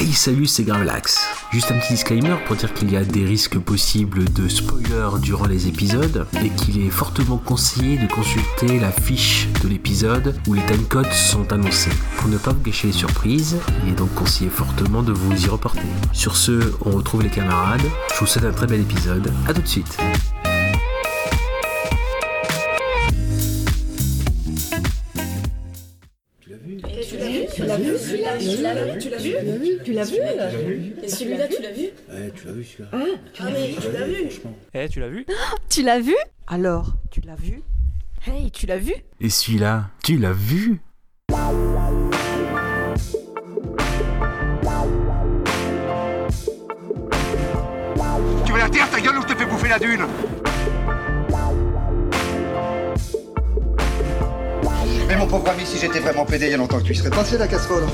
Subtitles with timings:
[0.00, 1.18] Hey salut c'est Gravelax
[1.50, 5.46] Juste un petit disclaimer pour dire qu'il y a des risques possibles de spoiler durant
[5.46, 10.64] les épisodes et qu'il est fortement conseillé de consulter la fiche de l'épisode où les
[10.66, 11.90] timecodes sont annoncés.
[12.18, 15.48] Pour ne pas vous gâcher les surprises, il est donc conseillé fortement de vous y
[15.48, 15.82] reporter.
[16.12, 17.82] Sur ce, on retrouve les camarades,
[18.14, 19.98] je vous souhaite un très bel épisode, à tout de suite
[29.08, 30.18] Tu l'as vu Tu l'as vu
[31.02, 32.90] Et celui-là, tu l'as vu Ouais, tu l'as vu celui-là.
[32.92, 32.98] Ah,
[33.38, 34.30] ah mais tu l'as vu
[34.74, 35.26] Eh, tu l'as vu
[35.70, 37.62] Tu l'as vu Alors, tu l'as vu
[38.26, 40.80] Hey, tu l'as vu Et celui-là, tu l'as vu
[48.44, 50.06] Tu vas la terre ta gueule ou je te fais bouffer la dune
[55.08, 57.08] Mais mon pauvre ami, si j'étais vraiment pédé il y a longtemps que tu serais
[57.08, 57.84] passé la casserole.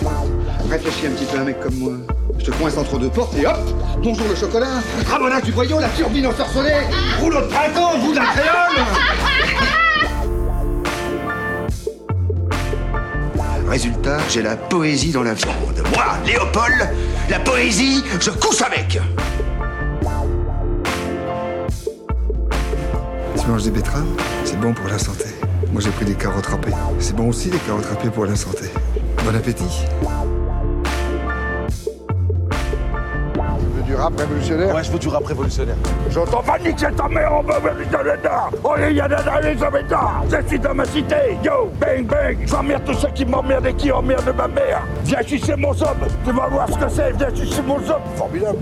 [0.69, 1.93] Réfléchis un petit peu un mec comme moi.
[2.39, 3.57] Je te coince entre deux portes et hop
[4.03, 6.83] Bonjour le chocolat Ramonage du boyau, la turbine ensorcelée
[7.21, 8.85] Rouleau de printemps, bout d'un créole
[13.69, 15.83] Résultat, j'ai la poésie dans la viande.
[15.95, 16.91] Moi, Léopold,
[17.31, 19.01] la poésie, je couche avec
[23.41, 24.05] Tu manges des betteraves?
[24.45, 25.34] C'est bon pour la santé.
[25.75, 26.71] Moi j'ai pris des carottes râpées.
[27.01, 28.67] C'est bon aussi les carottes râpées pour la santé.
[29.25, 29.85] Bon appétit.
[33.27, 33.41] Tu
[33.75, 34.73] veux du rap révolutionnaire?
[34.73, 35.75] Ouais, je veux du rap révolutionnaire.
[36.11, 37.61] J'entends pas niquer ta mère en bas,
[38.63, 39.57] Oh, les y'a les
[40.31, 41.17] Je suis dans ma cité.
[41.43, 42.39] Yo, bang, bang.
[42.47, 44.87] J'emmerde tous ceux qui m'emmerdent et qui emmerdent ma mère.
[45.03, 47.17] Viens sucer mon zob Tu vas voir ce que c'est.
[47.17, 48.59] Viens sucer mon zob Formidable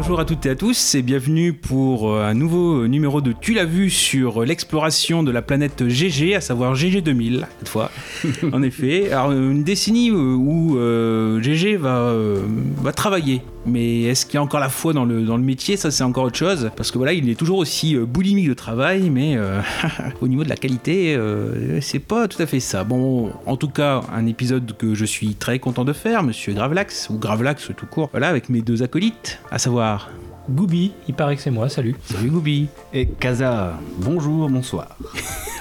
[0.00, 3.52] Bonjour à toutes et à tous et bienvenue pour euh, un nouveau numéro de Tu
[3.52, 7.90] l'as vu sur l'exploration de la planète GG, à savoir GG 2000 cette fois.
[8.52, 12.42] en effet, alors une décennie euh, où euh, GG va, euh,
[12.76, 13.42] va travailler.
[13.68, 15.76] Mais est-ce qu'il y a encore la foi dans le, métier?
[15.76, 16.70] Ça, c'est encore autre chose.
[16.76, 19.60] Parce que voilà, il est toujours aussi euh, boulimique de travail, mais euh,
[20.20, 22.84] au niveau de la qualité, euh, c'est pas tout à fait ça.
[22.84, 27.10] Bon, en tout cas, un épisode que je suis très content de faire, monsieur Gravelax,
[27.10, 30.10] ou Gravelax tout court, voilà, avec mes deux acolytes, à savoir.
[30.50, 31.94] Gooby, il paraît que c'est moi, salut.
[32.04, 34.88] Salut Goubi Et Kaza, bonjour, bonsoir.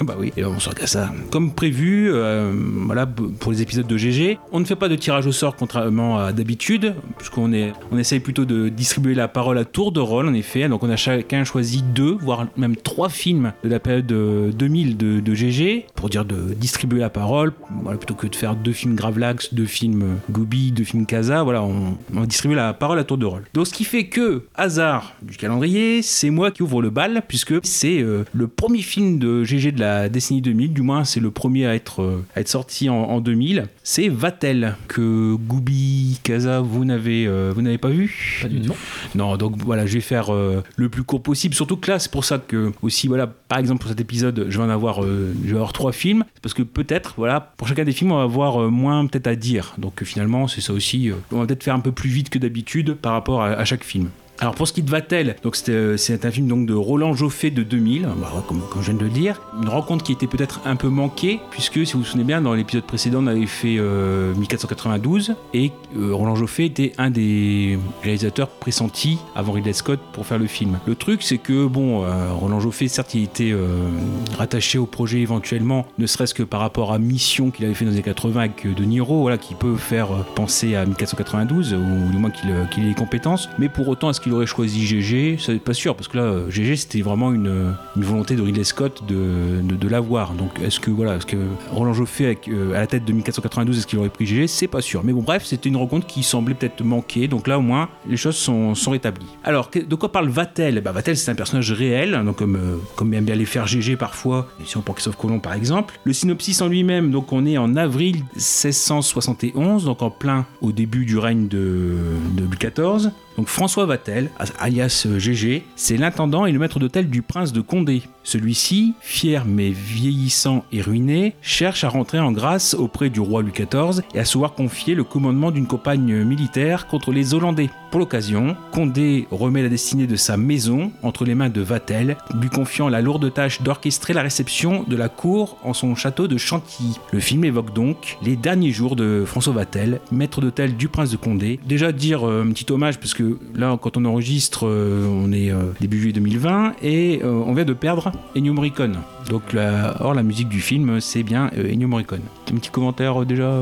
[0.02, 1.09] Bah oui, et bonsoir Kassa.
[1.31, 2.53] Comme prévu, euh,
[2.86, 6.20] voilà, pour les épisodes de GG, on ne fait pas de tirage au sort contrairement
[6.20, 10.28] à d'habitude, puisqu'on est, on essaye plutôt de distribuer la parole à tour de rôle,
[10.28, 10.70] en effet.
[10.70, 14.98] Donc on a chacun choisi deux, voire même trois films de la période euh, 2000
[14.98, 18.74] de, de GG, pour dire de distribuer la parole, voilà, plutôt que de faire deux
[18.74, 23.00] films Gravelax, deux films euh, Gooby, deux films Kaza, voilà, on, on distribue la parole
[23.00, 23.46] à tour de rôle.
[23.56, 24.77] Donc ce qui fait que, hasard
[25.22, 29.44] du calendrier, c'est moi qui ouvre le bal, puisque c'est euh, le premier film de
[29.44, 32.48] GG de la décennie 2000, du moins c'est le premier à être, euh, à être
[32.48, 33.68] sorti en, en 2000.
[33.84, 38.40] C'est Vatel, que Gooby, Kaza, vous n'avez euh, vous n'avez pas vu?
[38.42, 38.76] Pas du tout.
[39.16, 41.56] non, donc voilà, je vais faire le plus court possible.
[41.56, 44.58] Surtout que là, c'est pour ça que aussi, voilà, par exemple pour cet épisode, je
[44.58, 47.92] vais en avoir, je vais avoir trois films, parce que peut-être, voilà, pour chacun des
[47.94, 49.74] films, on va avoir moins peut-être à dire.
[49.78, 51.12] Donc finalement, c'est ça aussi.
[51.32, 53.84] on va peut-être faire un peu plus vite que d'habitude par rapport à, à chaque
[53.84, 54.10] film.
[54.40, 57.50] Alors pour ce qui de Vatel, donc euh, c'est un film donc de Roland Joffé
[57.50, 60.62] de 2000, bah, comme, comme je viens de le dire, une rencontre qui était peut-être
[60.66, 63.78] un peu manquée puisque si vous vous souvenez bien dans l'épisode précédent on avait fait
[63.80, 70.28] euh, 1492 et euh, Roland Joffé était un des réalisateurs pressentis avant Ridley Scott pour
[70.28, 70.80] faire le film.
[70.86, 73.90] Le truc c'est que bon euh, Roland Joffé certes il était euh,
[74.38, 77.92] rattaché au projet éventuellement, ne serait-ce que par rapport à Mission qu'il avait fait dans
[77.92, 81.74] les années 80 avec euh, De Niro, voilà qui peut faire euh, penser à 1492
[81.74, 84.86] ou du moins qu'il euh, qu'il ait les compétences, mais pour autant est-ce aurait choisi
[84.86, 88.64] GG C'est pas sûr parce que là euh, GG c'était vraiment une, volonté de Ridley
[88.64, 90.34] Scott de, l'avoir.
[90.34, 91.38] Donc est-ce que voilà, est-ce que
[91.72, 94.68] Roland Joffé avec, euh, à la tête de 1492 est-ce qu'il aurait pris GG C'est
[94.68, 95.04] pas sûr.
[95.04, 97.28] Mais bon bref, c'était une rencontre qui semblait peut-être manquer.
[97.28, 99.26] Donc là au moins les choses sont, sont rétablies.
[99.44, 100.82] Alors de quoi parle Vatel?
[100.82, 104.48] Bah, Vatel c'est un personnage réel, donc comme euh, comme bien les faire GG parfois.
[104.66, 106.00] Si on prend Christophe Colomb par exemple.
[106.04, 111.06] Le synopsis en lui-même, donc on est en avril 1671, donc en plein au début
[111.06, 111.96] du règne de
[112.38, 113.12] Louis XIV.
[113.38, 117.62] Donc François Vatel, alias euh, GG, c'est l'intendant et le maître d'hôtel du prince de
[117.62, 118.01] Condé.
[118.24, 123.51] Celui-ci, fier mais vieillissant et ruiné, cherche à rentrer en grâce auprès du roi Louis
[123.54, 127.69] XIV et à se voir confier le commandement d'une campagne militaire contre les Hollandais.
[127.92, 132.50] Pour l'occasion, Condé remet la destinée de sa maison entre les mains de Vatel, lui
[132.50, 137.00] confiant la lourde tâche d'orchestrer la réception de la cour en son château de Chantilly.
[137.12, 141.18] Le film évoque donc les derniers jours de François Vatel, maître d'hôtel du prince de
[141.18, 141.60] Condé.
[141.66, 145.31] Déjà dire euh, un petit hommage parce que que là, quand on enregistre, euh, on
[145.31, 148.97] est euh, début juillet 2020 et euh, on vient de perdre Ennio Morricone.
[149.29, 152.21] Donc, la, or, la musique du film, c'est bien Ennio Morricone.
[152.51, 153.53] Un petit commentaire déjà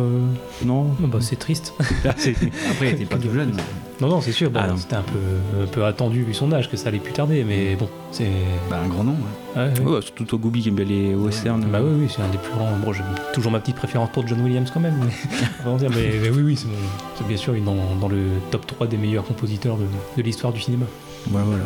[0.65, 0.87] Non?
[1.03, 1.73] Ah bah, c'est triste.
[2.05, 3.53] Ah, Après, il était pas tout jeune.
[4.01, 4.49] non, non, c'est sûr.
[4.51, 4.77] bon, Ah, non.
[4.77, 7.75] C'était un peu, un peu attendu vu son âge que ça allait plus tarder, mais
[7.75, 8.27] bon, c'est.
[8.69, 9.13] Bah, un grand nom.
[9.13, 9.61] ouais.
[9.61, 9.85] Ouais, ouais.
[9.95, 11.65] Ouais, surtout toi, Goubi, qui aime bien les westerns.
[11.71, 12.71] Bah oui, oui, c'est un des plus grands.
[12.83, 13.03] Bon, j'ai
[13.33, 14.95] toujours ma petite préférence pour John Williams quand même.
[15.05, 15.11] Mais,
[15.65, 16.73] on va dire, mais, mais oui, oui, c'est, mon-
[17.17, 18.17] c'est bien sûr dans, dans le
[18.51, 19.85] top 3 des meilleurs compositeurs de,
[20.17, 20.85] de l'histoire du cinéma.
[21.29, 21.63] Voilà, voilà.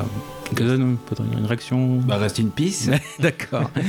[0.56, 2.90] Kazan, peut-être une réaction Bah, reste une piste.
[3.20, 3.70] D'accord.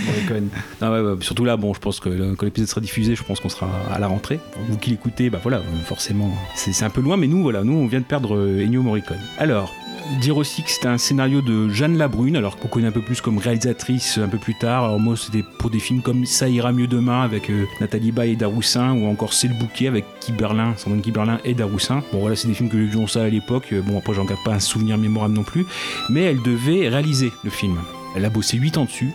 [0.80, 3.40] Ah ouais, ouais, surtout là, bon, je pense que quand l'épisode sera diffusé, je pense
[3.40, 4.40] qu'on sera à la rentrée.
[4.68, 7.74] Vous qui l'écoutez, bah voilà, forcément, c'est c'est un peu loin, mais nous, voilà, nous,
[7.74, 9.18] on vient de perdre euh, Ennio Morricone.
[9.38, 9.72] Alors.
[10.18, 13.20] Dire aussi que c'était un scénario de Jeanne Labrune, alors qu'on connaît un peu plus
[13.20, 14.84] comme réalisatrice un peu plus tard.
[14.84, 18.32] Alors moi, c'était pour des films comme Ça ira mieux demain avec euh, Nathalie Baye
[18.32, 22.02] et Daroussin, ou encore C'est le bouquet avec Kiberlin, Sandrine Kiberlin et Daroussin.
[22.12, 23.68] Bon voilà, c'est des films que j'ai vus en salle à l'époque.
[23.72, 25.64] Euh, Bon après, j'en garde pas un souvenir mémorable non plus,
[26.08, 27.78] mais elle devait réaliser le film.
[28.16, 29.12] Elle a bossé 8 ans dessus.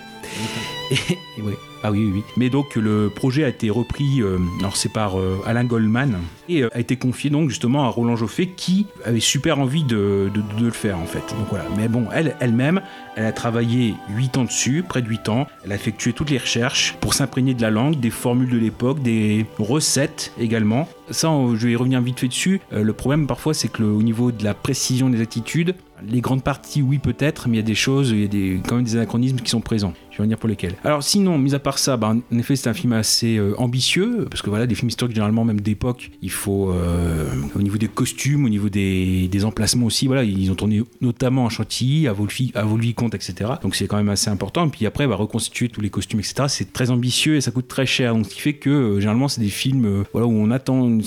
[0.92, 0.96] Et,
[1.38, 1.58] et ouais.
[1.88, 2.24] Ah oui, oui, oui.
[2.36, 6.18] Mais donc le projet a été repris, euh, alors c'est par euh, Alain Goldman,
[6.50, 10.32] et euh, a été confié donc justement à Roland Joffé qui avait super envie de,
[10.60, 11.36] le faire en fait.
[11.78, 12.82] Mais bon, elle elle-même,
[13.16, 15.46] elle a travaillé 8 ans dessus, près de 8 ans.
[15.64, 19.04] Elle a effectué toutes les recherches pour s'imprégner de la langue, des formules de l'époque,
[19.04, 20.90] des recettes également.
[21.12, 22.62] Ça, je vais revenir vite fait dessus.
[22.72, 25.76] Le problème parfois, c'est que le- au niveau de la précision des attitudes,
[26.10, 28.76] les grandes parties, oui peut-être, mais il y a des choses, il y a quand
[28.76, 29.94] même des anachronismes qui sont présents.
[30.12, 30.76] Je vais revenir pour lesquels.
[30.86, 34.28] Alors sinon, mis à part ça, bah, en effet, c'est un film assez euh, ambitieux,
[34.30, 37.90] parce que voilà, des films historiques, généralement, même d'époque, il faut, euh, au niveau des
[37.90, 42.52] costumes, au niveau des, emplacements aussi, voilà, ils ont tourné notamment à Chantilly, à Volvi,
[42.56, 43.52] à Volvicomte, etc.
[43.62, 44.66] Donc c'est quand même assez important.
[44.66, 46.46] Et puis après, bah, reconstituer tous les costumes, etc.
[46.48, 48.14] C'est très ambitieux et ça coûte très cher.
[48.14, 51.04] Donc ce qui fait que, euh, généralement, c'est des films où on attend une,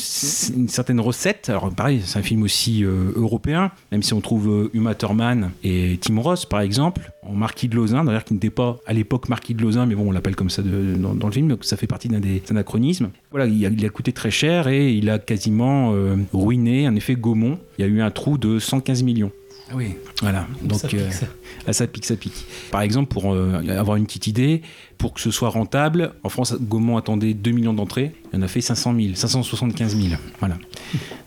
[0.54, 1.48] une certaine recette.
[1.48, 5.98] Alors pareil, c'est un film aussi européen, même si on trouve euh, Uma Thurman et
[6.00, 9.54] Tim Ross, par exemple, en Marquis de Lausanne, d'ailleurs qui n'était pas à l'époque Marquis
[9.54, 11.76] de Lausanne, mais bon, on l'appelle comme ça de- dans, dans le film, donc ça
[11.76, 13.10] fait partie d'un des anachronismes.
[13.30, 16.94] Voilà, il a, il a coûté très cher et il a quasiment euh, ruiné, en
[16.96, 17.58] effet, Gaumont.
[17.78, 19.30] Il y a eu un trou de 115 millions.
[19.70, 19.88] Ah oui.
[20.22, 21.26] Voilà, donc Ça pique, euh, ça.
[21.66, 22.46] ah, ça pique, ça pique.
[22.70, 24.62] Par exemple, pour euh, avoir une petite idée,
[24.96, 28.48] pour que ce soit rentable, en France, Gaumont attendait 2 millions d'entrées, il en a
[28.48, 30.14] fait 500 000, 575 000.
[30.40, 30.56] Voilà.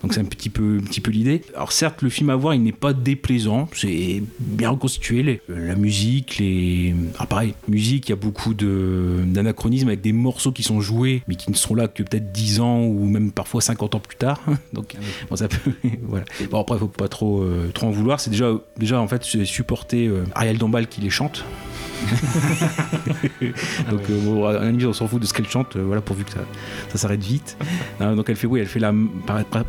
[0.02, 1.42] Donc c'est un petit peu, un petit peu l'idée.
[1.54, 6.38] Alors certes, le film à voir, il n'est pas déplaisant, c'est bien reconstitué, la musique,
[6.38, 6.94] les...
[7.18, 11.34] Ah pareil, musique, il y a beaucoup d'anachronismes avec des morceaux qui sont joués, mais
[11.34, 14.40] qui ne seront là que peut-être 10 ans ou même parfois 50 ans plus tard.
[14.72, 14.96] Donc
[15.28, 15.72] bon, ça peut...
[16.50, 18.20] Bon après, faut pas trop, euh, trop en vouloir.
[18.20, 21.44] C'est déjà, déjà en fait, supporter euh, Ariel Dombal qui les chante.
[23.90, 26.00] donc euh, bon, à la limite, on s'en fout de ce qu'elle chante, euh, voilà,
[26.00, 26.40] pourvu que ça,
[26.90, 27.56] ça s'arrête vite.
[28.00, 28.92] Euh, donc elle fait, oui, elle fait la,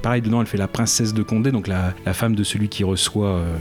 [0.01, 2.83] pareil, dedans, elle fait la princesse de Condé, donc la, la femme de celui qui
[2.83, 3.55] reçoit euh,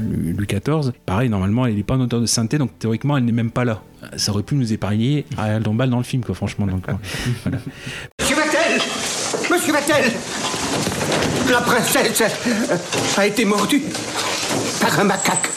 [0.00, 0.92] Louis XIV.
[1.04, 3.64] Pareil, normalement, elle n'est pas un auteur de sainteté, donc théoriquement, elle n'est même pas
[3.64, 3.82] là.
[4.16, 6.66] Ça aurait pu nous épargner Ariel Dombal dans le film, quoi, franchement.
[6.66, 6.86] Donc,
[7.44, 7.58] voilà.
[8.20, 8.80] Monsieur Vatel
[9.50, 10.12] Monsieur Vatel
[11.50, 12.76] La princesse euh,
[13.16, 13.82] a été mordue
[14.80, 15.48] par un macaque.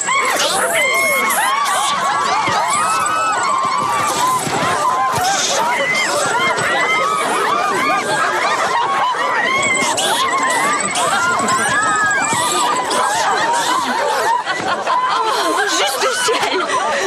[15.69, 16.59] Juste du ciel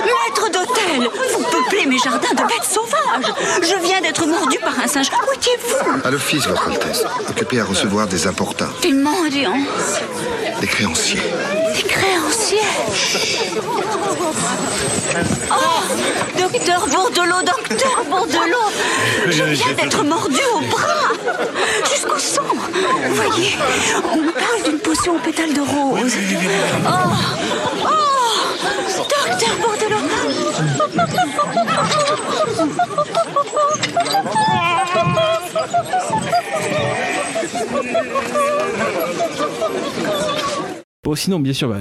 [0.05, 2.43] Maître d'hôtel Vous peuplez mes jardins de
[3.62, 5.08] Je viens d'être mordu par un singe.
[5.28, 9.56] Où étiez-vous À l'office, Votre Altesse, occupé à recevoir des importuns, Des mendiants.
[10.61, 11.21] Des créanciers.
[11.76, 12.59] Des créanciers.
[15.50, 15.54] Oh
[16.38, 18.71] Docteur Bourdelot, docteur Bourdelot.
[19.28, 21.12] Je viens d'être mordu au bras.
[21.90, 22.42] Jusqu'au sang.
[22.52, 23.56] Vous voyez,
[24.12, 26.12] on me parle d'une potion aux pétales de rose.
[26.87, 26.90] Oh
[27.85, 29.25] Oh Docteur
[41.04, 41.76] Bon, sinon, bien sûr, bah,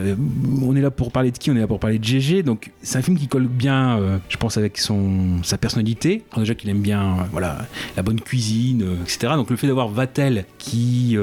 [0.62, 2.44] on est là pour parler de qui On est là pour parler de GG.
[2.44, 6.24] Donc, c'est un film qui colle bien, euh, je pense, avec son, sa personnalité.
[6.36, 7.60] Déjà qu'il aime bien euh, voilà,
[7.96, 9.34] la bonne cuisine, euh, etc.
[9.38, 11.16] Donc, le fait d'avoir Vatel, qui,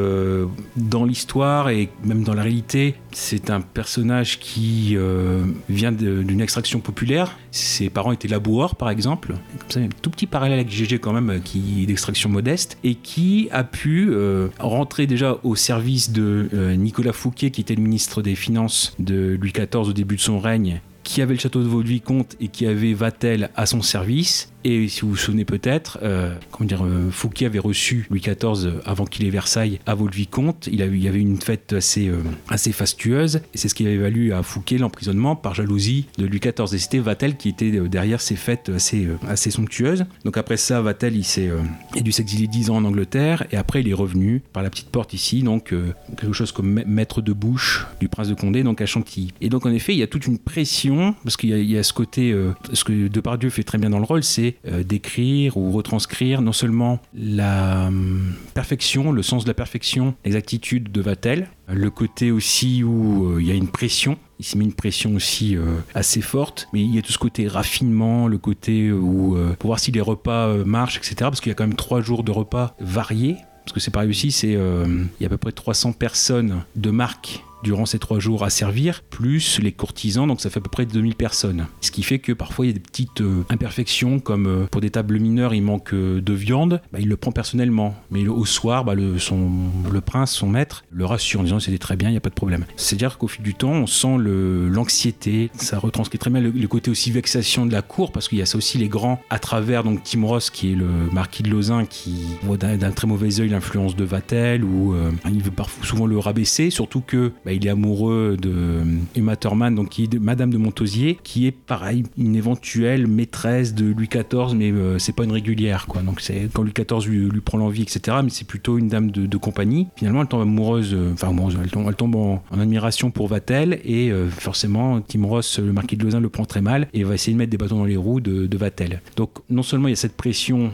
[0.76, 6.80] dans l'histoire et même dans la réalité, c'est un personnage qui euh, vient d'une extraction
[6.80, 7.38] populaire.
[7.50, 9.34] Ses parents étaient laboureurs, par exemple.
[9.76, 12.78] Un tout petit parallèle avec GG, quand même, qui est d'extraction modeste.
[12.84, 17.74] Et qui a pu euh, rentrer déjà au service de euh, Nicolas Fouquet, qui était
[17.74, 21.40] le ministre des Finances de Louis XIV au début de son règne, qui avait le
[21.40, 24.52] château de Vaux-le-Vicomte et qui avait Vatel à son service.
[24.62, 28.66] Et si vous vous souvenez peut-être, euh, comment dire, euh, Fouquet avait reçu Louis XIV
[28.66, 30.68] euh, avant qu'il ait Versailles à Vaux-le-Vicomte.
[30.70, 32.12] Il, il y avait une fête assez,
[32.48, 36.40] assez fastueuse et c'est ce qui avait valu à Fouquet l'emprisonnement par jalousie de Louis
[36.40, 36.74] XIV.
[36.74, 40.04] Et c'était Vatel qui était derrière ces fêtes assez, assez somptueuses.
[40.26, 41.48] Donc après ça, Vatel, il, s'est,
[41.94, 44.68] il a dû s'exiler 10 ans en Angleterre et après il est revenu par la
[44.68, 45.74] petite porte ici, donc
[46.18, 49.32] quelque chose comme ma- maître de bouche du prince de Condé, donc à Chantilly.
[49.40, 51.92] Et donc en effet, il y a toute une pression parce qu'il y a, ce
[51.92, 55.70] côté, euh, ce que Depardieu fait très bien dans le rôle, c'est euh, d'écrire ou
[55.70, 61.90] retranscrire non seulement la hum, perfection, le sens de la perfection, l'exactitude de Vatel, le
[61.90, 64.18] côté aussi où euh, il y a une pression.
[64.38, 67.18] Il s'est mis une pression aussi euh, assez forte, mais il y a tout ce
[67.18, 71.14] côté raffinement, le côté où euh, pour voir si les repas euh, marchent, etc.
[71.20, 73.36] Parce qu'il y a quand même trois jours de repas variés.
[73.64, 76.90] Parce que c'est pareil aussi, euh, il y a à peu près 300 personnes de
[76.90, 80.70] marque durant ces trois jours à servir, plus les courtisans, donc ça fait à peu
[80.70, 81.66] près 2000 personnes.
[81.80, 84.80] Ce qui fait que parfois il y a des petites euh, imperfections, comme euh, pour
[84.80, 87.94] des tables mineures, il manque euh, de viande, bah, il le prend personnellement.
[88.10, 89.50] Mais au soir, bah, le, son,
[89.90, 92.30] le prince, son maître, le rassure en disant c'était très bien, il n'y a pas
[92.30, 92.64] de problème.
[92.76, 97.10] C'est-à-dire qu'au fil du temps, on sent l'anxiété, ça retranscrit très bien le, côté aussi
[97.10, 100.02] vexation de la cour, parce qu'il y a ça aussi les grands à travers, donc
[100.04, 103.96] Tim Ross, qui est le marquis de Lausanne, qui voit d'un très mauvais œil l'influence
[103.96, 104.94] de Vatel, ou
[105.30, 109.36] il veut parfois souvent le rabaisser, surtout que bah, il est amoureux de euh, Emma
[109.36, 114.54] Thurman, est de- Madame de Montausier, qui est pareil, une éventuelle maîtresse de Louis XIV,
[114.54, 116.02] mais euh, c'est pas une régulière, quoi.
[116.02, 118.18] Donc quand Louis XIV lui, prend l'envie, etc.
[118.22, 119.88] Mais c'est plutôt une dame de, compagnie.
[119.96, 124.28] Finalement, elle tombe amoureuse, euh, enfin amoureuse, elle tombe, en, admiration pour Vatel, et euh,
[124.28, 127.38] forcément, Tim Ross, le marquis de Lausanne, le prend très mal et va essayer de
[127.38, 129.00] mettre des bâtons dans les roues de, Vatel.
[129.16, 130.70] Donc non seulement il y a cette pression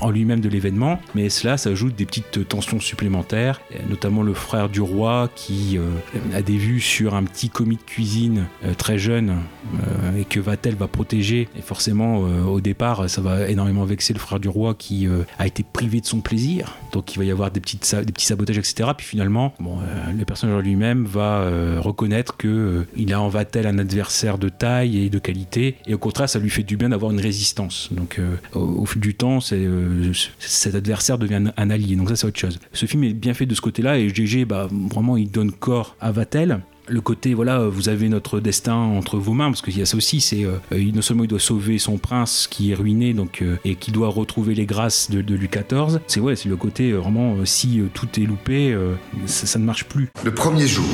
[0.00, 4.68] en lui-même de l'événement, mais cela s'ajoute des petites tensions supplémentaires, euh, notamment le frère
[4.68, 8.98] du roi qui euh, a des vues sur un petit commis de cuisine euh, très
[8.98, 11.48] jeune euh, et que Vatel va protéger.
[11.56, 15.08] Et forcément, au départ, ça va énormément vexer le frère du roi qui
[15.38, 16.76] a été privé de son plaisir.
[16.92, 18.90] Donc il va y avoir des, petites des petits sabotages, etc.
[18.96, 19.78] Puis finalement, bon,
[20.16, 21.48] le personnage lui-même va
[21.80, 25.76] reconnaître que il a en Vatel un adversaire de taille et de qualité.
[25.86, 27.88] Et au contraire, ça lui fait du bien d'avoir une résistance.
[27.92, 28.20] Donc
[28.54, 31.96] au, fil du temps, cet adversaire devient un allié.
[31.96, 32.58] Donc ça, c'est autre chose.
[32.72, 35.96] Ce film est bien fait de ce côté-là et GG, bah, vraiment, il donne corps
[36.00, 36.60] à Vatel.
[36.86, 39.96] Le côté voilà vous avez notre destin entre vos mains parce qu'il y a ça
[39.96, 43.56] aussi c'est euh, non seulement il doit sauver son prince qui est ruiné donc euh,
[43.64, 46.98] et qui doit retrouver les grâces de, Louis XIV c'est ouais c'est le côté euh,
[46.98, 48.76] vraiment si tout est loupé
[49.24, 50.10] ça, ça ne marche plus.
[50.24, 50.84] Le premier jour,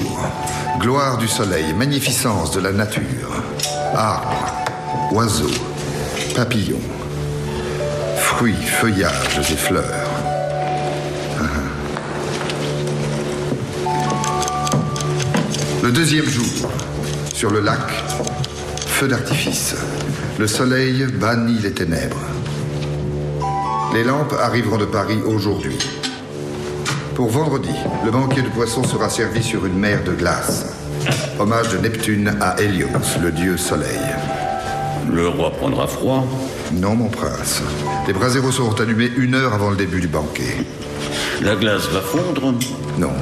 [0.79, 3.43] gloire du soleil, magnificence de la nature,
[3.93, 4.55] arbres,
[5.11, 5.51] oiseaux,
[6.37, 6.79] papillons,
[8.17, 10.11] fruits, feuillages et fleurs.
[15.83, 16.71] Le deuxième jour,
[17.33, 17.79] sur le lac,
[18.87, 19.75] feu d'artifice.
[20.39, 22.21] Le soleil bannit les ténèbres.
[23.95, 25.79] Les lampes arriveront de Paris aujourd'hui.
[27.15, 30.67] Pour vendredi, le banquet de poissons sera servi sur une mer de glace.
[31.39, 34.01] Hommage de Neptune à Hélios, le dieu soleil.
[35.09, 36.27] Le roi prendra froid.
[36.73, 37.63] Non, mon prince.
[38.07, 40.57] Les braseros seront allumés une heure avant le début du banquet.
[41.43, 42.55] La glace va fondre.
[42.99, 43.13] Non.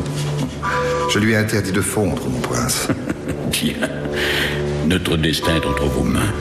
[1.10, 2.88] Je lui ai interdit de fondre, mon prince.
[3.52, 3.88] Tiens,
[4.86, 6.32] notre destin est entre vos mains.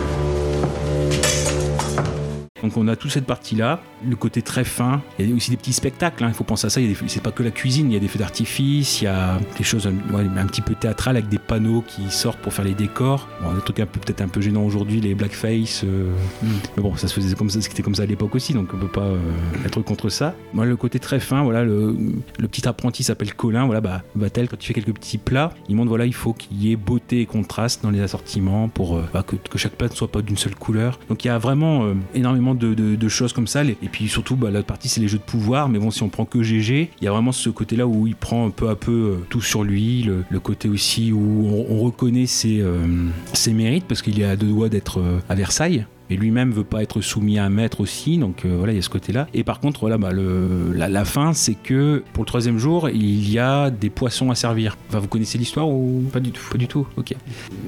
[2.63, 5.01] Donc on a toute cette partie-là, le côté très fin.
[5.19, 6.23] Il y a aussi des petits spectacles.
[6.23, 6.29] hein.
[6.29, 6.79] Il faut penser à ça.
[6.81, 7.91] Il y a des- C'est pas que la cuisine.
[7.91, 9.01] Il y a des feux d'artifice.
[9.01, 12.39] Il y a des choses ouais, un petit peu théâtrales avec des panneaux qui sortent
[12.39, 13.27] pour faire les décors.
[13.43, 15.83] Bon, des trucs un peu peut-être un peu gênants aujourd'hui, les blackface.
[15.83, 16.11] euh,
[16.75, 17.61] Mais bon, ça se faisait comme ça.
[17.61, 18.53] C'était comme ça à l'époque aussi.
[18.53, 19.17] Donc on peut pas euh,
[19.65, 20.35] être contre ça.
[20.53, 21.43] Moi, le côté très fin.
[21.43, 21.95] Voilà, le,
[22.39, 23.65] le petit apprenti s'appelle Colin.
[23.65, 26.61] Voilà, bah Vatel quand il fait quelques petits plats, il montre voilà, il faut qu'il
[26.63, 29.87] y ait beauté et contraste dans les assortiments pour euh, bah, que, que chaque plat
[29.87, 30.99] ne soit pas d'une seule couleur.
[31.09, 31.93] Donc il y a vraiment euh,
[32.53, 33.63] de, choses comme ça.
[33.63, 35.69] Et puis surtout, bah, l'autre partie, c'est les jeux de pouvoir.
[35.69, 38.15] Mais bon, si on prend que GG, il y a vraiment ce côté-là où il
[38.15, 40.03] prend peu à peu euh, tout sur lui.
[40.03, 42.85] Le, côté aussi où on, on reconnaît ses, euh,
[43.33, 45.85] ses mérites parce qu'il est à deux doigts d'être euh, à Versailles.
[46.09, 48.79] Et lui-même veut pas être soumis à un maître aussi, donc euh, voilà, il y
[48.79, 49.27] a ce côté-là.
[49.33, 52.89] Et par contre, voilà, bah, le, la, la fin, c'est que pour le troisième jour,
[52.89, 54.77] il y a des poissons à servir.
[54.89, 56.03] Enfin, vous connaissez l'histoire ou?
[56.13, 56.87] Pas du tout Pas du tout.
[56.97, 57.13] Ok.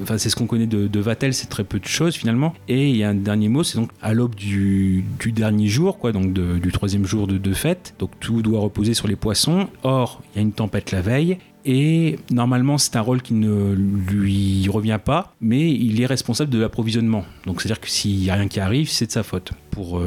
[0.02, 2.54] Enfin, c'est ce qu'on connaît de, de Vatel, c'est très peu de choses finalement.
[2.68, 5.98] Et il y a un dernier mot, c'est donc à l'aube du, du dernier jour,
[5.98, 7.94] quoi, donc de- du troisième jour de, de fête.
[7.98, 9.68] Donc tout doit reposer sur les poissons.
[9.82, 11.38] Or, il y a une tempête la veille.
[11.64, 16.58] Et normalement, c'est un rôle qui ne lui revient pas, mais il est responsable de
[16.58, 17.24] l'approvisionnement.
[17.46, 19.52] Donc, c'est-à-dire que s'il n'y a rien qui arrive, c'est de sa faute.
[19.70, 20.04] pour euh,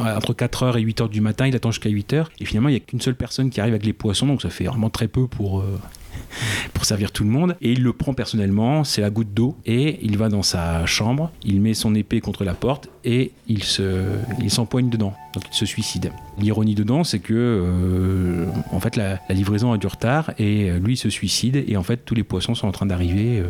[0.00, 2.80] entre 4h et 8h du matin, il attend jusqu'à 8h et finalement il n'y a
[2.80, 5.60] qu'une seule personne qui arrive avec les poissons donc ça fait vraiment très peu pour
[5.60, 5.78] euh,
[6.74, 7.56] pour servir tout le monde.
[7.60, 11.30] Et il le prend personnellement, c'est la goutte d'eau, et il va dans sa chambre,
[11.44, 14.04] il met son épée contre la porte et il se,
[14.40, 15.14] il s'empoigne dedans.
[15.32, 16.12] Donc il se suicide.
[16.38, 20.96] L'ironie dedans, c'est que euh, en fait la, livraison a du retard et euh, lui
[20.96, 23.46] se suicide et en fait tous les poissons sont en train d'arriver euh,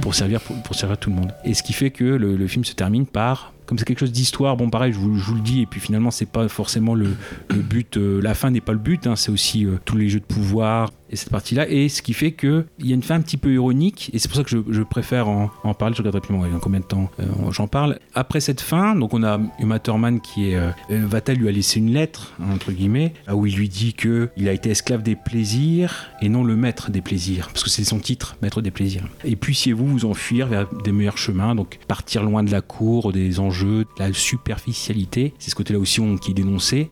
[0.00, 1.32] pour servir pour, servir tout le monde.
[1.44, 4.56] Et ce qui fait que le, film se termine par comme c'est quelque chose d'histoire,
[4.56, 7.16] bon pareil, je vous, le dis, et puis finalement c'est pas forcément le,
[7.48, 10.90] but, la fin n'est pas le but, hein, c'est aussi tous les jeux de pouvoir
[11.12, 13.36] et cette partie-là, et ce qui fait que il y a une fin un petit
[13.36, 16.48] peu ironique, et c'est pour ça que je, préfère en, parler, je regarde rapidement ouais,
[16.60, 17.98] combien de temps euh, j'en parle.
[18.14, 21.78] Après cette fin, donc on a Uma Thurman qui est, euh, va-t-elle lui a laissé
[21.78, 26.10] une lettre, entre guillemets, où il lui dit que il a été esclave des plaisirs
[26.20, 29.04] et non le maître des plaisirs, parce que c'est son titre, maître des plaisirs.
[29.24, 33.38] Et puissiez-vous vous enfuir vers des meilleurs chemins, donc partir loin de la cour, des
[33.38, 35.34] enjeux, de la superficialité.
[35.38, 36.90] C'est ce côté-là aussi on- qui est dénoncé.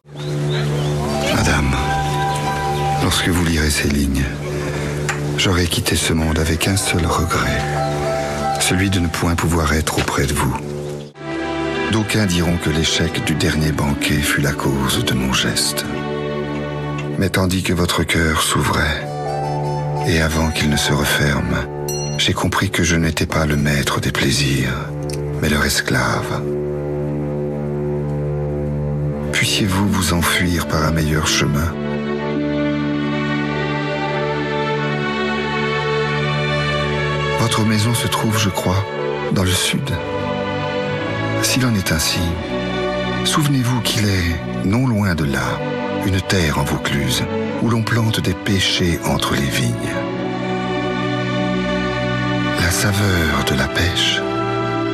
[3.22, 4.24] Lorsque vous lirez ces lignes,
[5.36, 7.60] j'aurai quitté ce monde avec un seul regret,
[8.60, 10.56] celui de ne point pouvoir être auprès de vous.
[11.92, 15.84] D'aucuns diront que l'échec du dernier banquet fut la cause de mon geste.
[17.18, 19.06] Mais tandis que votre cœur s'ouvrait,
[20.06, 21.66] et avant qu'il ne se referme,
[22.16, 24.88] j'ai compris que je n'étais pas le maître des plaisirs,
[25.42, 26.40] mais leur esclave.
[29.32, 31.70] Puissiez-vous vous enfuir par un meilleur chemin
[37.40, 38.84] Votre maison se trouve, je crois,
[39.32, 39.90] dans le sud.
[41.42, 42.20] S'il en est ainsi,
[43.24, 45.58] souvenez-vous qu'il est, non loin de là,
[46.04, 47.24] une terre en Vaucluse,
[47.62, 49.94] où l'on plante des pêchers entre les vignes.
[52.60, 54.20] La saveur de la pêche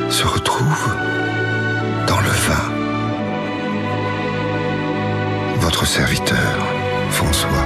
[0.09, 0.95] se retrouve
[2.07, 2.71] dans le vin.
[5.59, 6.65] Votre serviteur,
[7.11, 7.65] François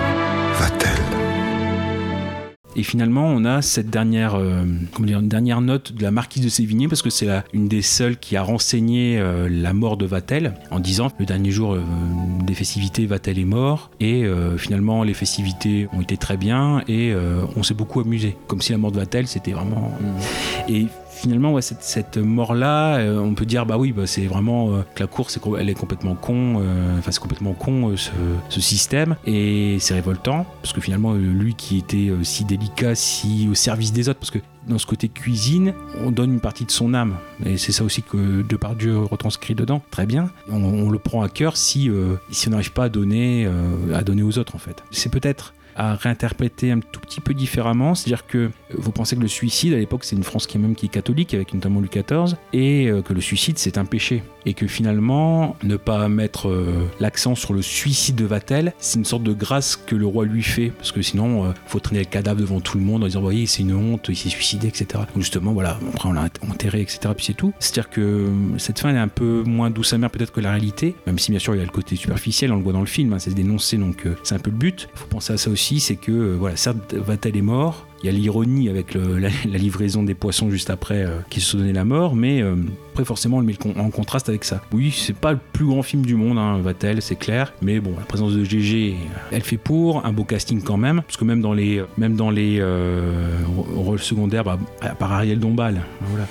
[0.60, 1.21] Vatel.
[2.76, 4.64] Et finalement, on a cette dernière, euh,
[4.94, 7.68] comment dire, une dernière note de la marquise de Sévigné, parce que c'est la- une
[7.68, 11.74] des seules qui a renseigné euh, la mort de Vatel, en disant le dernier jour
[11.74, 11.82] euh,
[12.46, 14.24] des festivités, Vatel est mort, et
[14.58, 17.14] finalement les festivités ont été très bien, et
[17.56, 19.92] on s'est beaucoup amusé, comme si la mort de Vatel c'était vraiment.
[20.68, 20.88] Et
[21.22, 25.08] finalement, cette, mort-là, euh, on peut dire, bah oui, bah, c'est vraiment euh, que la
[25.08, 30.46] course, elle est complètement con, euh, enfin, c'est complètement con ce, système, et c'est révoltant,
[30.62, 34.40] parce que finalement, lui qui était si délicat, si au service des autres, parce que
[34.68, 38.02] dans ce côté cuisine, on donne une partie de son âme, et c'est ça aussi
[38.02, 40.32] que Depardieu retranscrit dedans, très bien.
[40.50, 41.90] On, le prend à cœur si,
[42.32, 43.48] si on n'arrive pas à donner,
[43.94, 44.84] à donner aux autres, en fait.
[44.92, 47.96] C'est peut-être à réinterpréter un tout petit peu différemment.
[47.96, 50.60] C'est-à-dire que euh, vous pensez que le suicide, à l'époque, c'est une France qui est
[50.60, 54.22] même catholique, avec notamment Louis XIV, et euh, que le suicide, c'est un péché.
[54.46, 59.06] Et que finalement, ne pas mettre euh, l'accent sur le suicide de Vatel, c'est une
[59.06, 62.10] sorte de grâce que le roi lui fait, parce que sinon, euh, faut traîner le
[62.10, 64.68] cadavre devant tout le monde en disant, vous voyez, c'est une honte, il s'est suicidé,
[64.68, 65.04] etc.
[65.16, 67.00] Justement, voilà, après on l'a enterré, etc.
[67.16, 67.54] Puis c'est tout.
[67.60, 70.52] C'est-à-dire que euh, cette fin elle est un peu moins douce amère peut-être que la
[70.52, 72.82] réalité, même si bien sûr il y a le côté superficiel, on le voit dans
[72.82, 74.90] le film, hein, c'est dénoncé, donc euh, c'est un peu le but.
[74.94, 78.10] Il faut penser à ça aussi, c'est que, voilà, certes, Vatel est mort, il y
[78.10, 82.16] a l'ironie avec la, livraison des poissons juste après euh, qui se donné la mort,
[82.16, 82.56] mais euh,
[82.92, 84.62] après forcément on le met en contraste avec ça.
[84.74, 87.94] Oui, c'est pas le plus grand film du monde, hein, Vatel, c'est clair, mais bon,
[87.98, 88.96] la présence de GG,
[89.32, 92.32] elle fait pour, un beau casting quand même, parce que même dans les, même dans
[92.32, 93.38] les euh,
[93.76, 96.28] rôles secondaires, bah, à part Ariel Dombal, voilà,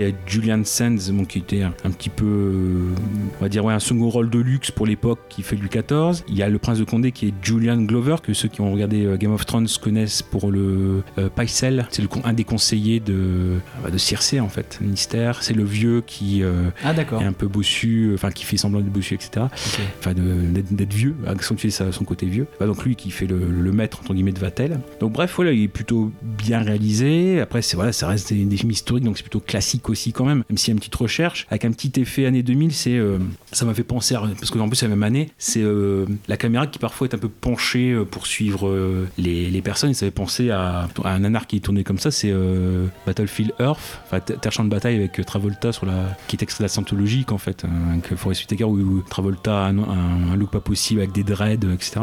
[0.00, 2.94] il y a Julian Sands, bon, qui était un, petit peu, euh,
[3.38, 6.24] on va dire, ouais, un second rôle de luxe pour l'époque qui fait Louis XIV.
[6.28, 8.72] Il y a le prince de Condé qui est Julian Glover, que ceux qui ont
[8.72, 11.86] regardé euh, Game of Thrones connaissent pour le euh, Pycelle.
[11.90, 15.42] C'est un des conseillers de, bah, de Circé, en fait, Mystère.
[15.42, 18.80] C'est le vieux qui euh, Ah, est un peu bossu, euh, enfin qui fait semblant
[18.80, 19.46] d'être bossu, etc.
[19.98, 22.46] Enfin, d'être vieux, accentuer son côté vieux.
[22.58, 24.80] Bah, donc lui qui fait le, le maître, entre guillemets, de Vatel.
[25.00, 27.40] Donc bref, voilà, il est plutôt bien réalisé.
[27.40, 30.24] Après, c'est voilà, ça reste des, des films historiques, donc c'est plutôt classique aussi quand
[30.24, 31.46] même, même s'il y a une petite recherche.
[31.50, 33.18] Avec un petit effet année 2000, c'est, euh,
[33.52, 35.64] ça m'a fait penser, à, parce que en plus c'est la même année, c'est
[36.28, 39.90] la caméra qui parfois est un peu penchée pour suivre les, les personnes.
[39.90, 43.52] Et ça fait penser à un nanar qui est tourné comme ça, c'est euh, Battlefield
[43.60, 46.62] Earth, enfin Ter- Terre Champ de bataille avec euh, Travolta sur la, qui est extrait
[46.62, 50.32] de la Scientologique en fait, hein, avec Forest Whitaker où, où Travolta a un, un-
[50.32, 52.00] un look pas possible avec des dreads, euh, etc.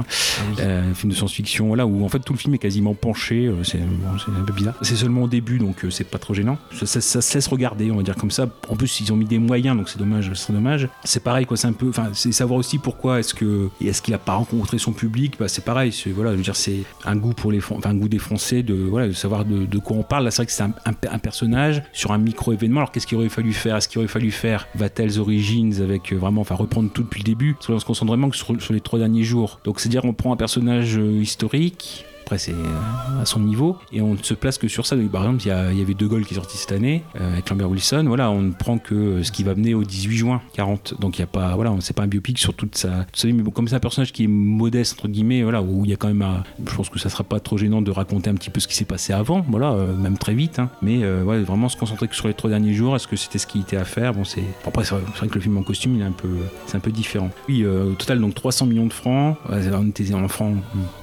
[0.59, 3.47] Euh, un film de science-fiction, voilà, où en fait tout le film est quasiment penché,
[3.47, 4.07] euh, c'est bon,
[4.39, 4.75] un peu bizarre.
[4.81, 6.57] C'est seulement au début, donc euh, c'est pas trop gênant.
[6.73, 8.47] Ça, ça- ça se laisse regarder, on va dire comme ça.
[8.69, 10.87] En plus, ils ont mis des moyens, donc c'est dommage, c'est dommage.
[11.03, 14.13] C'est pareil, quoi, c'est un peu, enfin, c'est savoir aussi pourquoi est-ce que, est-ce qu'il
[14.13, 17.15] a pas rencontré son public, bah c'est pareil, c'est voilà, je veux dire, c'est un
[17.15, 19.97] goût pour les, enfin, un goût des Français de voilà, de savoir de, de quoi
[19.97, 20.23] on parle.
[20.25, 22.79] Là, c'est vrai que c'est un, un- personnage sur un micro-événement.
[22.81, 23.75] Alors, qu'est-ce qu'il aurait fallu faire?
[23.75, 27.25] Est-ce qu'il aurait fallu faire Vattel's Origins avec euh, vraiment, enfin, reprendre tout depuis le
[27.25, 27.53] début?
[27.53, 29.59] Parce que on se concentre vraiment que sur, sur les trois derniers jours.
[29.63, 32.05] Donc, c'est-à-dire, on prend un personnage euh, historique.
[32.27, 33.77] Après, c'est euh, à son niveau.
[33.93, 34.97] Et on ne se place que sur ça.
[34.97, 37.31] Donc, par exemple, il y, y avait De Gaulle qui est sorti cette année euh,
[37.31, 38.03] avec Lambert Wilson.
[38.05, 40.95] Voilà, on ne prend que euh, ce qui va mener au 18 juin 40.
[40.99, 43.05] Donc, il n'y a pas, voilà, c'est pas un biopic sur toute sa.
[43.05, 43.33] toute sa vie.
[43.33, 45.93] Mais bon, comme c'est un personnage qui est modeste, entre guillemets, voilà, où il y
[45.93, 46.25] a quand même.
[46.67, 48.75] je pense que ça sera pas trop gênant de raconter un petit peu ce qui
[48.75, 49.45] s'est passé avant.
[49.47, 50.59] Voilà, même très vite.
[50.59, 50.69] hein.
[50.81, 52.93] Mais vraiment se concentrer que sur les trois derniers jours.
[52.97, 54.13] Est-ce que c'était ce qui était à faire?
[54.13, 54.43] Bon, c'est.
[54.65, 56.27] après, c'est vrai, que le film en costume, il est un peu,
[56.65, 57.29] c'est un peu différent.
[57.47, 59.37] Oui, au total, donc 300 millions de francs.
[59.49, 60.57] On était en francs.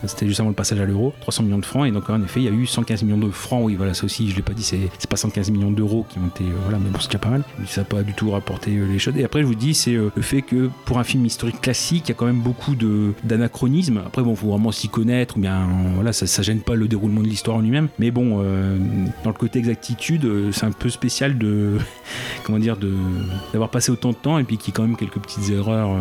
[0.04, 1.13] C'était juste avant le passage à l'euro.
[1.20, 1.86] 300 millions de francs.
[1.86, 3.62] Et donc, en effet, il y a eu 115 millions de francs.
[3.64, 6.26] Oui, voilà, ça aussi, je l'ai pas dit, c'est pas 115 millions d'euros qui ont
[6.26, 6.44] été.
[6.44, 7.44] euh, voilà, mais bon, c'est déjà pas mal.
[7.66, 9.16] Ça n'a pas du tout rapporté euh, les choses.
[9.16, 12.04] Et après, je vous dis, c'est euh, le fait que pour un film historique classique,
[12.06, 12.74] il y a quand même beaucoup
[13.24, 14.02] d'anachronismes.
[14.06, 15.36] Après, bon, faut vraiment s'y connaître.
[15.36, 17.88] Ou bien, voilà, ça, ça gêne pas le déroulement de l'histoire en lui-même.
[17.98, 21.78] Mais bon, dans le côté exactitude, c'est un peu spécial de.
[22.44, 22.76] comment dire,
[23.52, 25.96] d'avoir passé autant de temps et puis qu'il y ait quand même quelques petites erreurs.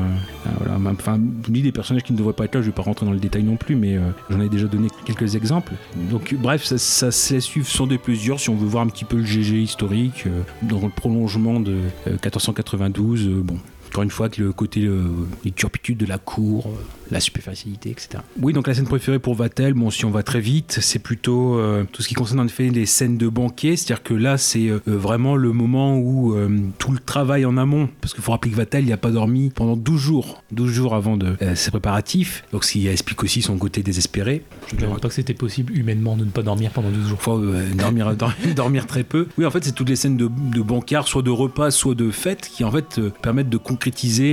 [0.60, 2.82] voilà, enfin, je dis des personnages qui ne devraient pas être là, je vais pas
[2.82, 3.98] rentrer dans le détail non plus, mais
[4.30, 5.74] j'en ai déjà donné quelques exemples.
[5.96, 7.98] Donc, bref, ça, ça laisse suivre sur des
[8.40, 11.74] si on veut voir un petit peu le GG historique euh, dans le prolongement de
[12.08, 13.28] euh, 1492.
[13.28, 13.58] euh, bon.
[13.94, 15.04] Encore une fois, que le côté, euh,
[15.46, 16.72] les turpitudes de la cour, euh,
[17.12, 18.24] la superficialité, etc.
[18.42, 21.60] Oui, donc la scène préférée pour Vatel, bon, si on va très vite, c'est plutôt
[21.60, 24.68] euh, tout ce qui concerne en effet les scènes de banquet, c'est-à-dire que là, c'est
[24.68, 28.50] euh, vraiment le moment où euh, tout le travail en amont, parce qu'il faut rappeler
[28.50, 31.70] que Vatel, il n'a pas dormi pendant 12 jours, 12 jours avant de euh, ses
[31.70, 34.44] préparatifs, donc ce qui explique aussi son côté désespéré.
[34.76, 37.22] Je ne pas que c'était possible humainement de ne pas dormir pendant 12 jours.
[37.22, 39.28] Faut euh, dormir, dor- dormir très peu.
[39.38, 42.10] Oui, en fait, c'est toutes les scènes de, de bancard, soit de repas, soit de
[42.10, 43.83] fêtes, qui en fait euh, permettent de concrétiser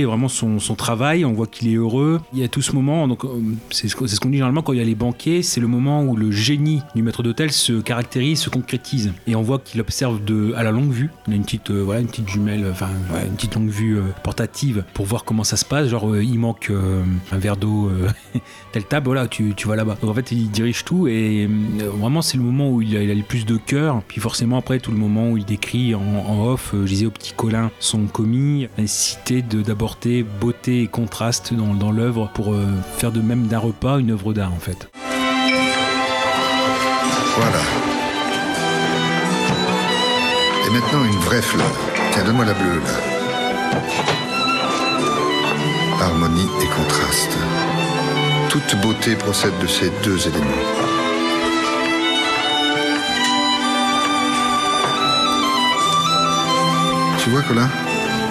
[0.05, 1.25] vraiment son, son travail.
[1.25, 2.19] On voit qu'il est heureux.
[2.33, 3.29] Il y a tout ce moment, donc euh,
[3.69, 6.15] c'est ce qu'on dit généralement quand il y a les banquets, c'est le moment où
[6.15, 9.13] le génie du maître d'hôtel se caractérise, se concrétise.
[9.27, 11.09] Et on voit qu'il observe de, à la longue vue.
[11.27, 12.89] Il a une petite, euh, voilà, une petite jumelle, enfin,
[13.25, 15.89] une petite longue vue euh, portative pour voir comment ça se passe.
[15.89, 16.71] Genre, il manque
[17.31, 17.91] un verre d'eau,
[18.71, 19.97] telle table, voilà, tu, tu vas là-bas.
[20.01, 23.23] Donc en fait, il dirige tout et vraiment, c'est le moment où il a, le
[23.23, 24.01] plus de cœur.
[24.07, 27.33] Puis forcément, après, tout le moment où il décrit en, off, je disais au petit
[27.35, 28.87] Colin, son commis, la
[29.41, 32.65] de- d'apporter beauté et contraste dans, dans l'œuvre pour euh,
[32.97, 34.89] faire de même d'un repas une œuvre d'art en fait.
[37.37, 37.57] Voilà.
[40.67, 41.65] Et maintenant, une vraie fleur.
[42.11, 42.91] Tiens, donne-moi la bleue, là.
[46.05, 47.37] Harmonie et contraste.
[48.49, 50.45] Toute beauté procède de ces deux éléments.
[57.23, 57.69] Tu vois, Colin,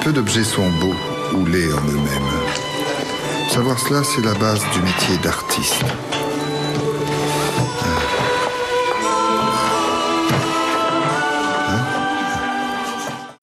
[0.03, 0.95] peu d'objets sont beaux
[1.35, 2.31] ou laids en eux-mêmes.
[3.51, 5.85] Savoir cela, c'est la base du métier d'artiste.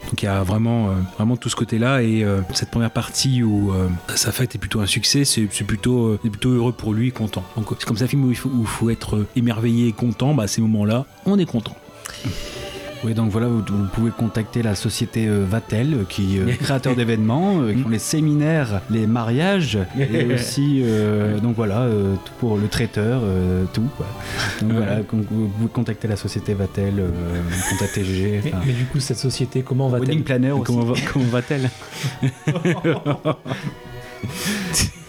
[0.06, 3.43] Donc il y a vraiment, euh, vraiment tout ce côté-là et euh, cette première partie
[3.43, 7.43] où euh, sa fête est plutôt un succès, c'est plutôt, plutôt heureux pour lui, content.
[7.56, 10.43] Donc c'est comme ça un film où il faut, faut être émerveillé et content, bah,
[10.43, 11.76] à ces moments-là, on est content.
[13.08, 16.58] Oui, donc voilà, vous, vous pouvez contacter la société euh, Vatel, euh, qui euh, est
[16.58, 20.84] créateur d'événements, qui font les séminaires, les mariages, et aussi,
[21.41, 21.88] donc voilà,
[22.26, 23.22] tout pour le traiteur,
[23.72, 23.88] tout.
[23.96, 24.08] quoi.
[24.62, 26.96] Donc voilà, vous pouvez contacter la société Vatel,
[27.70, 28.41] contacter GG.
[28.43, 30.24] Mais, mais du coup, cette société, comment va-t-elle?
[30.24, 30.65] Planner aussi.
[30.65, 30.93] Comment
[31.32, 31.70] va-t-elle?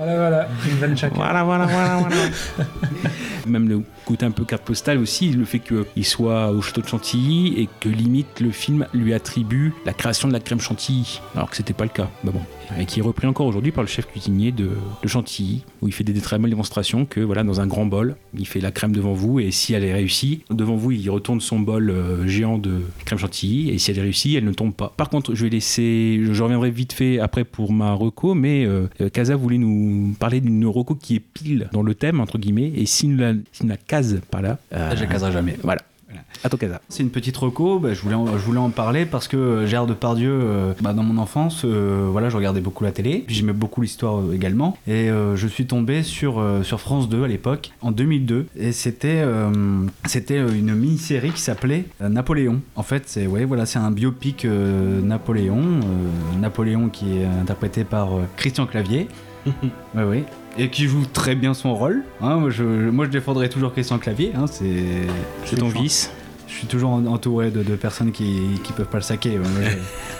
[0.00, 1.14] Voilà, voilà, une vanne chacun.
[1.14, 2.16] Voilà, voilà, voilà, voilà.
[3.46, 6.88] Même le côté un peu carte postale aussi, le fait qu'il soit au château de
[6.88, 11.50] Chantilly et que limite le film lui attribue la création de la crème Chantilly, alors
[11.50, 12.08] que c'était pas le cas.
[12.24, 12.40] Bah bon.
[12.78, 14.70] Et qui est repris encore aujourd'hui par le chef cuisinier de,
[15.02, 18.16] de Chantilly, où il fait des, très belles démonstrations que voilà, dans un grand bol,
[18.36, 21.40] il fait la crème devant vous et si elle est réussie, devant vous, il retourne
[21.40, 24.74] son bol euh, géant de crème Chantilly et si elle est réussie, elle ne tombe
[24.74, 24.92] pas.
[24.96, 28.64] Par contre, je vais laisser, je, je reviendrai vite fait après pour ma reco, mais
[28.64, 32.72] euh, Casa voulait nous parler d'une reco qui est pile dans le thème, entre guillemets,
[32.74, 35.56] et s'il ne la, ne la case pas là, euh, Je la caserai jamais.
[35.62, 35.82] Voilà.
[36.42, 36.80] À ton Casa.
[36.88, 39.66] C'est une petite reco, bah, je, voulais en, je voulais en parler parce que euh,
[39.66, 43.34] Gérard Depardieu, euh, bah, dans mon enfance, euh, voilà, je regardais beaucoup la télé, puis
[43.34, 47.72] j'aimais beaucoup l'histoire euh, également, et je suis tombé sur, sur France 2 à l'époque,
[47.80, 49.24] en 2002, et c'était
[50.06, 52.60] c'était une mini-série qui s'appelait Napoléon.
[52.76, 55.80] En fait, c'est ouais, voilà, c'est un biopic Napoléon,
[56.38, 59.08] Napoléon qui est interprété par Christian Clavier.
[59.94, 60.24] Ouais, oui.
[60.62, 62.02] Et qui joue très bien son rôle.
[62.20, 62.36] hein.
[62.36, 64.32] moi, je, moi, je défendrai toujours Christian Clavier.
[64.36, 64.84] hein, c'est
[65.46, 66.12] C'est ton vice.
[66.50, 69.38] Je suis toujours en- entouré de, de personnes qui, qui peuvent pas le saquer.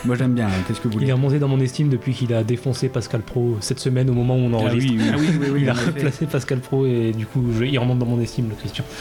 [0.04, 0.48] Moi, j'aime bien.
[0.68, 3.20] Qu'est-ce que vous Il voulez est remonté dans mon estime depuis qu'il a défoncé Pascal
[3.22, 4.92] Pro cette semaine au moment où on enregistre.
[4.92, 5.10] oui, oui.
[5.12, 7.98] Ah oui, oui, oui, il a replacé Pascal Pro et du coup je- il remonte
[7.98, 8.84] dans mon estime le Christian.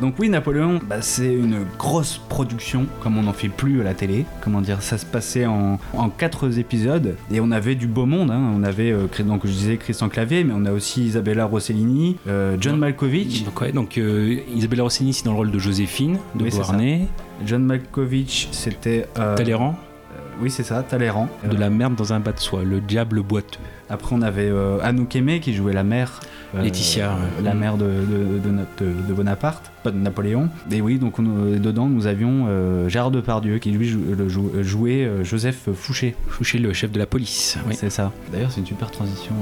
[0.00, 3.94] Donc oui, Napoléon, bah, c'est une grosse production, comme on n'en fait plus à la
[3.94, 4.24] télé.
[4.42, 8.30] Comment dire, ça se passait en, en quatre épisodes et on avait du beau monde.
[8.32, 8.52] hein.
[8.56, 12.56] On avait, euh, donc je disais Christian Clavier, mais on a aussi Isabella Rossellini, euh,
[12.60, 13.44] John Malkovich.
[13.44, 17.06] Donc, ouais, donc euh, Isabella Rossellini, c'est dans le rôle de Joséphine, de Oui, Beauharnais,
[17.44, 19.08] John Malkovich, c'était...
[19.18, 19.74] euh, Talleyrand,
[20.12, 21.28] euh, oui, c'est ça, Talleyrand.
[21.50, 23.58] de la merde dans un bas de soie, le diable boiteux.
[23.90, 26.20] Après, on avait euh, Anouk Aimé qui jouait la mère.
[26.56, 27.16] euh, Laetitia.
[27.42, 27.58] La Mm.
[27.58, 30.48] mère de, de, de notre- de Bonaparte, pas de Napoléon.
[30.70, 32.46] Et oui, donc on, euh, dedans, nous avions
[32.88, 36.14] Gérard Depardieu qui lui jou- jouait Joseph Fouché.
[36.28, 37.58] Fouché, le chef de la police.
[37.66, 37.74] Oui.
[37.74, 38.12] C'est ça.
[38.32, 39.34] D'ailleurs, c'est une super transition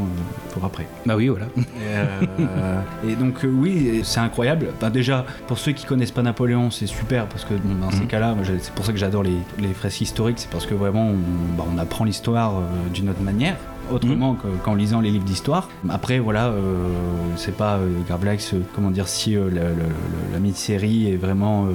[0.52, 0.86] pour après.
[1.06, 1.46] Bah oui, voilà.
[3.04, 4.68] Et, et donc oui, c'est incroyable.
[4.76, 8.00] Enfin, déjà, pour ceux qui connaissent pas Napoléon, c'est super parce que bon, dans ces
[8.02, 8.06] Mhm.
[8.06, 11.56] cas-là, c'est pour ça que j'adore les, les fresques historiques, c'est parce que vraiment on,
[11.58, 13.56] bah, on apprend l'histoire euh, d'une autre manière.
[13.90, 15.68] Autrement que- qu'en lisant les livres d'histoire.
[15.88, 16.88] Après, voilà, euh,
[17.36, 21.16] c'est pas euh, Garblax, euh, comment dire, si euh, la, la- la- la mini-série est
[21.16, 21.70] vraiment, euh,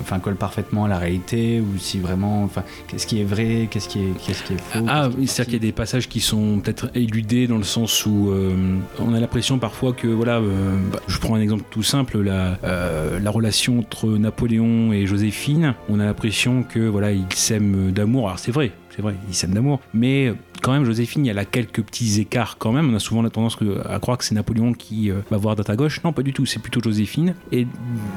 [0.00, 3.88] enfin, colle parfaitement à la réalité, ou si vraiment, enfin, qu'est-ce qui est vrai, qu'est-ce
[3.88, 4.84] qui est, qu'est-ce qui est faux.
[4.88, 8.30] Ah, c'est-à-dire qu'il y a des passages qui sont peut-être éludés dans le sens où
[8.30, 8.52] euh,
[9.00, 12.58] on a l'impression parfois que, voilà, euh, bah, je prends un exemple tout simple, la,
[12.64, 18.26] euh, la relation entre Napoléon et Joséphine, on a l'impression que, voilà, ils s'aiment d'amour.
[18.28, 21.44] Alors c'est vrai, c'est vrai, ils s'aiment d'amour, mais quand même, Joséphine, y a là
[21.44, 22.90] quelques petits écarts quand même.
[22.92, 25.68] On a souvent la tendance à croire que c'est Napoléon qui euh, va voir droite
[25.70, 26.00] à gauche.
[26.04, 27.34] Non, pas du tout, c'est plutôt Joséphine.
[27.50, 27.66] Et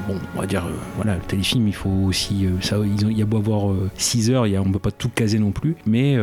[0.08, 2.46] bon, on va dire, euh, voilà, le téléfilm, il faut aussi.
[2.46, 5.08] euh, ça, il y a beau avoir 6 heures, y a, on peut pas tout
[5.08, 5.76] caser non plus.
[5.86, 6.16] Mais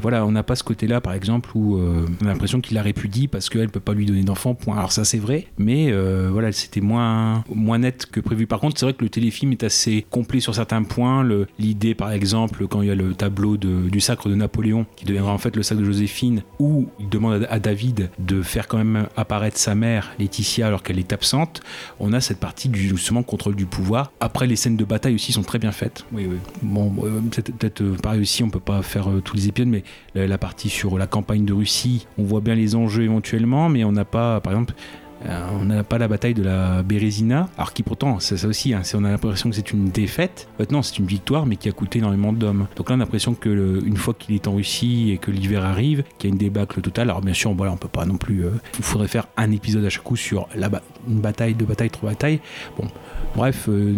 [0.00, 3.26] voilà, on n'a pas ce côté-là, par exemple, où on a l'impression qu'il la répudie
[3.28, 4.76] parce qu'elle peut pas lui donner d'enfant, point.
[4.76, 5.92] Alors ça, c'est vrai, mais
[6.30, 8.46] voilà, c'était moins, moins net que prévu.
[8.46, 11.26] Par contre, c'est vrai que le téléfilm est assez complet sur certains points.
[11.58, 15.04] L'idée, par exemple, quand il y a le tableau de- du sacre de Napoléon, qui
[15.04, 18.78] deviendra en fait le sacre de Joséphine, où il demande à, David de faire quand
[18.78, 21.60] même apparaître sa mère, Laetitia, alors qu'elle est absente,
[22.00, 24.10] on a cette partie du justement contrôle du pouvoir.
[24.20, 26.04] Après, les scènes de bataille aussi sont très bien faites.
[26.12, 26.36] Oui, oui.
[26.62, 29.84] Bon, peut-être peut-être, euh, pareil aussi, on peut pas faire euh, tous les épisodes, mais
[30.14, 33.84] la, la partie sur la campagne de Russie, on voit bien les enjeux éventuellement, mais
[33.84, 34.74] on n'a pas, par exemple,
[35.24, 38.74] euh, on n'a pas la bataille de la Bérésina, alors qui pourtant, c'est ça aussi,
[38.74, 40.48] hein, on a l'impression que c'est une défaite.
[40.54, 42.66] En fait, non, c'est une victoire, mais qui a coûté énormément d'hommes.
[42.76, 43.48] Donc là, on a l'impression que
[43.96, 47.10] fois qu'il est en Russie et que l'hiver arrive, qu'il y a une débâcle totale.
[47.10, 48.44] Alors bien sûr, voilà, on peut pas non plus.
[48.44, 50.70] euh, il faudrait faire un épisode à chaque coup sur la
[51.08, 52.40] une bataille, deux batailles, trois batailles.
[52.76, 52.86] Bon,
[53.34, 53.94] bref, euh,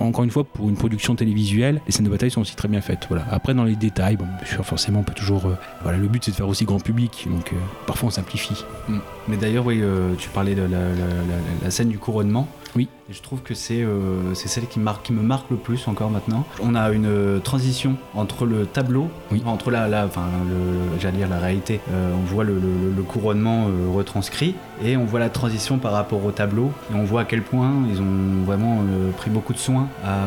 [0.00, 2.80] encore une fois, pour une production télévisuelle, les scènes de bataille sont aussi très bien
[2.80, 3.06] faites.
[3.08, 3.26] Voilà.
[3.30, 5.50] Après, dans les détails, bon, bien sûr, forcément, on peut toujours.
[5.82, 7.52] voilà, le but c'est de faire aussi grand public, donc
[7.86, 8.64] parfois on simplifie.
[8.88, 8.98] Mm.
[9.28, 12.48] Mais d'ailleurs, oui, euh, tu parlais de la, la- la- la scène du couronnement.
[12.76, 12.88] Oui.
[13.08, 16.10] Et je trouve que c'est euh, celle qui, marque, qui me marque le plus encore
[16.10, 16.44] maintenant.
[16.60, 19.40] On a une euh, transition entre le tableau, Oui.
[19.46, 21.78] entre la, la, enfin, le- j'allais dire la réalité.
[21.92, 25.92] Euh, on voit le, le- le couronnement euh, retranscrit et on voit la transition par
[25.92, 26.72] rapport au tableau.
[26.90, 28.80] Et on voit à quel point ils ont vraiment
[29.16, 30.24] pris beaucoup de soin à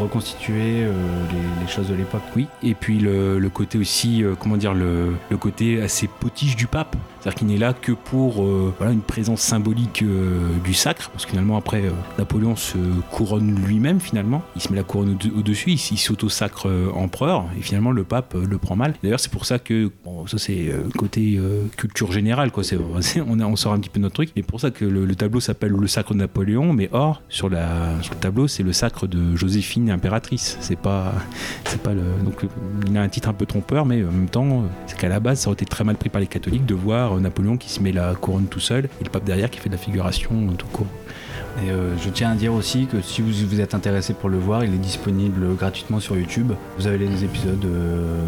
[0.00, 2.22] reconstituer les, les choses de l'époque.
[2.36, 6.96] Oui, et puis le, le côté aussi, comment dire, le, côté assez potiche du pape.
[7.20, 8.44] C'est-à-dire qu'il n'est là que pour
[8.78, 10.04] voilà, une présence symbolique
[10.64, 12.78] du sacre, parce que finalement, après, euh, Napoléon se
[13.10, 14.42] couronne lui-même, finalement.
[14.56, 18.34] Il se met la couronne au- au-dessus, il, s'auto-sacre euh, empereur, et finalement, le pape
[18.34, 18.94] euh, le prend mal.
[19.02, 21.38] D'ailleurs, c'est pour ça que, bon, ça c'est côté
[21.76, 22.62] culture générale, quoi.
[23.26, 25.72] On, sort un petit peu notre truc, mais pour ça que le, le tableau s'appelle
[25.72, 27.56] le sacre de Napoléon, mais or, sur, le
[28.20, 30.56] tableau, c'est le sacre de Joséphine, impératrice.
[30.60, 31.14] C'est pas,
[31.82, 31.92] pas
[32.88, 35.40] il a un titre un peu trompeur, mais en même temps, c'est qu'à la base,
[35.40, 37.92] ça aurait été très mal pris par les catholiques de voir Napoléon qui se met
[37.92, 40.86] la couronne tout seul et le pape derrière qui fait de la figuration tout court.
[41.62, 44.38] Et euh, je tiens à dire aussi que si vous, vous êtes intéressé pour le
[44.38, 46.52] voir, il est disponible gratuitement sur YouTube.
[46.78, 48.18] Vous avez les épisodes euh,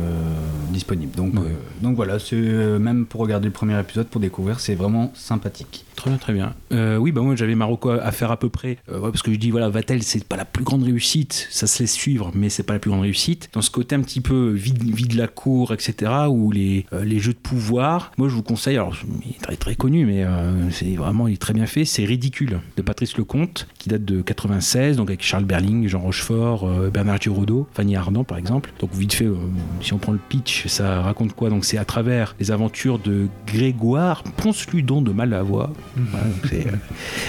[0.71, 1.17] disponibles.
[1.17, 1.41] Donc, Ouais.
[1.41, 5.11] euh, donc voilà, c'est euh, même pour regarder le premier épisode, pour découvrir, c'est vraiment
[5.15, 5.86] sympathique.
[5.97, 6.55] Très bien, très bien.
[6.73, 9.39] Euh, oui, bah moi j'avais Marocco à faire à peu près, euh, parce que je
[9.39, 12.63] dis voilà, Vatel c'est pas la plus grande réussite, ça se laisse suivre, mais c'est
[12.63, 13.49] pas la plus grande réussite.
[13.55, 17.19] Dans ce côté un petit peu vide, vide la cour, etc., ou les, euh, les
[17.19, 20.25] jeux de pouvoir, moi je vous conseille, alors il est très très connu, mais
[20.71, 24.20] c'est vraiment il est très bien fait, c'est Ridicule de Patrice Lecomte, qui date de
[24.20, 28.72] 96, donc avec Charles Berling, Jean Rochefort, euh, Bernard Giraudot, Fanny Ardant par exemple.
[28.81, 29.37] Donc vite fait, euh,
[29.81, 31.51] si on prend le pitch, ça raconte quoi?
[31.51, 35.72] Donc c'est à travers les aventures de Grégoire Ponce-Ludon de Malavoie.
[35.94, 36.70] Voilà, c'est, euh,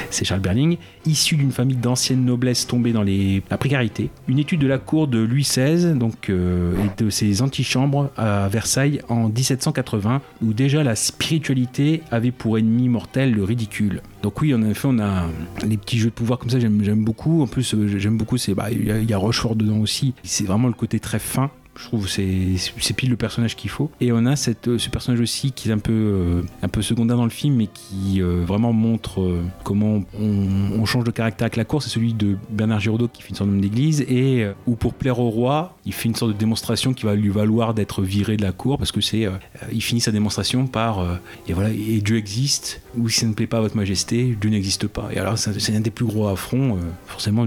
[0.09, 4.09] c'est Charles Berling, issu d'une famille d'ancienne noblesse tombée dans les, la précarité.
[4.27, 9.01] Une étude de la cour de Louis XVI, donc, et de ses antichambres à Versailles
[9.09, 14.01] en 1780, où déjà la spiritualité avait pour ennemi mortel le ridicule.
[14.23, 15.27] Donc oui, en effet, on a
[15.65, 17.41] les petits jeux de pouvoir, ça, j'aime beaucoup.
[17.41, 19.79] En plus, euh, j'aime beaucoup, c'est bah, il y, a- il y a Rochefort dedans
[19.79, 20.13] aussi.
[20.23, 21.51] C'est vraiment le côté très fin.
[21.77, 23.91] Je trouve c'est pile le personnage qu'il faut.
[24.01, 26.81] Et on a cette, euh, ce personnage aussi qui est un peu, euh, un peu
[26.81, 31.57] secondaire dans le film, mais qui euh, vraiment montre comment on, change de caractère avec
[31.57, 31.83] la cour.
[31.83, 35.19] C'est celui de Bernard Giraudot qui fait une sorte d'homme d'église et où pour plaire
[35.19, 38.41] au roi, il fait une sorte de démonstration qui va lui valoir d'être viré de
[38.41, 39.27] la cour parce que c'est,
[39.73, 43.47] il finit sa démonstration par et voilà et Dieu existe ou si ça ne plaît
[43.47, 45.09] pas à votre majesté, Dieu n'existe pas.
[45.11, 46.79] Et alors c'est un des plus gros affronts.
[47.05, 47.45] forcément,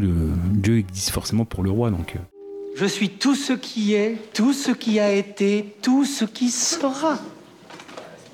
[0.52, 2.18] Dieu existe forcément pour le roi donc.
[2.74, 7.18] Je suis tout ce qui est, tout ce qui a été, tout ce qui sera.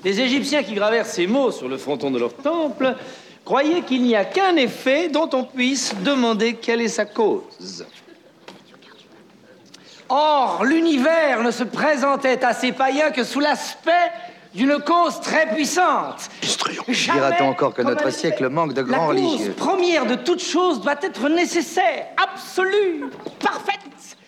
[0.03, 2.95] Les Égyptiens qui gravèrent ces mots sur le fronton de leur temple
[3.43, 7.85] croyaient qu'il n'y a qu'un effet dont on puisse demander quelle est sa cause.
[10.09, 14.11] Or, l'univers ne se présentait à ces païens que sous l'aspect
[14.53, 16.29] d'une cause très puissante.
[16.87, 20.81] Dira-t-on encore que notre siècle manque de La grands cause religieux première de toute chose
[20.81, 23.05] doit être nécessaire, absolue,
[23.39, 23.86] parfaite.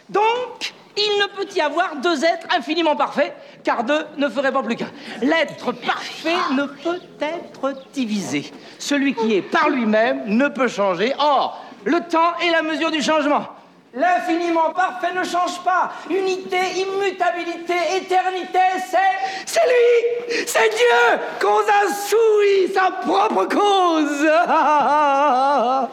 [0.10, 4.64] Donc, il ne peut y avoir deux êtres infiniment parfaits, car deux ne ferait pas
[4.64, 4.92] plus qu'un.
[5.22, 8.52] L'être parfait ne peut être divisé.
[8.80, 11.14] Celui qui est par lui-même ne peut changer.
[11.20, 13.48] Or, le temps est la mesure du changement.
[13.94, 15.92] L'infiniment parfait ne change pas.
[16.10, 18.98] Unité, immutabilité, éternité, c'est.
[19.46, 24.22] C'est lui C'est Dieu Cause a souris, sa propre cause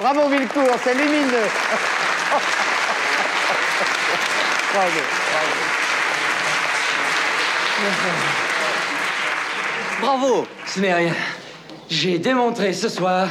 [0.00, 1.48] Bravo Villecourt, c'est lumineux.
[4.72, 5.00] Bravo,
[10.00, 11.14] Bravo Ce n'est rien.
[11.88, 13.28] J'ai démontré ce soir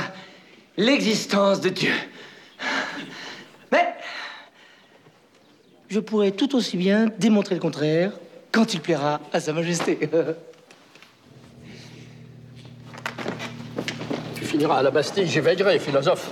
[0.76, 1.94] l'existence de Dieu.
[3.72, 3.94] Mais
[5.88, 8.12] je pourrais tout aussi bien démontrer le contraire
[8.52, 9.98] quand il plaira à Sa Majesté.
[14.36, 16.30] Tu finiras à la Bastille, j'y veillerai, philosophe.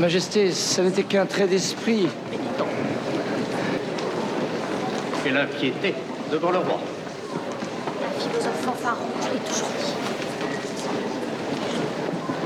[0.00, 2.06] Majesté, ça n'était qu'un trait d'esprit.
[5.26, 5.94] Et l'impiété
[6.32, 6.80] devant le roi.
[8.18, 9.68] Philosophe fanfaron, je l'ai toujours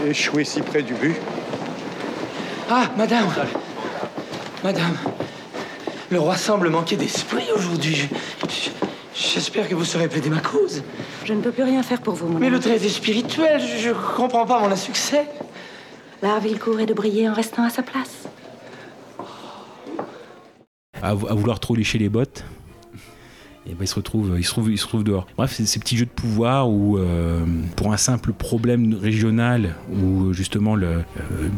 [0.03, 0.11] dit.
[0.11, 1.15] Échoué si près du but.
[2.69, 3.29] Ah, madame
[4.65, 4.97] Madame,
[6.11, 7.95] le roi semble manquer d'esprit aujourd'hui.
[7.95, 8.07] Je-
[8.49, 8.71] je-
[9.15, 10.83] J'espère que vous saurez plaider ma cause.
[11.25, 12.65] Je ne peux plus rien faire pour vous, mon Mais le ami.
[12.65, 15.27] traité spirituel, je, je comprends pas mon insuccès.
[16.25, 18.27] L'art est de briller en restant à sa place.
[21.03, 22.47] à, vou- à vouloir trop lécher les bottes.
[23.67, 25.27] Et ben, il se retrouve, il se trouve, il se trouve dehors.
[25.37, 27.45] Bref, c'est ces petits jeux de pouvoir où, euh,
[27.77, 31.03] pour un simple problème régional, où justement le,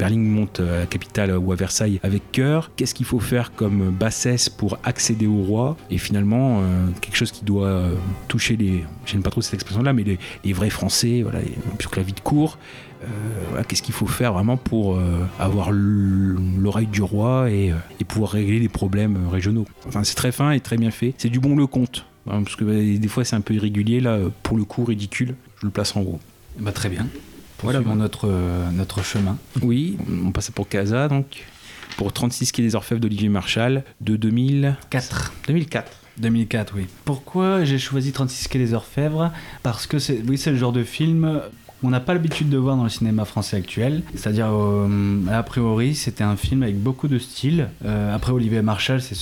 [0.00, 3.90] euh, monte à la capitale ou à Versailles avec cœur, qu'est-ce qu'il faut faire comme
[3.90, 5.76] bassesse pour accéder au roi?
[5.90, 7.82] Et finalement, euh, quelque chose qui doit
[8.26, 11.38] toucher les, j'aime pas trop cette expression-là, mais les, vrais Français, voilà,
[11.78, 12.58] puisque la vie de cour.
[13.02, 13.06] Euh,
[13.50, 18.04] voilà, qu'est-ce qu'il faut faire vraiment pour euh, avoir l'oreille du roi et, euh, et
[18.04, 19.66] pouvoir régler les problèmes régionaux?
[19.86, 21.14] Enfin, c'est très fin et très bien fait.
[21.18, 22.04] C'est du bon le compte.
[22.28, 25.36] Hein, parce que bah, des fois c'est un peu irrégulier là pour le coup ridicule
[25.60, 26.18] je le place en haut
[26.58, 27.06] Bah, très bien.
[27.62, 29.38] Voilà, notre, euh, notre chemin.
[29.62, 31.44] oui on passe pour Casa donc
[31.96, 36.86] pour 36 quai des Orfèvres d'Olivier Marchal de 2004 2004 2004, oui.
[37.04, 39.30] Pourquoi j'ai choisi 36 quai des Orfèvres?
[39.62, 41.42] Parce que c'est, oui, c'est le genre de film
[41.80, 44.02] qu'on n'a pas l'habitude de voir dans le cinéma français actuel.
[44.14, 44.88] C'est-à-dire, euh,
[45.30, 47.68] a priori, c'était un film avec beaucoup de style.
[47.84, 49.16] Euh, après, Olivier Marchal, c'est,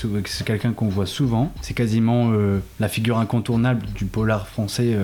[0.44, 1.52] quelqu'un qu'on voit souvent.
[1.62, 4.96] C'est quasiment euh, la figure incontournable du polar français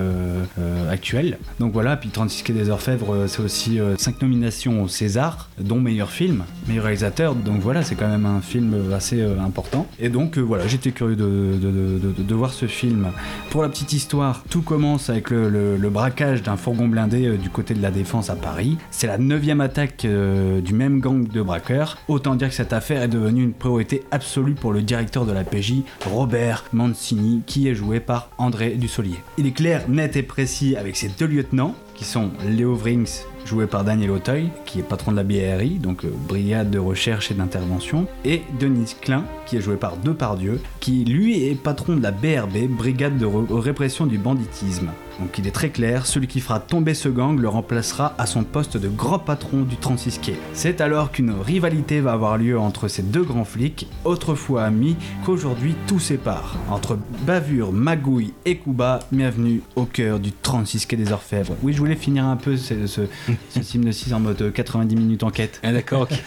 [0.90, 1.38] actuel.
[1.58, 6.10] Donc voilà, puis 36 quai des Orfèvres, c'est aussi 5 nominations au César, dont meilleur
[6.10, 7.34] film, meilleur réalisateur.
[7.34, 9.86] Donc voilà, c'est quand même un film assez important.
[9.98, 11.24] Et donc voilà, j'étais curieux de,
[11.60, 13.08] de- de- voir ce film.
[13.50, 17.74] Pour la petite histoire, tout commence avec le, le- braquage d'un fourgon blindé du côté
[17.74, 18.78] de la Défense à Paris.
[18.90, 21.98] C'est la neuvième attaque euh, du même gang de braqueurs.
[22.08, 25.44] Autant dire que cette affaire est devenue une priorité absolue pour le directeur de la
[25.44, 29.16] PJ, Robert Mancini, qui est joué par André Dussolier.
[29.38, 33.66] Il est clair, net et précis avec ses deux lieutenants, qui sont Léo Vrings, joué
[33.66, 37.34] par Daniel Auteuil, qui est patron de la BRI, donc euh, Brigade de recherche et
[37.34, 42.10] d'intervention, et Denis Klein, qui est joué par Depardieu, qui lui est patron de la
[42.10, 44.88] BRB, Brigade de re- répression du banditisme.
[45.18, 48.42] Donc il est très clair, celui qui fera tomber ce gang le remplacera à son
[48.44, 50.34] poste de grand patron du 36 quai.
[50.54, 55.74] C'est alors qu'une rivalité va avoir lieu entre ces deux grands flics, autrefois amis, qu'aujourd'hui
[55.86, 56.56] tout sépare.
[56.70, 61.54] Entre bavure, magouille et bas, bienvenue au cœur du 36 quai des Orfèvres.
[61.62, 63.02] Oui, je voulais finir un peu ce, ce,
[63.50, 65.60] ce film de 6 en mode euh, 90 minutes enquête.
[65.62, 66.12] Ah d'accord, ok.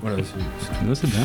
[0.00, 1.24] Voilà, c'est- bien.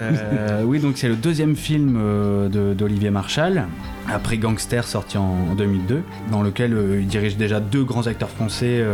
[0.00, 3.64] Euh, oui, donc c'est le deuxième film euh, d'Olivier Marshall,
[4.12, 8.28] après Gangster, sorti en, en 2002, dans lequel euh, il dirige déjà deux grands acteurs
[8.30, 8.84] français,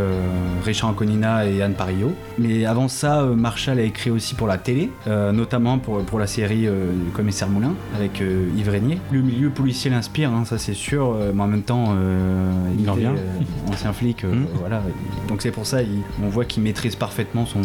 [0.65, 2.13] Richard Anconina et Anne Parillo.
[2.39, 4.91] Mais avant ça, Marshall a écrit aussi pour la télé,
[5.33, 6.67] notamment pour, pour la série
[7.13, 8.99] Commissaire Moulin, avec Yves Régnier.
[9.11, 12.93] Le milieu policier l'inspire, hein, ça c'est sûr, mais en même temps, euh, Il en
[12.95, 13.15] vient.
[13.71, 14.45] ancien flic, Mhm.
[14.59, 14.81] voilà.
[15.27, 17.61] Donc c'est pour ça, il- on voit qu'il maîtrise parfaitement son,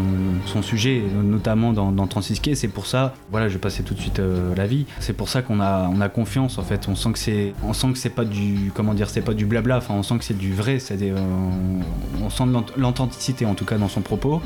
[0.46, 2.54] son sujet, notamment dans, dans 36 quais.
[2.54, 4.86] C'est pour ça, voilà, je vais passer tout de suite euh, la vie.
[5.00, 6.88] C'est pour ça qu'on a, on a confiance en fait.
[6.88, 9.46] On sent que c'est, on sent que c'est pas du, comment dire, c'est pas du
[9.46, 9.78] blabla.
[9.78, 10.78] Enfin, on sent que c'est du vrai.
[10.78, 12.44] C'est on, on sent
[12.76, 14.40] l'authenticité en tout cas dans son propos.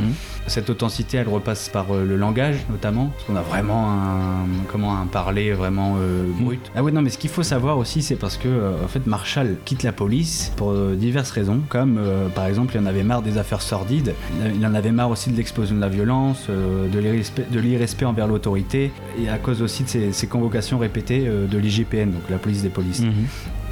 [0.47, 4.99] Cette authenticité, elle repasse par euh, le langage notamment, parce qu'on a vraiment un, comment
[4.99, 6.61] un parler vraiment euh, brut.
[6.75, 9.07] Ah oui, non, mais ce qu'il faut savoir aussi, c'est parce que euh, en fait,
[9.07, 12.01] Marshall quitte la police pour diverses raisons, comme
[12.35, 14.15] par exemple, il en avait marre des affaires sordides,
[14.55, 18.91] il en avait marre aussi de l'explosion de la violence, de de l'irrespect envers l'autorité,
[19.23, 22.63] et à cause aussi de ces, ces convocations répétées euh, de l'IGPN, donc la police
[22.63, 23.03] des polices.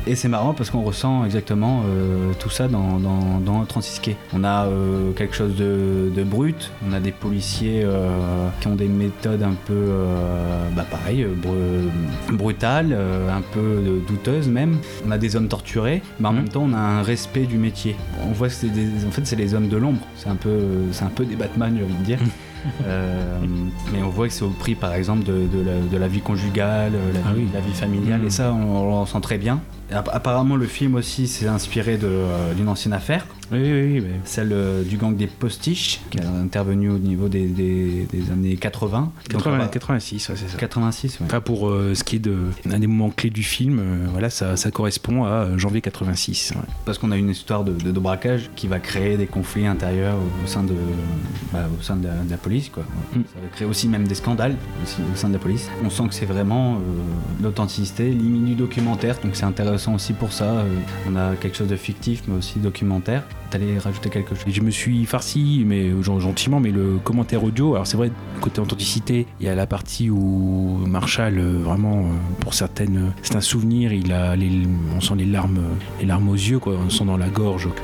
[0.06, 4.16] Et c'est marrant parce qu'on ressent exactement euh, tout ça dans, dans, dans 36 quais.
[4.34, 8.74] On a euh, quelque chose de, de brut, on a des policiers euh, qui ont
[8.74, 9.86] des méthodes un peu,
[10.76, 14.76] bah pareil, bru- brutales, un peu douteuses même.
[15.06, 17.96] On a des hommes torturés, mais en même temps on a un respect du métier.
[18.28, 20.00] On voit que c'est des, en fait c'est les hommes de l'ombre.
[20.16, 20.58] C'est un peu,
[21.00, 22.18] un peu des Batman, j'ai envie de dire.
[22.20, 22.26] Euh,
[23.92, 26.20] mais on voit que c'est au prix par exemple de, de la, de la vie
[26.20, 29.60] conjugale, euh, la, vie, la vie familiale, et ça on, on ressent très bien.
[29.94, 33.26] Apparemment le film aussi s'est inspiré euh, d'une ancienne affaire.
[33.52, 34.04] Oui, oui, oui.
[34.24, 38.56] Celle euh, du gang des postiches, qui a intervenu au niveau des, des- des années
[38.56, 39.00] 80.
[39.00, 40.56] Donc, 80, on va- 86, ouais, c'est ça.
[40.56, 41.26] 86, ouais.
[41.26, 42.36] Enfin, pour euh, ce qui est de,
[42.70, 46.52] un des moments clés du film, euh, voilà, ça, ça correspond à janvier 86.
[46.56, 46.62] ouais.
[46.86, 50.16] Parce qu'on a une histoire de, de- de braquage qui va créer des conflits intérieurs
[50.16, 50.74] au, au sein, de,
[51.52, 52.70] bah, au sein de, la, de la police.
[52.70, 52.84] Quoi.
[53.12, 55.68] Ça va créer aussi même des scandales aussi au sein de la police.
[55.84, 56.78] On sent que c'est vraiment
[57.42, 60.44] l'authenticité, limite du documentaire, donc c'est intéressant aussi pour ça.
[60.44, 60.64] Euh,
[61.08, 63.22] on a quelque chose de fictif mais aussi documentaire.
[63.50, 64.44] T'allais rajouter quelque chose?
[64.48, 68.10] Je me suis farci, mais euh, gen- gentiment, mais le commentaire audio, alors c'est vrai,
[68.40, 72.04] côté authenticité, il y a la partie où Marshall, euh, vraiment,
[72.40, 74.34] pour certaines, c'est un souvenir, il a
[74.96, 75.60] on sent les larmes,
[76.00, 77.82] les larmes aux yeux, quoi, on sent dans la gorge que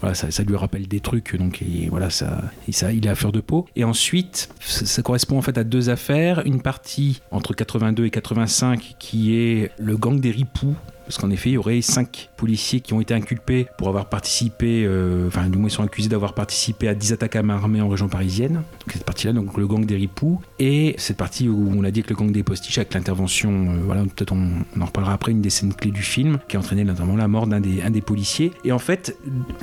[0.00, 3.40] voilà, ça, ça lui rappelle des trucs, donc voilà, ça, il est à fleur de
[3.40, 3.66] peau.
[3.76, 8.10] Et ensuite, ça, ça correspond en fait à deux affaires, une partie entre 82 et
[8.10, 10.74] 85 qui est le gang des ripoux.
[11.06, 14.84] Parce qu'en effet, il y aurait cinq policiers qui ont été inculpés pour avoir participé,
[14.84, 17.80] euh, enfin, du moins, ils sont accusés d'avoir participé à 10 attaques à main armée
[17.80, 18.54] en région parisienne.
[18.54, 20.40] Donc, cette partie-là, donc le gang des ripoux.
[20.58, 23.78] Et cette partie où on a dit que le gang des postiches, avec l'intervention, euh,
[23.84, 26.84] voilà, peut-être on, en reparlera après, une des scènes clés du film, qui a entraîné
[26.84, 28.52] notamment la mort d'un des, policiers.
[28.64, 29.16] Et en fait,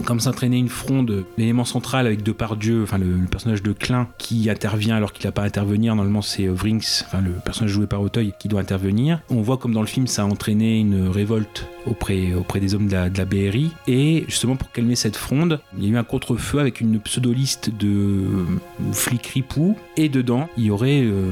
[0.05, 4.49] comme s'entraînait une fronde, l'élément central avec Depardieu, enfin, le, le personnage de Klein, qui
[4.49, 7.87] intervient alors qu'il n'a pas à intervenir, normalement, c'est euh, Vrinx, enfin, le personnage joué
[7.87, 9.21] par Auteuil, qui doit intervenir.
[9.29, 12.87] On voit comme dans le film, ça a entraîné une révolte auprès, auprès des hommes
[12.87, 13.71] de la, BRI.
[13.87, 17.69] Et justement, pour calmer cette fronde, il y a eu un contre-feu avec une pseudo-liste
[17.69, 18.45] de euh,
[18.93, 19.77] flics ripoux.
[19.97, 21.31] Et dedans, il y aurait euh,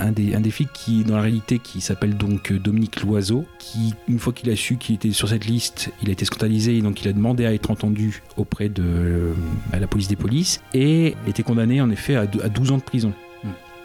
[0.00, 4.18] un, des, flics qui, dans la réalité, qui s'appelle donc euh, Dominique Loiseau, qui, une
[4.18, 7.02] fois qu'il a su qu'il était sur cette liste, il a été scandalisé, et donc
[7.02, 9.32] il a demandé à être entendu auprès de euh,
[9.72, 10.62] la police des polices.
[10.74, 13.12] Et était condamné, en effet, à, à 12 ans de prison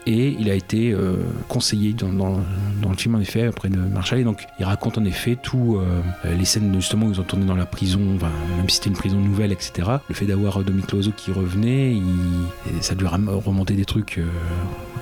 [0.08, 1.18] et il a été euh,
[1.50, 2.08] conseillé dans,
[2.90, 4.20] le film en effet auprès de Marshall.
[4.20, 6.02] Et donc il raconte en effet tout euh,
[6.38, 8.96] les scènes justement où ils ont tourné dans la prison enfin, même si c'était une
[8.96, 13.74] prison nouvelle etc le fait d'avoir euh, Dominique Loiseau qui revenait il- ça lui remonté
[13.74, 14.26] des trucs euh,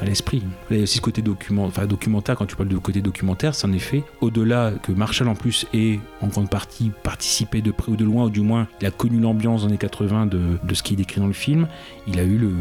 [0.02, 0.44] à l'esprit.
[0.72, 3.74] Il y a aussi ce côté documentaire quand tu parles de côté documentaire c'est en
[3.74, 8.04] effet au-delà que Marshall en plus ait en grande partie participé de près ou de
[8.06, 10.82] loin ou du moins il a connu l'ambiance dans les années 80 de, de ce
[10.84, 11.68] qui est décrit dans le film
[12.08, 12.52] il a eu le,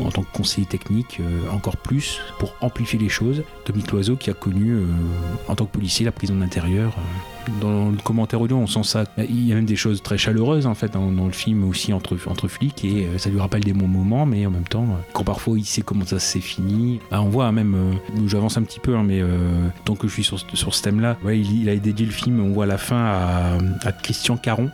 [0.00, 1.20] en tant que conseiller technique
[1.52, 1.91] encore plus
[2.38, 3.42] pour amplifier les choses.
[3.66, 4.84] Dominique Loiseau qui a connu euh,
[5.48, 6.92] en tant que policier la prison de l'intérieur.
[6.96, 9.04] euh, Dans le commentaire audio, on sent ça.
[9.18, 11.92] Il y a même des choses très chaleureuses en fait dans, dans le film aussi
[11.92, 14.86] entre, entre flics et euh, ça lui rappelle des bons moments, mais en même temps,
[15.12, 18.56] quand parfois il sait comment ça s'est fini, bah, on voit hein, même, euh, j'avance
[18.56, 21.16] un petit peu, hein, mais euh, tant que je suis sur, ce- sur ce thème-là,
[21.24, 24.36] ouais, il, il a dédié le film, on voit à la fin à, à Christian
[24.36, 24.70] Caron,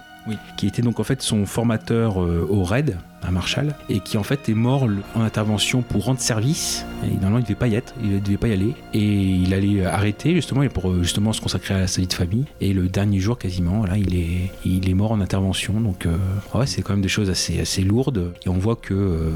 [0.59, 4.23] qui était donc en fait son formateur euh, au RAID à Marshall et qui en
[4.23, 6.85] fait est mort en intervention pour rendre service.
[7.05, 8.75] Et normalement il devait pas y être il devait pas y aller.
[8.95, 12.13] Et il allait euh, arrêter justement pour euh, justement se consacrer à sa vie de
[12.13, 12.45] famille.
[12.61, 15.81] Et le dernier jour quasiment là il est il est mort en intervention.
[15.81, 16.17] Donc euh,
[16.55, 18.33] ouais c'est quand même des choses assez assez lourdes.
[18.47, 19.31] Et on voit que euh,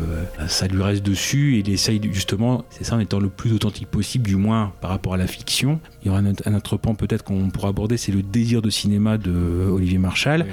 [0.48, 3.86] ça lui reste dessus et il essaye justement c'est ça en étant le plus authentique
[3.88, 5.80] possible du moins par rapport à la fiction.
[6.02, 8.62] Il y aura un, autre- un autre point peut-être qu'on pourra aborder c'est le désir
[8.62, 10.46] de cinéma de Olivier Marshall.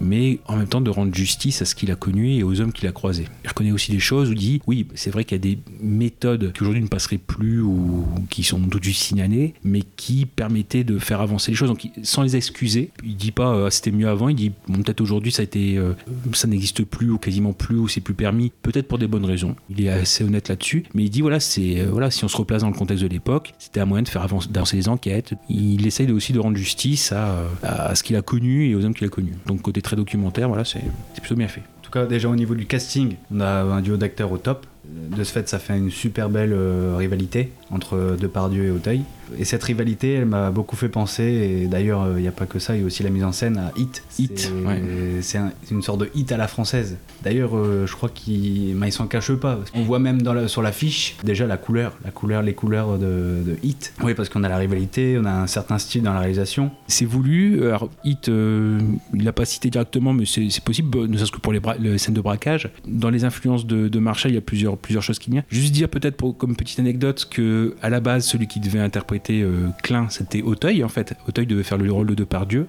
[0.00, 2.72] Mais en même temps de rendre justice à ce qu'il a connu et aux hommes
[2.74, 3.26] qu'il a croisés.
[3.44, 5.58] Il reconnaît aussi des choses où il dit oui, c'est vrai qu'il y a des
[5.80, 10.26] méthodes qui aujourd'hui ne passeraient plus ou qui sont tout de suite signalées, mais qui
[10.26, 11.68] permettaient de faire avancer les choses.
[11.68, 15.32] Donc, sans les excuser, il dit pas euh, c'était mieux avant, il dit peut-être aujourd'hui
[15.56, 15.94] euh,
[16.32, 19.56] ça n'existe plus ou quasiment plus ou c'est plus permis, peut-être pour des bonnes raisons.
[19.70, 22.36] Il est assez honnête là-dessus, mais il dit voilà, c'est euh, voilà, si on se
[22.36, 25.34] replace dans le contexte de l'époque, c'était un moyen de faire avancer, les enquêtes.
[25.48, 28.94] Il essaye aussi de rendre justice à, à ce qu'il a connu et aux hommes
[28.94, 29.34] qu'il a connus.
[29.46, 30.82] Donc côté très documentaire, voilà, c'est
[31.20, 31.62] plutôt bien fait.
[31.96, 34.66] Déjà au niveau du casting, on a un duo d'acteurs au top.
[34.84, 39.02] De ce fait, ça fait une super belle euh, rivalité entre Depardieu et Auteuil.
[39.38, 42.58] Et cette rivalité, elle m'a beaucoup fait penser, et d'ailleurs, il n'y a pas que
[42.58, 44.02] ça, il y a aussi la mise en scène à Hit.
[44.18, 44.82] Hit, C'est- ouais.
[45.22, 46.96] C'est un- une sorte de hit à la française.
[47.22, 49.58] D'ailleurs, euh, je crois qu'il il s'en cache pas.
[49.74, 53.42] On voit même dans la- sur l'affiche déjà la couleur, la couleur, les couleurs de,
[53.44, 53.94] de Hit.
[54.02, 56.70] Oui, parce qu'on a la rivalité, on a un certain style dans la réalisation.
[56.86, 57.66] C'est voulu.
[57.66, 58.78] Alors, Hit, euh,
[59.14, 61.60] il l'a pas cité directement, mais c'est possible, euh, ne serait-ce que pour les,
[61.98, 62.68] scènes de braquage.
[62.86, 65.44] Dans les influences de, de Marshall, il y a plusieurs, plusieurs choses qui viennent.
[65.48, 69.68] Juste dire peut-être comme petite anecdote que à la base, celui qui devait interpréter euh,
[69.82, 71.14] Klein, c'était Auteuil en fait.
[71.28, 72.66] Auteuil devait faire le rôle de Depardieu.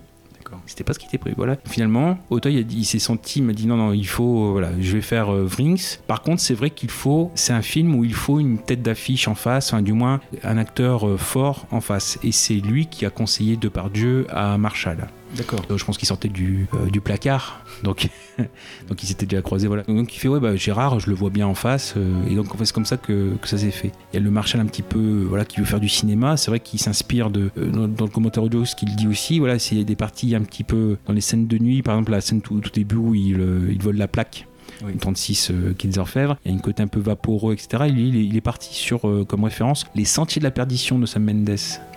[0.66, 1.36] C'était pas ce qui était prévu.
[1.38, 1.58] Voilà.
[1.66, 4.94] Finalement, Auteuil il s'est senti, il m'a dit non, non, il faut, euh, voilà, je
[4.94, 5.98] vais faire euh, Vrings.
[6.08, 9.28] Par contre, c'est vrai qu'il faut, c'est un film où il faut une tête d'affiche
[9.28, 12.20] en face, enfin, du moins un acteur euh, fort en face.
[12.24, 15.08] Et c'est lui qui a conseillé Depardieu à Marshall.
[15.36, 15.66] D'accord.
[15.76, 18.10] Je pense qu'il sortait du, euh, du placard, donc,
[18.88, 19.68] donc il s'était déjà croisé.
[19.68, 19.84] Voilà.
[19.84, 22.54] Donc il fait ouais bah Gérard, je le vois bien en face, euh, et donc
[22.54, 23.92] en fait, c'est comme ça que, que ça s'est fait.
[24.14, 26.38] Il y a le Marshall un petit peu, euh, voilà, qui veut faire du cinéma.
[26.38, 29.40] C'est vrai qu'il s'inspire de dans, le commentaire audio ce qu'il dit aussi.
[29.40, 32.22] Voilà, c'est des parties un petit peu dans les scènes de nuit, par exemple la
[32.22, 34.48] scène tout, tout début où il vole la plaque.
[34.82, 37.84] Une 36 euh, des Orfèvres, il y a une côté un peu vaporeux, etc.
[37.88, 40.52] Et lui, il est, il est parti sur euh, comme référence Les Sentiers de la
[40.52, 41.56] Perdition de Sam Mendes.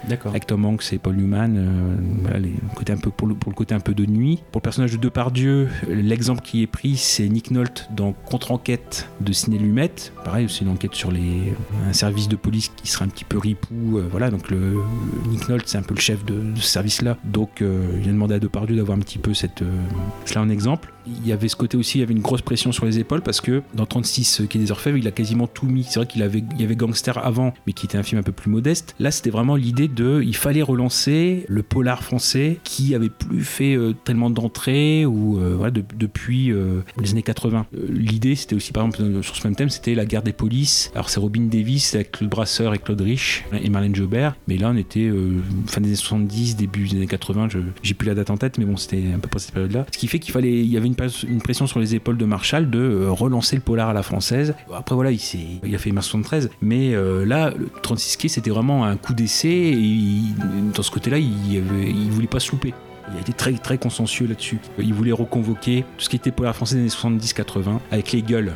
[0.09, 0.31] D'accord.
[0.31, 1.57] Avec Tom Hanks et Paul Newman.
[1.57, 4.39] euh, voilà, les, côté un peu, pour, le, pour le côté un peu de nuit.
[4.53, 9.33] Pour le personnage de Depardieu, l'exemple qui est pris, c'est Nick Nolte dans Contre-enquête de
[9.33, 9.91] Ciné Lumet.
[10.25, 11.53] Pareil, c'est une enquête sur les,
[11.89, 13.99] un service de police qui serait un petit peu ripou.
[13.99, 14.77] euh, voilà, donc le,
[15.31, 17.17] Nick Nolte, c'est un peu le chef de, de ce service-là.
[17.25, 19.83] Donc, euh, il a demandé à Depardieu d'avoir un petit peu cette, euh,
[20.27, 20.93] cela en exemple.
[21.07, 23.23] Il y avait ce côté aussi, il y avait une grosse pression sur les épaules
[23.23, 25.85] parce que dans 36 Quai des Orfèvres, il a quasiment tout mis.
[25.85, 28.23] C'est vrai qu'il avait, il y avait Gangster avant, mais qui était un film un
[28.23, 28.95] peu plus modeste.
[28.99, 33.75] Là, c'était vraiment l'idée de, il fallait relancer le polar français qui avait plus fait
[33.77, 37.67] euh, tellement d'entrées ou euh, voilà, de- depuis euh, les années 80.
[37.75, 40.91] Euh, l'idée, c'était aussi, par exemple, sur ce même thème, c'était la guerre des polices.
[40.95, 44.37] Alors, c'est Robin Davis avec Claude Brasseur et Claude Rich et Marlène Jobert.
[44.47, 45.11] Mais là, on était
[45.67, 47.49] fin des années 70, début des années 80.
[47.51, 49.87] Je, j'ai plus la date en tête, mais bon, c'était à peu près cette période-là.
[49.93, 50.97] Ce qui fait qu'il fallait, il y avait une,
[51.29, 54.55] une pression sur les épaules de Marshall de euh, relancer le polar à la française.
[54.75, 58.85] Après, voilà, il, a fait Mars 73, mais euh, là, le 36 quai, c'était vraiment
[58.85, 59.49] un coup d'essai.
[59.49, 60.35] Et il-
[60.75, 62.75] dans ce côté-là, il, il voulait pas se louper.
[63.11, 64.59] Il a été très, très consensueux là-dessus.
[64.79, 68.53] Il voulait reconvoquer tout ce qui était polar français des années 70-80 avec les gueules.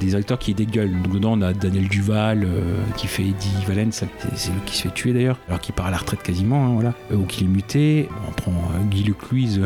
[0.00, 0.92] Des acteurs qui gueules.
[1.02, 4.82] Donc dedans, on a Daniel Duval euh, qui fait Eddie Valence, c'est, lui qui se
[4.82, 6.94] fait tuer d'ailleurs, alors qu'il part à la retraite quasiment, hein, voilà.
[7.12, 8.08] Ou qu'il est muté.
[8.28, 9.62] On prend euh, Guy Lecluise.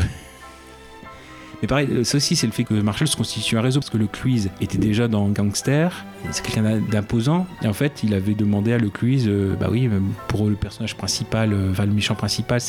[1.60, 3.80] Euh, mais pareil, euh, ça aussi, c'est le fait que Marshall se constitue un réseau,
[3.80, 8.02] parce que le Cluise était déjà dans Gangster, c'est quelqu'un d'im- d'imposant, et en fait,
[8.02, 11.70] il avait demandé à le Cluise, euh, bah oui, même pour le personnage principal, euh,
[11.70, 12.60] enfin, le méchant principal,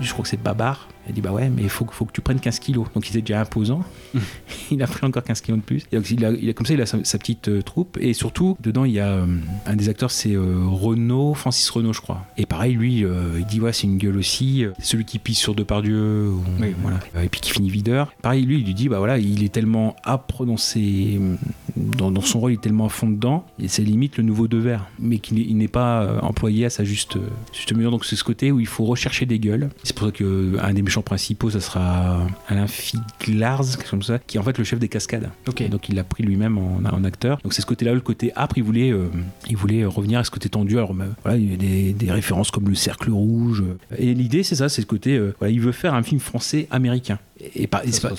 [0.00, 0.88] je crois que c'est Babar.
[1.08, 2.86] Il a dit, bah ouais, mais il faut, que- faut que tu prennes 15 kilos.
[2.94, 3.82] Donc il était déjà imposant,
[4.70, 5.82] il a pris encore 15 kilos de plus.
[5.92, 7.96] Et donc il a, il a- comme ça, il a sa, sa petite euh, troupe,
[8.00, 9.26] et surtout, dedans, il y a euh,
[9.66, 12.24] un des acteurs, c'est euh, Renaud, Francis Renaud, je crois.
[12.36, 12.98] Et pareil, lui,
[13.36, 16.42] il dit, ouais, c'est une gueule aussi, celui qui pisse sur Depardieu, ou-
[16.82, 16.98] voilà.
[17.24, 18.12] Et puis qui finit videur.
[18.22, 21.20] Pareil, lui, il lui dit, bah voilà, il est tellement âpre dans ses.
[21.76, 24.48] Dans, dans son rôle, il est tellement à fond dedans, et c'est limite le nouveau
[24.48, 27.18] Devers, mais qu'il n'est- pas employé à sa juste,
[27.52, 27.90] juste mesure.
[27.90, 29.68] Donc c'est ce côté où il faut rechercher des gueules.
[29.84, 34.18] C'est pour ça qu'un des méchants principaux, ça sera Alain Figlars, quelque chose comme ça,
[34.18, 35.30] qui est en fait le chef des cascades.
[35.44, 37.38] Donc il l'a pris lui-même en, en acteur.
[37.42, 39.08] Donc c'est ce côté-là, le côté âpre, il voulait, euh,
[39.48, 40.76] il voulait revenir à ce côté tendu.
[40.76, 43.64] Alors bah, voilà, il y a des, des références comme le cercle rouge.
[43.96, 46.68] Et l'idée, c'est ça, c'est ce côté, euh, voilà, il veut faire un film français
[46.70, 47.18] américain.
[47.54, 48.14] Et, par- et c'est pas-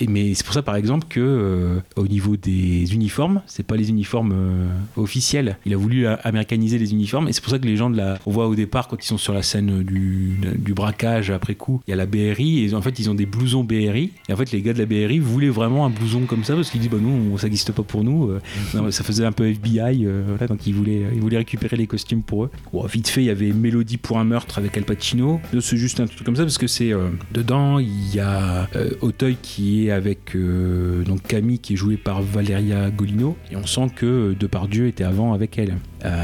[0.00, 3.76] et mais c'est pour ça par exemple que euh, au niveau des uniformes, c'est pas
[3.76, 5.56] les uniformes euh, officiels.
[5.66, 7.96] Il a voulu euh, américaniser les uniformes et c'est pour ça que les gens de
[7.96, 11.54] la, on voit au départ quand ils sont sur la scène du, du braquage après
[11.54, 14.32] coup, il y a la BRI et en fait ils ont des blousons BRI et
[14.32, 16.80] en fait les gars de la BRI voulaient vraiment un blouson comme ça parce qu'ils
[16.80, 18.30] disent bah nous ça n'existe pas pour nous.
[18.30, 18.40] Euh,
[18.74, 22.22] non, ça faisait un peu FBI, voilà, donc ils voulaient, ils voulaient récupérer les costumes
[22.22, 22.50] pour eux.
[22.72, 25.40] Bon, vite fait il y avait Mélodie pour un meurtre avec Al Pacino.
[25.60, 26.92] C'est juste un truc comme ça parce que c'est
[27.32, 31.96] dedans il y a euh, Auteuil qui est avec euh, donc Camille qui est jouée
[31.96, 35.76] par Valeria Golino et on sent que euh, Depardieu était avant avec elle.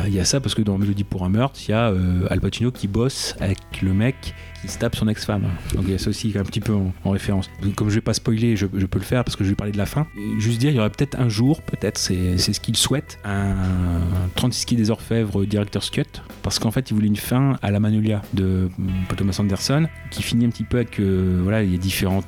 [0.06, 1.94] Il y a ça parce que dans Mélodie pour un meurtre, il y a
[2.30, 5.44] Al Pacino qui bosse avec le mec qui se tape son ex-femme.
[5.74, 7.50] Donc il y a ça aussi un petit peu en, en référence.
[7.62, 9.72] Donc, comme je vais pas spoiler, je, peux le faire parce que je vais parler
[9.72, 10.06] de la fin.
[10.38, 13.54] Juste dire, il y aurait peut-être un jour, peut-être, c'est ce qu'il souhaite, un
[14.34, 16.04] 36 qui des Orfèvres Director's Cut.
[16.42, 18.68] Parce qu'en fait, il voulait une fin à la Magnolia de
[19.08, 20.98] Paul Thomas Anderson qui finit un petit peu avec.
[21.00, 22.24] euh, voilà, il y a différentes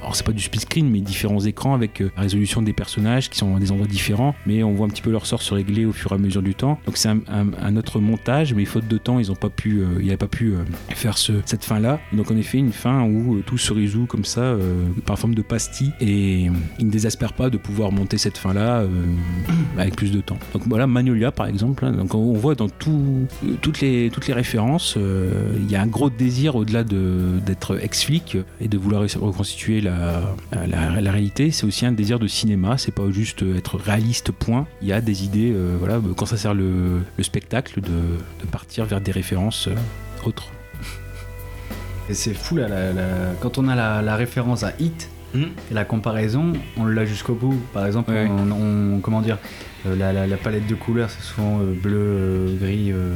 [0.00, 3.30] alors c'est pas du split screen mais différents écrans avec euh, la résolution des personnages
[3.30, 5.54] qui sont à des endroits différents mais on voit un petit peu leur sort se
[5.54, 6.78] régler au fur et à mesure du temps.
[6.86, 10.26] Donc c'est un, autre montage mais faute de temps ils ont pas pu euh, pas
[10.26, 13.72] pu euh, faire ce, cette fin là donc en effet une fin où tout se
[13.72, 14.54] résout comme ça
[15.06, 18.84] par forme de pastille et ils ne désespèrent pas de pouvoir monter cette fin là
[19.78, 20.38] avec plus de temps.
[20.52, 21.92] Donc voilà Magnolia par exemple hein.
[21.92, 23.26] donc on, voit dans tout,
[23.62, 28.36] toutes, les, toutes les références il y a un gros désir au-delà de- d'être ex-flic
[28.60, 29.89] et de vouloir reconstituer la,
[30.52, 34.66] la, la réalité c'est aussi un désir de cinéma c'est pas juste être réaliste point
[34.82, 38.46] il y a des idées euh, voilà quand ça sert le, le spectacle de, de
[38.50, 39.74] partir vers des références euh,
[40.26, 40.48] autres
[42.08, 46.54] Et c'est fou là, la- quand on a la, référence à Hit et la comparaison,
[46.76, 47.56] on l'a jusqu'au bout.
[47.72, 48.26] Par exemple, Ouais.
[48.28, 49.38] on, on- comment dire,
[49.86, 49.94] euh,
[50.26, 53.14] la, palette de couleurs, c'est souvent euh, bleu, euh, gris, euh,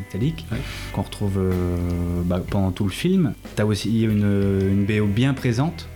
[0.00, 0.44] métallique,
[0.92, 1.52] qu'on retrouve euh,
[2.26, 3.32] bah, pendant tout le film.
[3.54, 4.20] T'as aussi une,
[4.70, 5.88] une BO bien présente.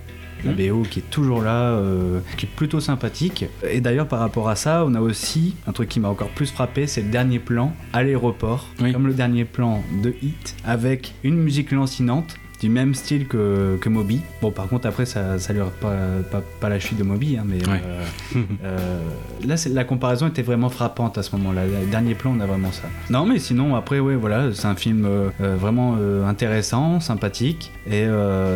[0.44, 3.44] La BO qui est toujours là, euh, qui est plutôt sympathique.
[3.68, 6.50] Et d'ailleurs, par rapport à ça, on a aussi un truc qui m'a encore plus
[6.50, 11.36] frappé, c'est le dernier plan à l'aéroport, comme le dernier plan de Hit, avec une
[11.36, 14.20] musique lancinante du même style que, que Moby.
[14.42, 15.94] Bon, par contre, après, ça, ça lui pas,
[16.30, 17.80] pas, pas la chute de Moby, hein, mais Ouais.
[17.84, 18.98] euh, euh,
[19.46, 21.62] là, la comparaison était vraiment frappante à ce moment-là.
[21.66, 22.82] Le dernier plan, on a vraiment ça.
[23.08, 25.96] Non, mais sinon, après, ouais, voilà, c'est un film euh, euh, vraiment
[26.26, 28.06] intéressant, sympathique, et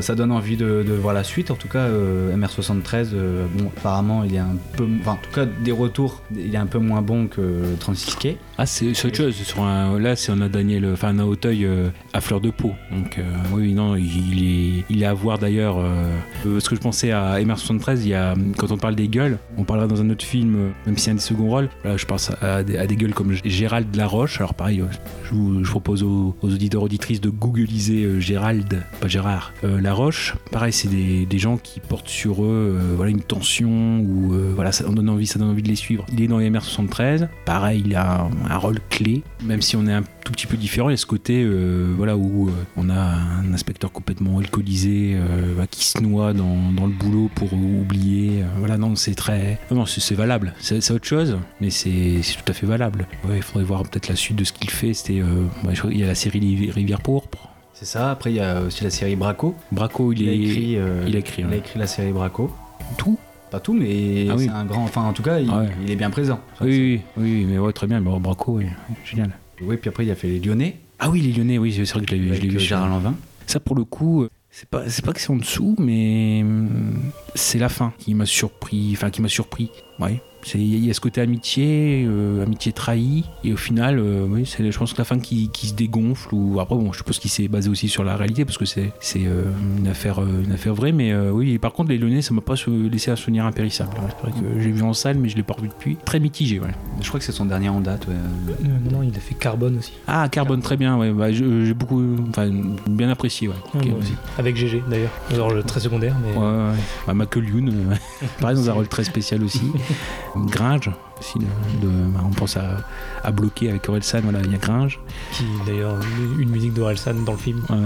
[0.01, 1.51] ça donne envie de, de voir la suite.
[1.51, 5.31] En tout cas, euh, MR73, euh, bon, apparemment, il est un peu, enfin, en tout
[5.35, 8.37] cas, des retours, il est un peu moins bon que 36 Quai.
[8.59, 9.35] Ah, c'est autre chose.
[9.35, 11.67] Sur un, là, c'est on a Daniel, enfin, on a Auteuil
[12.13, 12.73] à fleur de peau.
[12.93, 13.19] Donc,
[13.53, 15.79] oui, non, il est, à voir d'ailleurs.
[15.79, 16.05] euh,
[16.47, 19.39] euh, ce que je pensais à MR73, il y a, quand on parle des gueules,
[19.57, 21.69] on parlera dans un autre film, euh, même si c'est un des seconds rôles.
[21.83, 24.39] Voilà, je pense à, des, gueules comme Gérald Laroche.
[24.39, 24.87] Alors, pareil, euh,
[25.25, 30.35] je, vous, propose aux, aux auditeurs, auditrices de googliser Gérald, pas Gérard, euh, Laroche.
[30.51, 35.27] Pareil, c'est des, gens qui portent sur eux une tension ou voilà, ça donne envie,
[35.27, 36.07] ça donne envie de les suivre.
[36.13, 37.29] Il est dans MR73.
[37.45, 40.57] Pareil, il a un, un rôle clé, même si on est un tout petit peu
[40.57, 40.89] différent.
[40.89, 45.15] Il y a ce côté euh, voilà, où euh, on a un inspecteur complètement alcoolisé
[45.17, 48.43] euh, bah, qui se noie dans, dans le boulot pour oublier.
[48.59, 49.59] Voilà, non, c'est très.
[49.71, 50.55] Non, c'est valable.
[50.59, 53.07] C'est autre chose, mais c'est tout à fait valable.
[53.29, 54.95] Ouais, il faudrait voir peut-être la suite de ce qu'il fait.
[54.95, 55.45] C'était, euh,
[55.75, 57.49] crois qu'il y a la série Rivi- Rivière Pourpre.
[57.75, 58.11] C'est ça.
[58.11, 59.55] Après, il y a aussi la série Braco.
[59.73, 62.51] Braco, il, Il a écrit, il a écrit, il a écrit la série Braco.
[62.97, 63.19] Tout
[63.51, 64.45] Pas tout, mais Ah oui.
[64.45, 64.85] c'est un grand.
[64.85, 65.69] Enfin, en tout cas, il, Ouais.
[65.85, 66.41] il est bien présent.
[66.61, 68.01] Oui, oui, oui, mais ouais, très bien.
[68.01, 68.67] Braco, oui,
[69.05, 69.31] génial.
[69.63, 70.77] Oui, puis après, il a fait les Lyonnais.
[70.99, 72.57] Ah oui, les Lyonnais, oui, c'est vrai que je l'ai vu.
[72.57, 73.15] euh, Gérard Lanvin.
[73.47, 77.11] Ça, pour le coup, euh, c'est pas, c'est pas que c'est en dessous, mais hum,
[77.35, 78.91] c'est la fin qui m'a surpris.
[78.93, 79.71] Enfin, qui m'a surpris.
[80.01, 80.21] Ouais.
[80.47, 84.45] C'est- Il y a ce côté amitié, euh, amitié trahie, et au final, euh, oui,
[84.45, 87.19] c'est, je pense que la fin qui, qui se dégonfle, ou après, bon, je suppose
[87.19, 89.45] qu'il s'est basé aussi sur la réalité, parce que c'est, euh,
[89.79, 92.57] une, affaire, une affaire vraie, mais euh, oui, par contre, les Lyonnais, ça m'a pas
[92.93, 93.93] laissé un souvenir impérissable.
[94.23, 95.97] Ouais, que j'ai vu en salle, mais je l'ai pas revu depuis.
[96.05, 96.69] Très mitigé, ouais.
[97.01, 98.07] Je crois que c'est son dernier en date.
[98.07, 98.13] ouais.
[98.15, 99.93] Euh, non, non, il a fait Carbone aussi.
[100.07, 101.11] Ah, Carbone, très bien, ouais.
[101.11, 102.51] Bah, j'ai beaucoup, enfin,
[102.87, 103.55] bien apprécié, ouais.
[103.73, 104.13] Moi aussi.
[104.37, 105.11] Avec GG d'ailleurs.
[105.33, 106.33] Alors, le très secondaire, mais.
[106.39, 106.79] Ouais, ouais.
[107.07, 107.95] Bah, Michael Youn, euh,
[108.43, 109.63] pareil dans un rôle très spécial aussi.
[110.37, 111.93] Gringe, aussi, de- de-
[112.25, 112.79] on pense à,
[113.23, 114.99] à bloquer avec Orelsan, voilà, il y a Gringe.
[115.33, 115.95] Qui d'ailleurs
[116.39, 117.63] une musique d'Orelsan dans le film.
[117.71, 117.77] Ouais.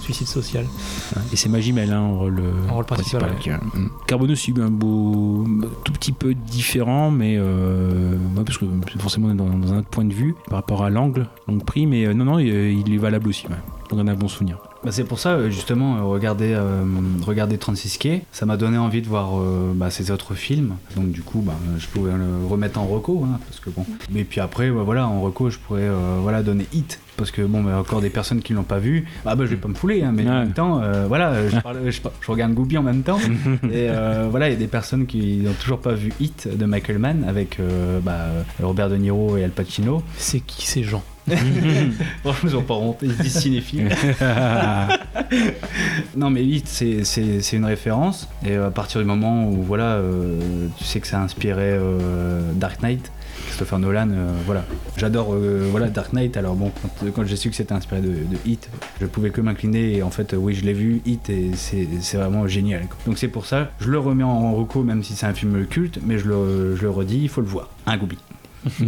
[0.00, 0.64] Suicide social.
[0.64, 1.22] Ouais.
[1.32, 3.90] Et c'est Magimel hein, en rôle, euh, En rôle principal, qui, euh, mm.
[4.06, 5.46] Carbone aussi, un beau,
[5.84, 8.64] tout petit peu différent, mais euh, ouais, parce que
[8.98, 11.62] forcément on est dans, dans un autre point de vue par rapport à l'angle, l'angle
[11.64, 13.46] pris, mais euh, non, non, il, il est valable aussi.
[13.48, 13.56] Ouais.
[13.90, 14.58] Donc on a un bon souvenir.
[14.84, 16.84] Bah, c'est pour ça, euh, justement, euh, regarder, euh,
[17.26, 20.74] regarder 36 Quai, ça m'a donné envie de voir euh, bah, ces autres films.
[20.94, 23.24] Donc, du coup, bah, je pouvais le remettre en reco.
[23.24, 23.84] hein, parce que bon.
[24.12, 27.00] Mais puis après, bah, voilà, en reco, je pourrais euh, voilà, donner Hit.
[27.16, 29.56] Parce que, bon, bah, encore des personnes qui l'ont pas vu, bah, bah, je vais
[29.56, 32.54] pas me fouler, hein, mais en même temps, euh, voilà, je, parle- je, je regarde
[32.54, 33.18] Gooby en même temps.
[33.64, 36.64] et euh, voilà, il y a des personnes qui n'ont toujours pas vu Hit de
[36.66, 38.26] Michael Mann avec euh, bah,
[38.62, 40.04] Robert De Niro et Al Pacino.
[40.16, 41.02] C'est qui ces gens?
[42.22, 43.88] Franchement, ils ont pas honte, ils se disent cinéphiles.
[46.16, 48.28] non, mais Hit, c'est- c'est c'est une référence.
[48.44, 50.38] Et à partir du moment où voilà, euh,
[50.78, 53.10] tu sais que ça a inspiré euh, Dark Knight,
[53.46, 54.64] Christopher Nolan, euh, voilà.
[54.96, 56.70] J'adore euh, voilà, Dark Knight, alors bon,
[57.00, 58.68] quand, quand j'ai su que c'était inspiré de, de Hit,
[59.00, 59.96] je pouvais que m'incliner.
[59.96, 62.86] Et en fait, oui, je l'ai vu, Hit, et c'est c'est vraiment génial.
[62.86, 62.96] quoi.
[63.06, 66.00] Donc c'est pour ça, je le remets en reco, même si c'est un film culte,
[66.04, 67.68] mais je le, je le redis, il faut le voir.
[67.86, 68.18] Un Goubi.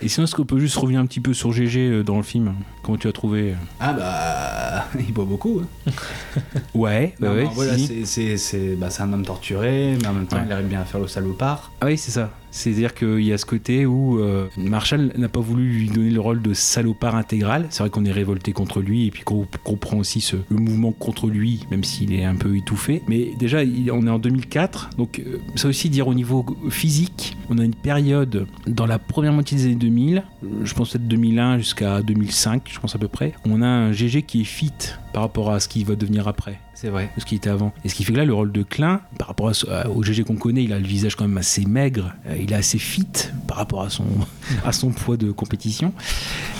[0.00, 2.22] Et sinon, est-ce qu'on peut juste revenir un petit peu sur GG euh, dans le
[2.22, 2.54] film?
[2.84, 3.54] Comment tu as trouvé euh?
[3.80, 5.60] Ah bah, il boit beaucoup.
[5.86, 5.90] hein.
[6.74, 8.06] Ouais, bah Non, ouais, non, voilà, si.
[8.06, 10.42] c'est- bah, un homme torturé, mais en même temps, Ouais.
[10.46, 11.72] il arrive bien à faire le salopard.
[11.80, 12.30] Ah oui, c'est ça.
[12.50, 16.20] C'est-à-dire qu'il y a ce côté où euh, Marshall n'a pas voulu lui donner le
[16.20, 17.66] rôle de salopard intégral.
[17.70, 21.28] C'est vrai qu'on est révolté contre lui et puis qu'on comprend aussi le mouvement contre
[21.28, 23.02] lui, même s'il est un peu étouffé.
[23.08, 27.36] Mais déjà, il- on est en 2004, donc euh, ça aussi dire au niveau physique,
[27.50, 31.06] on a une période dans la première moitié des années 2000, euh, je pense peut-être
[31.08, 34.72] 2001 jusqu'à 2005, je pense à peu près, on a un GG qui est fit
[35.12, 36.60] par rapport à ce qu'il va devenir après.
[36.80, 37.10] C'est vrai.
[37.18, 37.72] Ce qui était avant.
[37.84, 39.50] Et ce qui fait que là, le rôle de Klein, par rapport
[39.92, 42.54] au GG qu'on connaît, il a le visage quand même assez maigre, euh, il est
[42.54, 44.06] assez fit par rapport à son,
[44.64, 45.92] à son poids de compétition.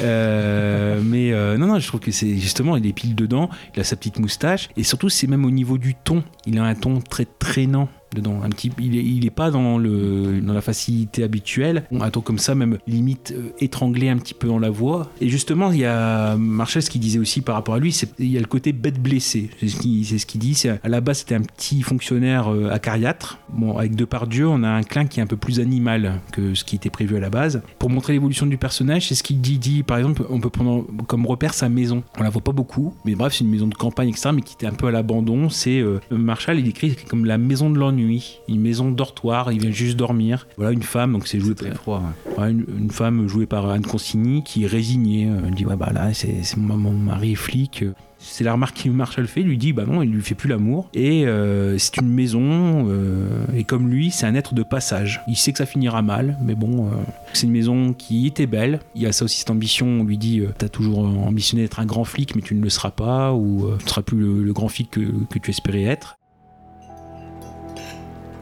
[0.03, 3.81] Euh, mais euh, non, non, je trouve que c'est justement, il est pile dedans, il
[3.81, 6.75] a sa petite moustache, et surtout, c'est même au niveau du ton, il a un
[6.75, 8.41] ton très traînant dedans.
[8.43, 11.85] Un petit il est, il est pas dans le dans la facilité habituelle.
[11.93, 15.11] Un ton comme ça même limite euh, étranglé un petit peu dans la voix.
[15.21, 18.31] Et justement il y a Marshall ce qu'il disait aussi par rapport à lui il
[18.31, 19.51] y a le côté bête blessé.
[19.61, 23.39] C'est ce qu'il ce qu'il dit à la base c'était un petit fonctionnaire euh, acariâtre
[23.49, 26.65] bon avec Depardieu on a un clin qui est un peu plus animal que ce
[26.65, 27.63] qui était prévu à la base.
[27.79, 30.87] Pour montrer l'évolution du personnage c'est ce qu'il dit dit par exemple on peut prendre
[31.07, 32.03] comme repère sa maison.
[32.19, 34.55] On la voit pas beaucoup mais bref c'est une maison de campagne etc mais qui
[34.55, 35.49] était un peu à l'abandon.
[35.49, 39.71] C'est euh, Marshall il écrit comme la maison de l'ennui une maison dortoir il vient
[39.71, 42.03] juste dormir voilà une femme donc c'est joué Très froid.
[42.37, 42.43] ouais.
[42.43, 45.29] Ouais, une, une femme jouée par Anne Consigny qui est résignée.
[45.47, 47.85] Elle dit ouais bah là c'est mon, mon mari est flic.
[48.21, 49.41] C'est la remarque que Marshall fait.
[49.41, 52.87] Il lui dit bah non il lui fait plus l'amour et euh, c'est une maison
[52.89, 55.21] euh, et comme lui c'est un être de passage.
[55.27, 56.91] Il sait que ça finira mal mais bon euh,
[57.33, 58.81] c'est une maison qui était belle.
[58.95, 59.87] Il y a ça aussi cette ambition.
[59.87, 62.91] On lui dit t'as toujours ambitionné d'être un grand flic mais tu ne le seras
[62.91, 66.19] pas ou tu ne seras plus le, le grand flic que, que tu espérais être.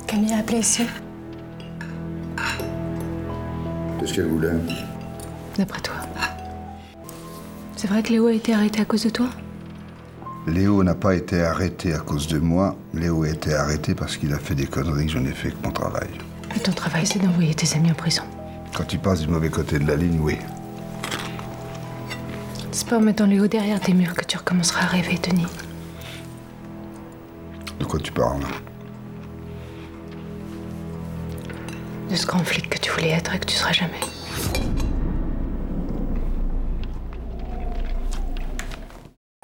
[0.07, 0.87] Camille a appelé ici.
[3.99, 4.53] Qu'est-ce qu'elle voulait?
[5.59, 5.95] D'après toi.
[7.77, 9.29] C'est vrai que Léo a été arrêté à cause de toi?
[10.47, 12.77] Léo n'a pas été arrêté à cause de moi.
[12.95, 15.57] Léo a été arrêté parce qu'il a fait des conneries que je n'ai fait que
[15.65, 16.09] mon travail.
[16.55, 18.23] Et ton travail, c'est d'envoyer tes amis en prison.
[18.75, 20.39] Quand tu passes du mauvais côté de la ligne, oui.
[22.71, 25.47] C'est pas en mettant Léo derrière tes murs que tu recommenceras à rêver, Denis.
[27.81, 28.43] De quoi tu parles?
[32.09, 34.01] De ce grand flic que tu voulais être et que tu seras jamais.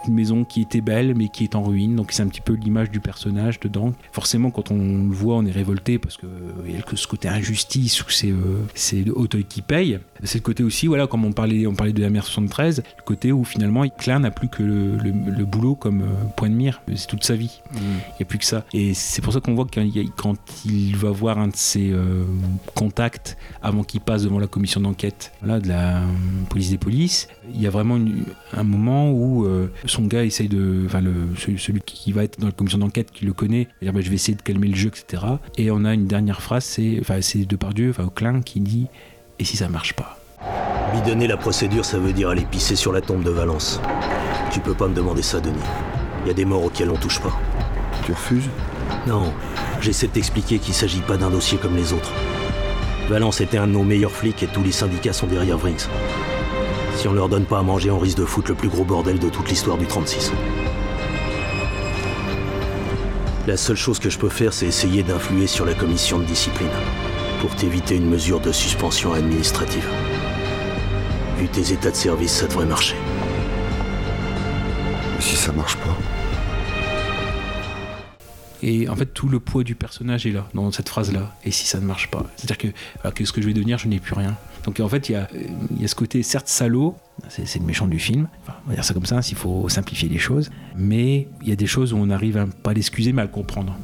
[0.08, 1.96] Une maison qui était belle mais qui est en ruine.
[1.96, 3.92] Donc c'est un petit peu l'image du personnage dedans.
[4.12, 7.06] Forcément quand on le voit on est révolté parce que euh, il y a ce
[7.06, 9.98] côté injustice où c'est euh, c'est Auteuil qui paye.
[10.24, 13.02] C'est le côté aussi voilà comme on parlait on parlait de la mer 73 le
[13.04, 16.54] côté où finalement Klein n'a plus que le, le- le boulot comme euh, point de
[16.54, 16.80] mire.
[16.94, 17.60] C'est toute sa vie.
[17.74, 18.64] Il n'y a plus que ça.
[18.72, 19.80] Et c'est pour ça qu'on voit que
[20.16, 20.36] quand
[20.66, 22.24] il va voir un de ses euh,
[22.74, 26.00] contacts avant qu'il passe devant la commission d'enquête voilà, de la
[26.48, 28.24] police des polices il y a vraiment une-
[28.56, 29.44] un moment où
[29.92, 33.10] son gars essaye de enfin le, celui, celui qui va être dans la commission d'enquête
[33.12, 35.22] qui le connaît va dire bah, je vais essayer de calmer le jeu etc
[35.58, 38.86] et on a une dernière phrase c'est enfin c'est Depardieu enfin Auclin qui dit
[39.38, 40.18] et si ça marche pas?
[40.92, 43.80] Bidonner la procédure, ça veut dire aller pisser sur la tombe de Valence.
[44.52, 45.56] Tu peux pas me demander ça, Denis.
[46.24, 47.36] Il y a des morts auxquelles on touche pas.
[48.04, 48.48] Tu refuses?
[49.06, 49.32] Non,
[49.80, 52.12] j'essaie de t'expliquer qu'il s'agit pas d'un dossier comme les autres.
[53.08, 55.88] Valence était un de nos meilleurs flics et tous les syndicats sont derrière Vrix.
[57.02, 59.18] Si on leur donne pas à manger, on risque de foutre le plus gros bordel
[59.18, 60.30] de toute l'histoire du 36.
[63.48, 66.70] La seule chose que je peux faire, c'est essayer d'influer sur la commission de discipline
[67.40, 69.84] pour t'éviter une mesure de suspension administrative.
[71.38, 72.94] Vu tes états de service, ça devrait marcher.
[75.18, 75.98] Et si ça marche pas
[78.62, 81.34] Et en fait, tout le poids du personnage est là, dans cette phrase-là.
[81.44, 82.68] Et si ça ne marche pas C'est-à-dire que,
[83.02, 84.36] alors, qu'est-ce que je vais devenir Je n'ai plus rien.
[84.64, 85.28] Donc en fait, il y a,
[85.88, 86.94] ce côté, certes salaud,
[87.28, 88.28] c'est le méchant du film,
[88.66, 91.56] on va dire ça comme ça, s'il faut simplifier les choses, mais il y a
[91.56, 93.76] des choses où on arrive à pas l'excuser, mais à le comprendre.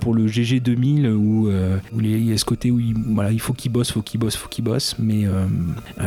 [0.00, 3.32] Pour le GG 2000, où, euh, où il y a ce côté où il, voilà,
[3.32, 5.46] il faut qu'il bosse, faut qu'il bosse, faut qu'il bosse, mais euh,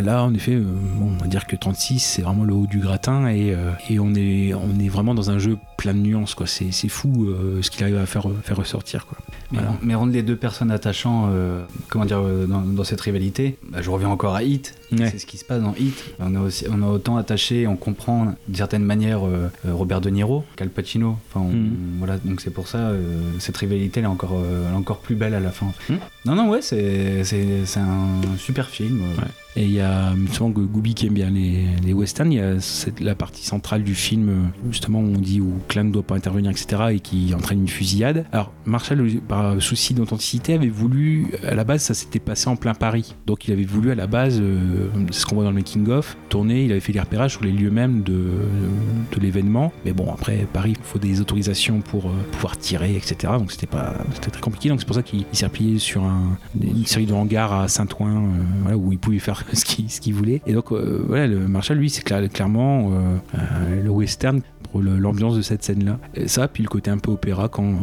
[0.02, 0.64] là, en effet, euh,
[0.98, 4.00] bon, on va dire que 36, c'est vraiment le haut du gratin, et, euh, et
[4.00, 6.46] on, est, on est vraiment dans un jeu plein de nuances, quoi.
[6.48, 7.28] C'est c'est fou
[7.62, 9.18] ce qu'il arrive à faire, faire ressortir, quoi.
[9.52, 9.76] Mais, Voilà.
[9.82, 11.30] mais rendre les deux personnes attachants,
[11.90, 14.76] comment dire, dans, dans cette rivalité, bah, je reviens encore à Hit.
[14.96, 16.04] C'est ce qui se passe dans Hit.
[16.20, 19.22] On a, aussi, on a autant attaché, on comprend d'une certaine manière
[19.68, 21.18] Robert De Niro qu'Al Pacino.
[21.34, 21.98] Enfin, on- Mm.
[22.00, 22.92] voilà, donc c'est pour ça
[23.40, 25.68] cette rivalité elle est encore, euh, encore plus belle à la fin.
[25.90, 25.96] Mm.
[26.26, 27.22] Non, non, ouais, c'est
[27.78, 29.02] un super film.
[29.02, 29.22] euh.
[29.58, 32.32] Et il y a justement Go- Gooby qui aime bien les, les westerns.
[32.32, 34.34] Il y a cette- la partie centrale du film, euh,
[34.70, 37.68] justement, où on dit où Klein ne doit pas intervenir, etc., et qui entraîne une
[37.68, 38.26] fusillade.
[38.32, 42.74] Alors, Marshall, par souci d'authenticité, avait voulu, à la base, ça s'était passé en plein
[42.74, 43.14] Paris.
[43.28, 46.16] Donc, il avait voulu, à la base, euh, c'est ce qu'on voit dans le making-of,
[46.30, 48.14] tourner, il avait fait des repérages sur les lieux mêmes de,
[49.14, 49.74] de l'événement.
[49.84, 53.34] Mais bon, après, Paris, il faut des autorisations pour euh, pouvoir tirer, etc.
[53.38, 54.70] Donc, c'était pas, très compliqué.
[54.70, 57.68] Donc, c'est pour ça qu'il il s'est replié sur un- une série de hangars à
[57.68, 58.30] Saint-Ouen,
[58.70, 60.42] euh, où il pouvait faire ce qu'il voulait.
[60.46, 64.82] Et donc, euh, voilà, le Marshall, lui, c'est cla- clairement euh, euh, le western pour
[64.82, 66.00] l'ambiance de cette scène-là.
[66.16, 67.74] Et ça, puis le côté un peu opéra quand,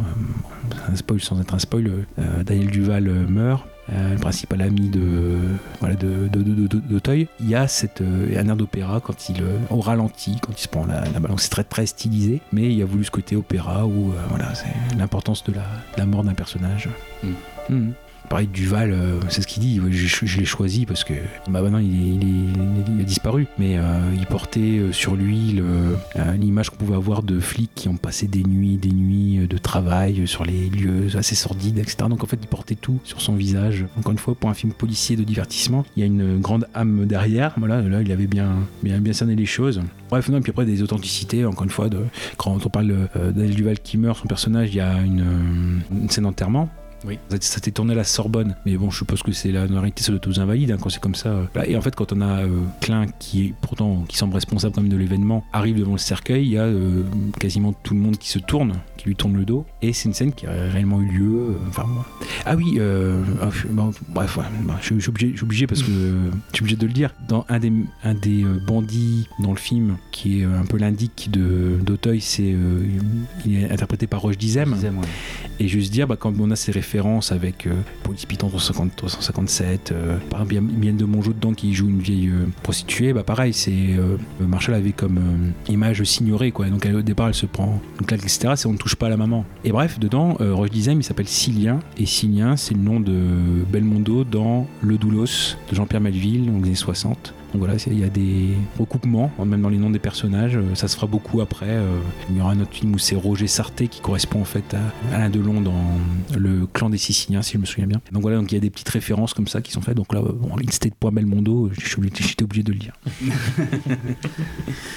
[0.91, 2.05] un spoil sans être un spoil,
[2.45, 3.63] Daniel Duval meurt.
[3.91, 5.01] euh, le principal ami de
[5.79, 7.27] voilà de de, de, de- d'Auteuil.
[7.39, 9.37] il y a cette euh, un air d'opéra quand il
[9.71, 12.73] au ralenti quand il se prend la, la balance c'est très très stylisé mais il
[12.77, 15.53] y a voulu ce côté opéra où voilà c'est l'importance de
[15.97, 16.87] la, mort d'un personnage
[17.69, 17.93] Mhm.
[18.29, 19.81] Pareil, Duval, euh, c'est ce qu'il dit.
[19.89, 21.13] Je, l'ai choisi parce que
[21.49, 23.47] bah, maintenant il, est- il a disparu.
[23.57, 25.59] Mais euh, il portait euh, sur lui
[26.37, 30.27] l'image qu'on pouvait avoir de flics qui ont passé des nuits, des nuits de travail
[30.27, 31.97] sur les lieux assez sordides, etc.
[32.07, 33.85] Donc en fait, il portait tout sur son visage.
[33.97, 37.07] Encore une fois, pour un film policier de divertissement, il y a une grande âme
[37.07, 37.53] derrière.
[37.57, 38.49] Voilà, là, il avait bien,
[38.83, 39.81] bien, bien cerné les choses.
[40.11, 41.89] Bref, non, et puis après, des authenticités, encore une fois,
[42.37, 46.69] quand on parle euh, Duval qui meurt, son personnage, il y a une scène d'enterrement.
[47.05, 47.17] Oui.
[47.29, 50.11] Ça, s'était tourné à la Sorbonne, mais bon, je suppose que c'est la réalité, ça
[50.11, 51.29] doit aux invalides hein, quand c'est comme ça.
[51.29, 51.63] euh.
[51.65, 52.47] Et en fait, quand on a euh,
[52.81, 56.45] Klein qui est pourtant qui semble responsable quand même de l'événement, arrive devant le cercueil,
[56.45, 57.03] il y a euh,
[57.39, 60.13] quasiment tout le monde qui se tourne, qui lui tourne le dos, et c'est une
[60.13, 61.35] scène qui a réellement eu lieu.
[61.51, 62.05] euh, Enfin, moi.
[62.45, 63.23] ah oui, euh,
[63.69, 65.09] bon, bref, ouais, bah, je, suis
[65.41, 67.13] obligé, parce que euh, je suis obligé de le dire.
[67.29, 67.71] Dans un des
[68.03, 72.51] un des euh, bandits dans le film, qui est un peu l'indique de d'Auteuil, c'est
[72.53, 72.83] euh,
[73.45, 74.75] il est interprété par Roche Dizem.
[75.61, 77.67] Et juste dire, bah, quand on a ces références avec
[78.03, 82.29] Police Python 350, 357, euh, par exemple, Mienne de Mongeau dedans qui joue une vieille
[82.63, 83.97] prostituée, bah pareil, c'est
[84.41, 85.19] Marshall avait comme
[85.69, 86.65] image signorée, quoi.
[86.67, 88.53] Donc elle, au départ, elle se prend une claque, etc.
[88.55, 89.45] C'est on ne pas à la maman.
[89.63, 93.13] Et bref, dedans, euh, Roche Dizem, il s'appelle Cilien, et Cilien, c'est le nom de
[93.71, 97.33] Belmondo dans Le Doulos de Jean-Pierre Melville, dans les années 60.
[97.53, 100.55] Donc voilà, il y a des recoupements, même dans les noms des personnages.
[100.55, 101.65] Euh, Ça se fera beaucoup après.
[101.69, 101.97] Euh,
[102.29, 105.15] Il y aura un autre film où c'est Roger Sarté qui correspond en fait à
[105.15, 105.73] Alain Delon dans
[106.37, 108.01] Le clan des Siciliens, si je me souviens bien.
[108.11, 109.95] Donc voilà, donc il y a des petites références comme ça qui sont faites.
[109.95, 112.93] Donc là, bon, Instead Point Belmondo, j'étais obligé de le dire.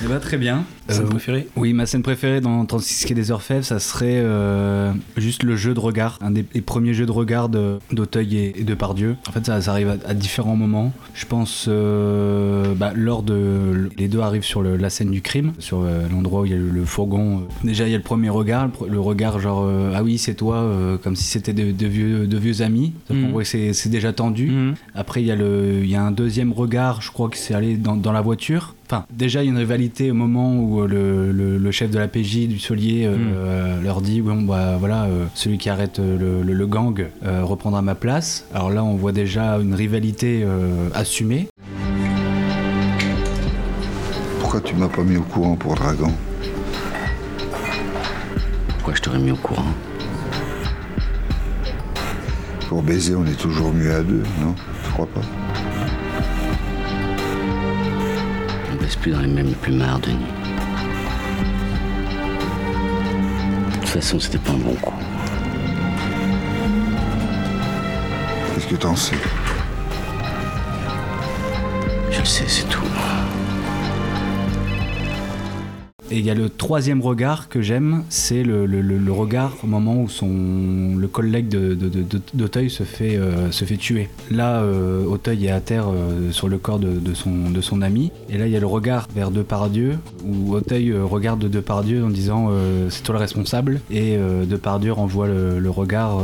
[0.04, 0.64] Eh ben, très bien.
[0.88, 1.48] Scène Euh, préférée?
[1.56, 5.74] Oui, ma scène préférée dans 36 quai des Orfèvres, ça serait euh, juste le jeu
[5.74, 6.18] de regard.
[6.20, 9.16] Un des, premiers jeux de regard de- d'Auteuil et, et de Pardieu.
[9.28, 10.92] En fait, ça, ça arrive à, à différents moments.
[11.14, 12.41] Je pense euh,
[12.76, 13.90] bah, lors de.
[13.96, 16.54] Les deux arrivent sur le- la scène du crime, sur euh, l'endroit où il y
[16.54, 17.38] a le, le fourgon.
[17.38, 20.34] Euh, Déjà, il y a le premier regard, le, regard genre euh, Ah oui, c'est
[20.34, 22.92] toi, euh, comme si c'était de, de vieux, de vieux amis.
[23.10, 23.42] Mhm.
[23.44, 24.50] c'est déjà tendu.
[24.94, 27.54] Après, il y, a le- il y a un deuxième regard, je crois que c'est
[27.54, 28.74] aller dans, dans la voiture.
[28.86, 31.90] Enfin, déjà, il y a une rivalité au moment où euh, le, le- le chef
[31.90, 35.70] de la PJ du Solier euh, euh, leur dit bon, bah, voilà, euh, celui qui
[35.70, 38.46] arrête euh, le, gang euh, reprendra ma place.
[38.54, 41.48] Alors là, on voit déjà une rivalité euh, assumée.
[44.52, 46.12] Pourquoi tu m'as pas mis au courant pour Dragon
[48.68, 49.72] Pourquoi je t'aurais mis au courant
[52.68, 55.22] Pour baiser, on est toujours mieux à deux, non Tu crois pas
[58.70, 60.18] On baisse plus dans les mêmes plumards, Denis.
[63.70, 64.92] De toute façon, c'était pas un bon coup.
[68.54, 69.16] Qu'est-ce que t'en sais
[72.10, 72.82] Je le sais, c'est tout.
[76.12, 79.56] Et il y a le troisième regard que j'aime, c'est le, le- le- le regard
[79.64, 83.64] au moment où son, le collègue de, de- de- de- d'Auteuil se fait, euh, se
[83.64, 84.10] fait tuer.
[84.30, 88.10] Là, euh, Auteuil est à terre euh, sur le corps de, son, de son ami.
[88.28, 89.96] Et là, il y a le regard vers Depardieu,
[90.26, 92.50] où Auteuil euh, regarde Depardieu en disant
[92.90, 93.80] c'est toi le responsable.
[93.90, 94.16] Et
[94.48, 96.18] Depardieu renvoie le, le regard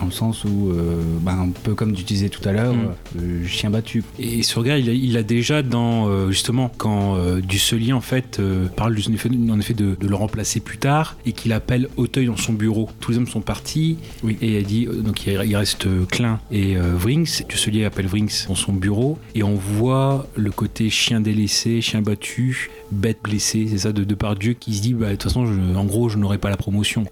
[0.00, 0.72] dans le sens où,
[1.20, 2.74] ben, un peu comme tu disais tout à l'heure,
[3.14, 3.44] Mm.
[3.46, 4.02] chien battu.
[4.18, 7.16] Et ce regard, il a, il a déjà dans justement quand
[7.46, 8.40] Dusselier en fait
[8.76, 11.88] parle du- en effet, en effet de, de le remplacer plus tard et qu'il appelle
[11.96, 12.88] Auteuil dans son bureau.
[13.00, 13.98] Tous les hommes sont partis
[14.40, 17.42] et elle dit euh, donc il, reste euh, Klein et euh, Vrings.
[17.48, 22.70] Dusselier appelle Vrings dans son bureau et on voit le côté chien délaissé, chien battu
[22.92, 25.46] bête blessé, c'est ça, de, de par Dieu qui se dit, bah, de toute façon,
[25.46, 27.04] je- en gros, je n'aurai pas la promotion.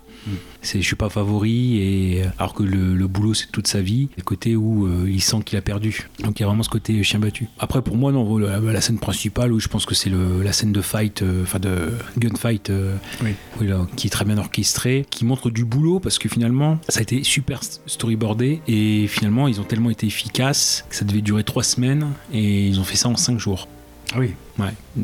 [0.60, 4.08] C'est, je suis pas favori, et alors que le, le boulot c'est toute sa vie,
[4.16, 6.08] le côté où euh, il sent qu'il a perdu.
[6.22, 7.46] Donc il y a vraiment ce côté chien battu.
[7.58, 10.72] Après pour moi non, la, la scène principale où je pense que c'est la scène
[10.72, 13.30] de fight, euh, enfin de gunfight, euh, Oui.
[13.60, 16.98] oui, là, qui est très bien orchestrée, qui montre du boulot parce que finalement ça
[16.98, 21.44] a été super storyboardé et finalement ils ont tellement été efficaces que ça devait durer
[21.44, 23.68] trois semaines et ils ont fait ça en cinq jours.
[24.12, 24.30] Ah oui.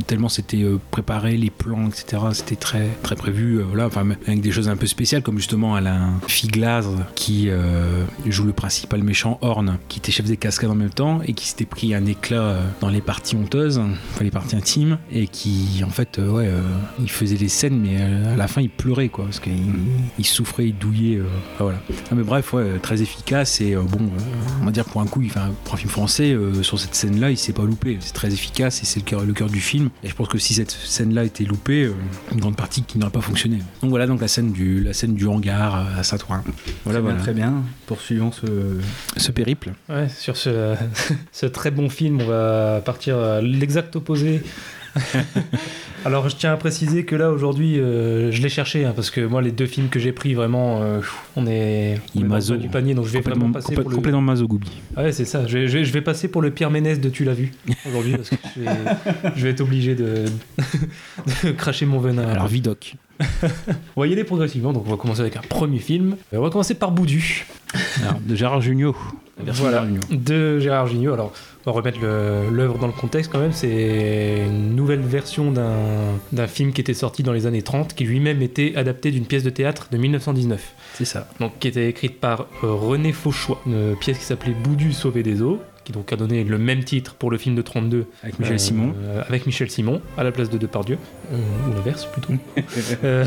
[0.06, 2.22] Tellement c'était euh, préparé, les plans, etc.
[2.32, 3.58] C'était très très prévu.
[3.58, 8.04] euh, voilà, enfin avec des choses un peu spéciales comme justement Alain Figlaz qui euh,
[8.26, 11.46] joue le principal méchant Horn, qui était chef des cascades en même temps et qui
[11.46, 15.90] s'était pris un éclat dans les parties honteuses, enfin les parties intimes, et qui en
[15.90, 16.50] fait ouais,
[17.00, 19.52] il faisait les scènes, mais à la fin il pleurait quoi, parce qu'il
[20.18, 21.20] il souffrait, il douillait.
[21.58, 21.78] voilà.
[22.12, 24.10] Mais bref, ouais, très efficace et bon,
[24.60, 27.38] on va dire pour un coup, enfin pour un film français, sur cette scène-là, il
[27.38, 27.98] s'est pas loupé.
[28.00, 29.90] C'est très efficace et c'est le cœur du film.
[30.02, 31.94] Et je pense que si cette scène-là était loupée, euh,
[32.32, 33.58] une grande partie qui n'aurait pas fonctionné.
[33.82, 36.42] Donc voilà, donc la scène du, la scène du hangar à Saint-Ouen.
[36.84, 37.22] Voilà, Très bien, voilà.
[37.22, 37.62] Très bien.
[37.86, 38.46] Poursuivons ce.
[39.16, 39.72] Ce périple.
[39.88, 40.74] Ouais, sur ce,
[41.32, 44.42] ce très bon film, on va partir à l'exact opposé.
[46.06, 49.22] Alors, je tiens à préciser que là, aujourd'hui, euh, je l'ai cherché, hein, parce que
[49.22, 51.00] moi, les deux films que j'ai pris, vraiment, euh,
[51.34, 52.56] on est, on est maso.
[52.56, 53.96] du panier, donc je vais vraiment passer pour le...
[53.96, 54.70] complètement maso Goubi.
[54.98, 55.46] Ouais, c'est ça.
[55.46, 57.52] Je vais, je vais- je vais passer pour le Pierre Ménès de Tu l'as vu
[57.88, 58.70] aujourd'hui, parce que je vais,
[59.34, 60.24] je vais être obligé de,
[61.44, 62.28] de cracher mon venin.
[62.28, 62.96] Alors Vidoc.
[63.96, 66.16] On va y aller progressivement, donc on va commencer avec un premier film.
[66.34, 67.46] Euh, On va commencer par Boudu.
[68.02, 68.94] Alors, de Gérard Jugnot.
[69.38, 70.00] Voilà, de Gérard Jugnot.
[70.10, 71.12] de Gérard Jugnot.
[71.14, 71.32] Alors,
[71.66, 73.52] on va remettre l'œuvre dans le contexte quand même.
[73.52, 75.74] C'est une nouvelle version d'un
[76.32, 79.42] d'un film qui était sorti dans les années 30, qui lui-même était adapté d'une pièce
[79.42, 80.74] de théâtre de 1919.
[80.94, 81.28] C'est ça.
[81.40, 85.42] Donc, qui était écrite par euh, René Fauchois, une pièce qui s'appelait Boudu sauvé des
[85.42, 88.58] eaux, qui donc a donné le même titre pour le film de 32 Avec Michel
[88.58, 88.94] Simon.
[89.28, 90.98] avec Michel Simon à la place de Depardieu
[91.32, 91.36] euh,
[91.68, 92.32] ou l'inverse plutôt.
[93.04, 93.24] Euh,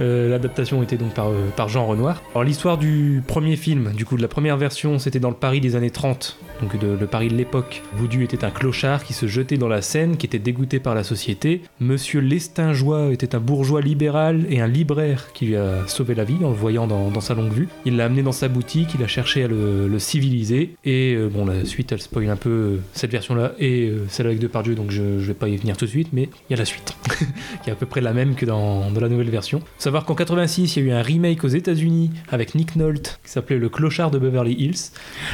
[0.00, 2.22] euh, L'adaptation était donc par, euh, par Jean Renoir.
[2.34, 5.60] Alors l'histoire du premier film, du coup de la première version, c'était dans le Paris
[5.60, 7.82] des années 30, donc de, le Paris de l'époque.
[7.96, 11.04] Boudu était un clochard qui se jetait dans la Seine, qui était dégoûté par la
[11.04, 11.62] société.
[11.80, 16.38] Monsieur Lestingeois était un bourgeois libéral et un libraire qui lui a sauvé la vie
[16.44, 17.68] en le voyant dans, dans sa longue vue.
[17.84, 21.28] Il l'a amené dans sa boutique, il a cherché à le, le civiliser et euh,
[21.28, 24.38] bon la suite elle spoil un peu euh, cette version là et euh, celle avec
[24.38, 26.56] Depardieu donc je, je vais pas y venir tout de suite mais il y a
[26.56, 26.94] la suite
[27.64, 29.60] qui est à peu près la même que dans, dans la nouvelle version.
[29.60, 33.20] Faut savoir qu'en 86 il y a eu un remake aux États-Unis avec Nick Nolte
[33.24, 34.90] qui s'appelait Le clochard de Beverly Hills.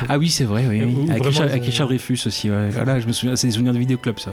[0.09, 0.81] Ah oui, c'est vrai, oui.
[1.11, 2.51] Avec, Richard, avec ont- Richard Dreyfus aussi.
[2.51, 2.69] Ouais.
[2.71, 4.33] Voilà, je me souviens, c'est des souvenirs de vidéoclub ça.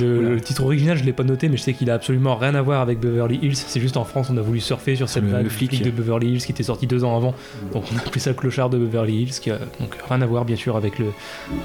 [0.00, 2.54] Le, le titre original, je l'ai pas noté, mais je sais qu'il a absolument rien
[2.54, 3.56] à voir avec Beverly Hills.
[3.56, 5.82] C'est juste en France, on a voulu surfer sur cette le- vague le du flic.
[5.82, 7.34] de Beverly Hills qui était sorti deux ans avant.
[7.72, 10.26] Donc on a appelé ça le clochard de Beverly Hills, qui a donc rien à
[10.26, 11.06] voir bien sûr avec le,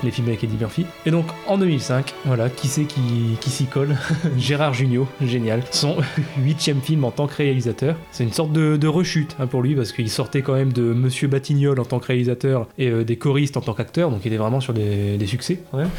[0.03, 0.85] les films avec Eddie Murphy.
[1.05, 3.95] Et donc en 2005, voilà, qui c'est qui, qui s'y colle
[4.37, 5.61] Gérard Jugnot, génial.
[5.71, 5.97] Son
[6.37, 7.95] huitième film en tant que réalisateur.
[8.11, 10.81] C'est une sorte de, de rechute hein, pour lui parce qu'il sortait quand même de
[10.81, 14.27] Monsieur Batignolles en tant que réalisateur et euh, des choristes en tant qu'acteur, donc il
[14.27, 15.59] était vraiment sur des, des succès.
[15.71, 15.89] quand même.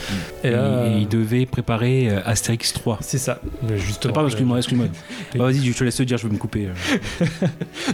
[0.45, 2.99] Et là, et il devait préparer euh, Astérix 3.
[3.01, 3.41] c'est ça,
[3.77, 4.13] justement.
[4.13, 4.87] Ah, pardon, excuse-moi, euh, excuse-moi.
[5.37, 6.67] Bah, Vas-y, je te laisse te dire, je vais me couper.
[6.67, 7.27] euh.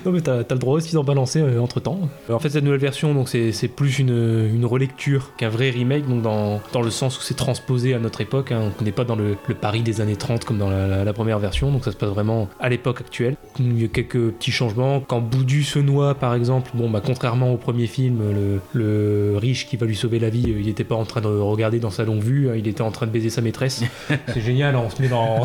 [0.04, 2.08] Non mais t'as t'as le droit aussi d'en balancer entre temps.
[2.30, 6.08] en fait cette nouvelle version donc c'est c'est plus une, une relecture qu'un vrai remake
[6.08, 8.52] donc dans, dans le sens où c'est transposé à notre époque.
[8.52, 8.70] hein.
[8.80, 11.12] On n'est pas dans le, le Paris des années 30 comme dans la, la- la
[11.12, 13.36] première version donc ça se passe vraiment à l'époque actuelle.
[13.58, 15.00] Il y a quelques petits changements.
[15.00, 19.66] Quand Boudu se noie par exemple, bon bah contrairement au premier film, le, le riche
[19.66, 22.04] qui va lui sauver la vie, il n'était pas en train de regarder dans sa
[22.04, 22.54] longue vue, hein.
[22.56, 23.82] il était en train de baiser sa maîtresse.
[24.28, 24.82] c'est génial, hein.
[24.86, 25.44] on se met dans,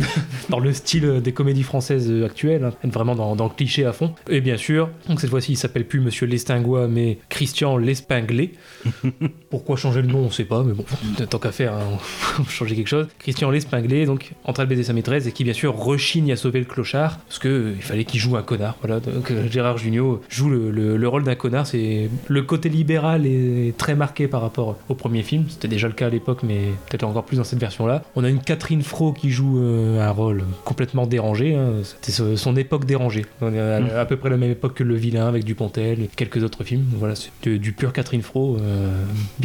[0.48, 4.14] dans le style des comédies françaises actuelles, hein, vraiment dans, dans le cliché à fond.
[4.28, 8.52] Et bien sûr, donc cette fois-ci, il s'appelle plus Monsieur Lestingois, mais Christian Lespinglé.
[9.58, 10.84] Pourquoi changer le nom, on sait pas, mais bon,
[11.30, 11.98] tant qu'à faire, hein,
[12.38, 13.08] on va changer quelque chose.
[13.18, 16.36] Christian Lespinglé, donc en train de baiser sa maîtresse, et qui bien sûr rechigne à
[16.36, 18.76] sauver le clochard, parce que euh, il fallait qu'il joue un connard.
[18.80, 21.66] Voilà, donc euh, Gérard Jugnot joue le, le- le rôle d'un connard.
[21.66, 25.44] C'est le côté libéral est très marqué par rapport au premier film.
[25.48, 28.04] C'était déjà le cas à l'époque, mais peut-être encore plus dans cette version-là.
[28.14, 31.54] On a une Catherine Fro qui joue euh, un rôle complètement dérangé.
[31.56, 31.70] hein.
[31.82, 33.26] C'était son époque dérangée.
[33.40, 33.90] On est à, Mm.
[33.96, 36.84] à peu près la même époque que Le Vilain avec Dupontel et quelques autres films.
[36.96, 38.88] Voilà, c'est du, du pur Catherine Fro, euh,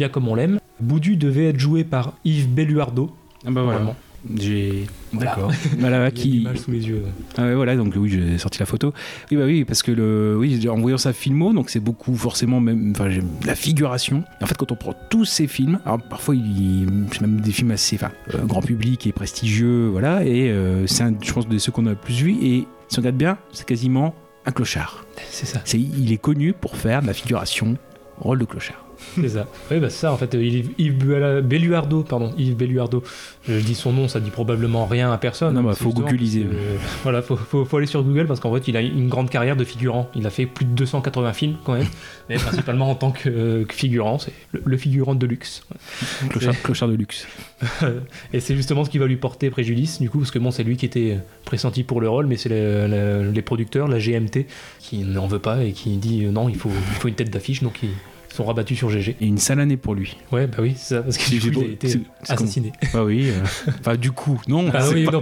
[0.08, 0.58] comme on l'aime.
[0.80, 3.14] Boudu devait être joué par Yves Belluardo.
[3.46, 3.78] Ah bah voilà.
[3.78, 3.96] Normalement.
[4.36, 4.86] J'ai.
[5.12, 5.52] D'accord.
[5.78, 6.46] Voilà, a qui.
[6.56, 7.02] sous les yeux.
[7.36, 8.92] Ah ouais, voilà, donc oui, j'ai sorti la photo.
[9.30, 12.60] Oui, bah oui, parce que le, oui, en voyant sa filmo, donc c'est beaucoup forcément
[12.60, 13.08] même, enfin,
[13.44, 14.24] la figuration.
[14.40, 17.52] Et en fait, quand on prend tous ces films, alors parfois, il, c'est même des
[17.52, 21.46] films assez, enfin, euh, grand public et prestigieux, voilà, et euh, c'est un, je pense,
[21.46, 22.32] de ceux qu'on a le plus vu.
[22.42, 24.14] Et si on regarde bien, c'est quasiment
[24.46, 25.04] un clochard.
[25.30, 25.60] C'est ça.
[25.64, 27.76] C'est, il est connu pour faire de la figuration,
[28.18, 28.83] rôle de clochard.
[29.20, 29.46] C'est ça.
[29.70, 30.34] Oui, bah ça en fait.
[30.34, 30.96] Yves, Yves
[31.42, 33.02] Belluardo, pardon, Yves Belluardo.
[33.48, 35.54] Je dis son nom, ça dit probablement rien à personne.
[35.54, 38.52] Non, bah, C'est faut googliser, euh, voilà, faut, faut, faut aller sur Google parce qu'en
[38.54, 40.08] fait, il a une grande carrière de figurant.
[40.14, 41.86] Il a fait plus de 280 films quand même,
[42.28, 44.18] mais principalement en tant que, euh, figurant.
[44.18, 45.62] C'est le, le figurant de luxe.
[46.30, 47.26] Clochard, clochard de luxe.
[48.32, 50.64] et c'est justement ce qui va lui porter préjudice, du coup, parce que bon, c'est
[50.64, 54.46] lui qui était pressenti pour le rôle, mais c'est le- le- les producteurs, la GMT,
[54.80, 57.30] qui n'en veut pas et qui dit euh, non, il faut, il faut une tête
[57.30, 57.90] d'affiche, donc ils
[58.34, 59.16] sont rabattus sur GG.
[59.20, 60.16] Et une sale année pour lui.
[60.32, 62.72] Ouais, bah oui, c'est ça, parce que du coup, il a été assassiné.
[62.92, 63.30] Bah oui.
[63.30, 63.42] euh,
[63.80, 64.66] Enfin, du coup, non.
[64.72, 65.20] Ah c'est oui, pas, non,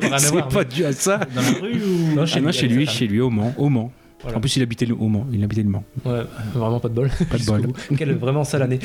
[0.49, 1.19] pas dû à ça.
[1.35, 3.55] Dans la rue ou Non, chez, lui, chez lui, chez lui, au Mans.
[3.59, 3.93] Au Mans.
[4.23, 4.39] Voilà.
[4.39, 5.27] En plus, il habitait le, au Mans.
[5.33, 5.83] Il habitait le Mans.
[6.05, 6.21] Ouais,
[6.55, 7.11] vraiment pas de bol.
[7.29, 7.73] Pas de bol.
[7.99, 8.79] Quelle vraiment sale année.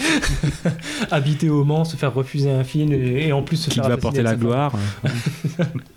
[1.12, 3.84] Habiter au Mans, se faire refuser un film et, et en plus se Qui faire
[3.88, 4.74] va assassiner porter la gloire.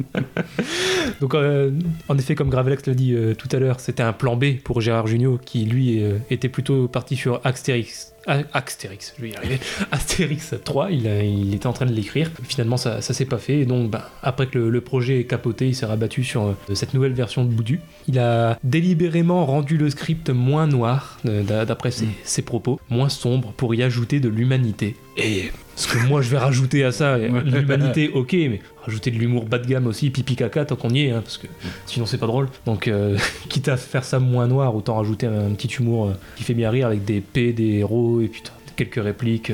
[1.21, 1.71] Donc, euh,
[2.09, 4.81] en effet, comme Gravelex l'a dit euh, tout à l'heure, c'était un plan B pour
[4.81, 8.13] Gérard Jugnot qui, lui, euh, était plutôt parti sur Astérix.
[8.27, 9.59] Astérix, je vais y arriver.
[9.93, 12.31] Astérix 3, il, a- il était en train de l'écrire.
[12.45, 13.61] Finalement, ça, ça s'est pas fait.
[13.61, 16.75] Et donc, ben, après que le, le projet est capoté, il s'est rabattu sur euh,
[16.75, 17.81] cette nouvelle version de Boudu.
[18.09, 23.09] Il a délibérément rendu le script moins noir, euh, d'a- d'après ses, ses propos, moins
[23.09, 24.97] sombre, pour y ajouter de l'humanité.
[25.17, 25.51] Et
[25.81, 29.59] ce que moi je vais rajouter à ça, l'humanité, ok, mais rajouter de l'humour bas
[29.59, 31.47] de gamme aussi, pipi caca, tant qu'on y est, hein, parce que
[31.87, 32.49] sinon c'est pas drôle.
[32.67, 33.17] Donc, euh,
[33.49, 36.55] quitte à faire ça moins noir, autant rajouter un, un petit humour euh, qui fait
[36.55, 39.53] bien rire avec des P, des héros, et putain, quelques répliques,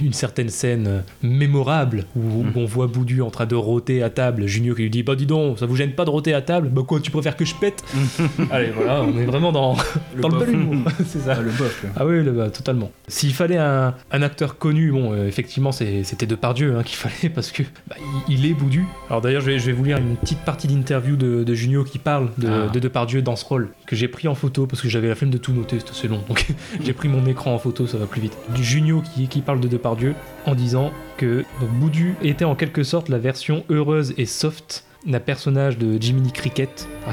[0.00, 4.10] une certaine scène euh, mémorable où, où on voit Boudu en train de rôter à
[4.10, 6.42] table, Junio qui lui dit Bah dis donc, ça vous gêne pas de rôter à
[6.42, 6.68] table?
[6.68, 7.82] Bah quoi, tu préfères que je pète?
[8.50, 9.76] Allez, voilà, on est vraiment dans
[10.14, 10.76] le, dans le bel humour,
[11.06, 11.34] c'est ça.
[11.38, 11.84] Ah, le bof.
[11.96, 12.90] Ah oui, le- bah, totalement.
[13.08, 17.32] S'il fallait un, un acteur connu, bon, euh, effectivement, c'est- c'était Depardieu hein, qu'il fallait
[17.32, 17.96] parce que bah,
[18.28, 18.84] il, il est Boudu.
[19.08, 21.84] Alors d'ailleurs, je vais, je vais vous lire une petite partie d'interview de, de Junio
[21.84, 22.68] qui parle de, Ah.
[22.72, 25.30] de Depardieu dans ce rôle que j'ai pris en photo parce que j'avais la flemme
[25.30, 26.20] de tout noter, c'était assez long.
[26.28, 26.46] Donc
[26.84, 28.36] j'ai pris mon écran en photo, ça va plus vite.
[28.54, 31.44] Du Junio qui, qui parle de Depardieu en disant que
[31.78, 36.88] Boudu était en quelque sorte la version heureuse et soft d'un personnage de Jiminy Cricket.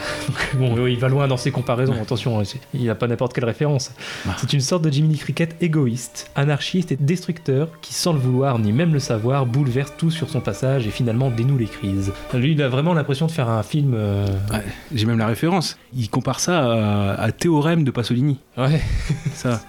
[0.55, 3.91] Bon, il va loin dans ses comparaisons, attention, hein, il n'a pas n'importe quelle référence.
[4.37, 8.71] C'est une sorte de Jiminy Cricket égoïste, anarchiste et destructeur qui, sans le vouloir ni
[8.71, 12.11] même le savoir, bouleverse tout sur son passage et finalement dénoue les crises.
[12.33, 13.93] Lui, il a vraiment l'impression de faire un film.
[13.95, 14.63] euh, Ouais,
[14.93, 15.77] J'ai même la référence.
[15.95, 18.39] Il compare ça à, à Théorème de Pasolini.
[18.57, 18.81] Ouais.
[19.33, 19.61] Ça.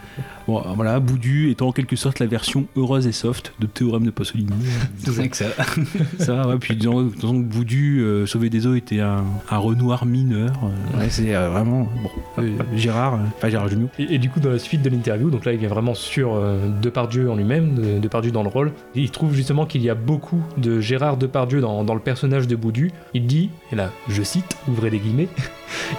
[0.47, 4.11] Bon, voilà, Boudu étant en quelque sorte la version heureuse et soft de Théorème de
[4.13, 4.53] Pasolini.
[4.99, 5.47] C'est vrai que ça.
[6.21, 6.57] ça, ouais.
[6.59, 7.35] Puis disons, disons
[8.07, 10.53] que euh, Sauvé des eaux, était un, un Renoir mineur.
[10.63, 11.89] Euh, ouais, c'est euh, vraiment.
[12.03, 13.89] Bon, euh, Gérard, euh, enfin Gérard Jugnot.
[13.99, 16.35] Et, et du coup, dans la suite de l'interview, donc là, il vient vraiment sur
[16.35, 18.73] euh, Depardieu en lui-même, de- Depardieu dans le rôle.
[18.95, 22.57] Il trouve justement qu'il y a beaucoup de Gérard Depardieu dans, dans le personnage de
[22.57, 22.93] Boudu.
[23.15, 25.29] Il dit, et là, je cite, ouvrez les guillemets,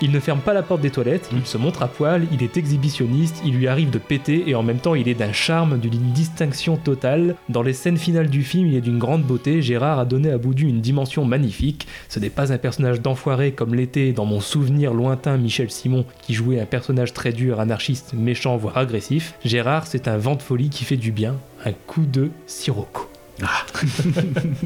[0.01, 2.57] il ne ferme pas la porte des toilettes, il se montre à poil, il est
[2.57, 6.11] exhibitionniste, il lui arrive de péter et en même temps, il est d'un charme, d'une
[6.11, 7.35] distinction totale.
[7.49, 9.61] Dans les scènes finales du film, il est d'une grande beauté.
[9.61, 11.87] Gérard a donné à Boudu une dimension magnifique.
[12.09, 16.33] Ce n'est pas un personnage d'enfoiré comme l'était dans mon souvenir lointain Michel Simon qui
[16.33, 19.35] jouait un personnage très dur, anarchiste, méchant, voire agressif.
[19.43, 23.09] Gérard, c'est un vent de folie qui fait du bien, un coup de sirocco.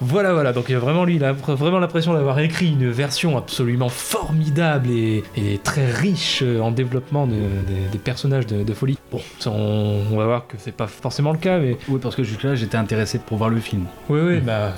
[0.00, 0.52] voilà, voilà.
[0.52, 5.58] Donc, vraiment, lui, il a vraiment l'impression d'avoir écrit une version absolument formidable et, et
[5.58, 8.98] très riche euh, en développement de- de- des personnages de, de folie.
[9.12, 12.16] Bon, ça, on, on va voir que c'est pas forcément le cas, mais Oui, parce
[12.16, 13.84] que jusque-là, j'étais intéressé pour voir le film.
[14.08, 14.74] oui, oui, bah.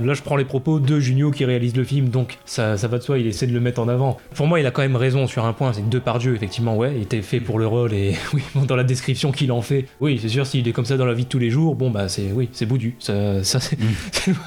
[0.00, 2.98] Là, je prends les propos de Junio qui réalise le film, donc ça, ça va
[2.98, 4.16] de soi, il essaie de le mettre en avant.
[4.34, 6.92] Pour moi, il a quand même raison sur un point, c'est que Depardieu, effectivement, ouais,
[6.96, 9.86] il était fait pour le rôle, et oui, bon, dans la description qu'il en fait,
[10.00, 11.90] oui, c'est sûr, s'il est comme ça dans la vie de tous les jours, bon,
[11.90, 12.94] bah, c'est, oui, c'est boudu.
[12.98, 13.78] Ça, ça c'est.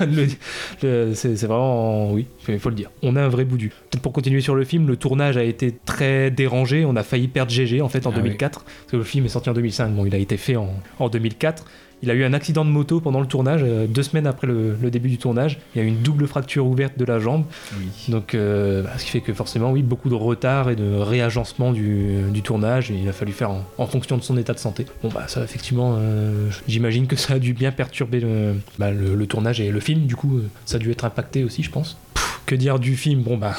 [0.82, 2.90] Le- c'est, vraiment, oui, il faut le dire.
[3.04, 3.70] On a un vrai boudu.
[3.90, 7.28] Peut-être pour continuer sur le film, le tournage a été très dérangé, on a failli
[7.28, 8.24] perdre GG, en fait, en Ah oui.
[8.24, 10.70] 2004, parce que le film est sorti en 2005, bon, il a été fait en,
[11.00, 11.66] en 2004.
[12.04, 14.76] Il a eu un accident de moto pendant le tournage, euh, deux semaines après le,
[14.82, 15.60] le début du tournage.
[15.76, 17.46] Il y a eu une double fracture ouverte de la jambe.
[18.08, 21.72] Donc, euh, bah, ce qui fait que forcément, oui, beaucoup de retard et de réagencement
[21.72, 22.90] du, du tournage.
[22.90, 24.86] Et il a fallu faire en, en fonction de son état de santé.
[25.04, 29.14] Bon, bah, ça, effectivement, euh, j'imagine que ça a dû bien perturber le, bah, le,
[29.16, 30.08] le tournage et le film.
[30.08, 31.98] Du coup, ça a dû être impacté aussi, je pense.
[32.16, 33.22] Pff, que dire du film?
[33.22, 33.56] Bon, bah.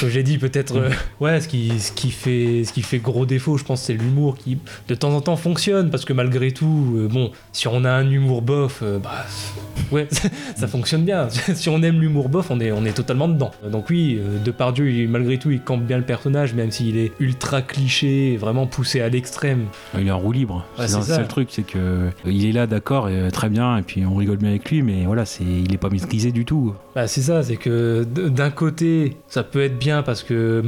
[0.00, 0.90] Comme j'ai dit, peut-être, euh,
[1.20, 4.36] ouais, ce qui, ce, qui fait, ce qui fait gros défaut, je pense, c'est l'humour
[4.36, 4.58] qui,
[4.88, 5.90] de temps en temps, fonctionne.
[5.90, 9.26] Parce que malgré tout, euh, bon, si on a un humour bof, euh, bah,
[9.92, 10.08] ouais,
[10.56, 11.28] ça fonctionne bien.
[11.54, 13.50] si on aime l'humour bof, on est, on est totalement dedans.
[13.70, 17.62] Donc oui, Depardieu, il- malgré tout, il campe bien le personnage, même s'il est ultra
[17.62, 19.66] cliché, vraiment poussé à l'extrême.
[19.98, 20.64] Il est en roue libre.
[20.78, 23.82] Ouais, c'est ça, le truc, c'est que il est là, d'accord, et, très bien, et
[23.82, 26.74] puis on rigole bien avec lui, mais voilà, c'est, il est pas maîtrisé du tout.
[26.94, 30.62] Bah, c'est ça, c'est que d'un côté, ça peut être bien parce que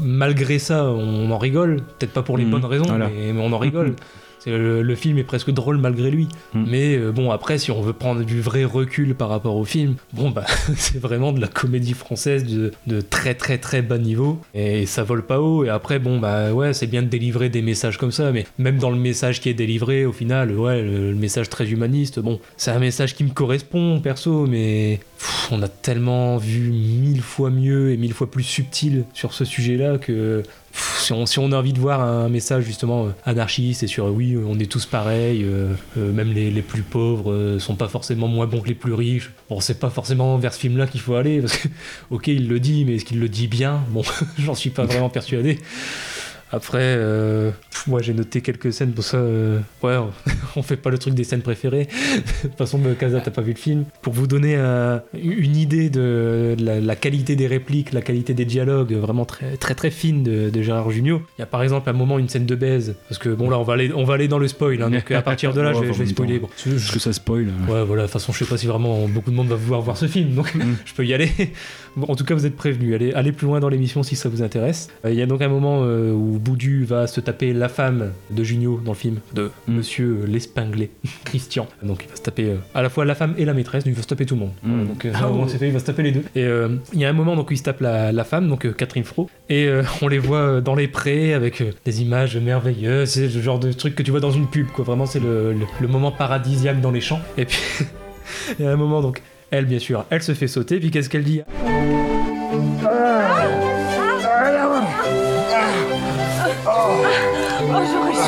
[0.00, 1.82] malgré ça, on en rigole.
[1.98, 3.08] Peut-être pas pour les Mhm, bonnes raisons, voilà.
[3.08, 3.94] mais, mais on en rigole.
[4.46, 6.28] Le, le film est presque drôle malgré lui.
[6.54, 9.96] Mais euh, bon, après, si on veut prendre du vrai recul par rapport au film,
[10.12, 14.40] bon, bah, c'est vraiment de la comédie française de, de très très très bas niveau.
[14.54, 15.64] Et ça vole pas haut.
[15.64, 18.32] Et après, bon, bah ouais, c'est bien de délivrer des messages comme ça.
[18.32, 21.68] Mais même dans le message qui est délivré, au final, ouais, le, le message très
[21.70, 26.70] humaniste, bon, c'est un message qui me correspond perso, mais pff, on a tellement vu
[26.70, 30.42] mille fois mieux et mille fois plus subtil sur ce sujet-là que
[30.76, 34.36] si on, a envie de voir un message justement euh, anarchiste et sur euh, oui,
[34.36, 38.46] on est tous pareils, euh, même les, les plus pauvres euh, sont pas forcément moins
[38.46, 39.30] bons que les plus riches.
[39.48, 41.68] Bon, c'est pas forcément vers ce film-là qu'il faut aller parce que,
[42.10, 43.82] ok, il le dit, mais est-ce qu'il le dit bien?
[43.90, 44.02] Bon,
[44.38, 45.58] j'en suis pas vraiment persuadé.
[46.52, 49.16] Après, euh, pff, moi j'ai noté quelques scènes pour ça.
[49.16, 49.96] euh, ouais,
[50.54, 51.88] on fait pas le truc des scènes préférées.
[52.44, 53.84] de toute façon, Kaza, t'as pas vu le film.
[54.02, 58.44] Pour vous donner euh, une idée de la, la qualité des répliques, la qualité des
[58.44, 61.22] dialogues, vraiment très très très fine de, de Gérard Jugnot.
[61.36, 63.58] Il y a par exemple un moment une scène de baise, parce que bon là
[63.58, 64.80] on va aller on va aller dans le spoil.
[64.82, 66.38] hein, donc à partir de là, je vais, je vais spoiler.
[66.38, 67.48] Bon, Parce que ça spoil.
[67.68, 69.80] Ouais, voilà, de toute façon, je sais pas si vraiment beaucoup de monde va vouloir
[69.82, 70.52] voir ce film, donc
[70.84, 71.30] je peux y aller.
[71.96, 72.94] Bon, en tout cas, vous êtes prévenus.
[72.94, 74.88] Allez, allez plus loin dans l'émission si ça vous intéresse.
[75.06, 78.12] Euh, Il y a donc un moment euh, où Boudu va se taper la femme
[78.30, 80.90] de Junio dans le film, de Monsieur l'Espinglé,
[81.24, 81.66] Christian.
[81.82, 83.92] Donc il va se taper euh, à la fois la femme et la maîtresse, donc
[83.92, 84.52] il va se taper tout le monde.
[84.62, 85.44] Voilà, donc euh, Ah ouais.
[85.48, 86.22] c'est fait, il va se taper les deux.
[86.34, 88.48] Et euh, il y a un moment donc où il se tape la, la femme,
[88.48, 91.70] donc euh, Catherine Fro, et euh, on les voit euh, dans les prés avec euh,
[91.84, 93.08] des images merveilleuses.
[93.10, 94.84] C'est le genre de truc que tu vois dans une pub, quoi.
[94.84, 97.20] Vraiment, c'est le, le- le moment paradisiaque dans les champs.
[97.38, 97.58] Et puis,
[98.58, 99.22] il y a un moment donc.
[99.52, 101.40] Elle, bien sûr, elle se fait sauter, puis qu'est-ce qu'elle dit?
[101.64, 102.88] Oh,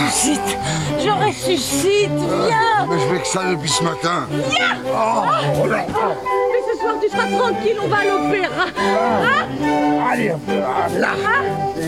[0.09, 0.59] ressuscite
[0.99, 4.27] Je ressuscite Viens Mais je fais que ça depuis ce matin.
[4.31, 5.87] Viens Oh, là.
[5.89, 10.33] Mais ce soir, tu seras tranquille, on va à l'opéra Hein Allez,
[10.99, 11.15] là,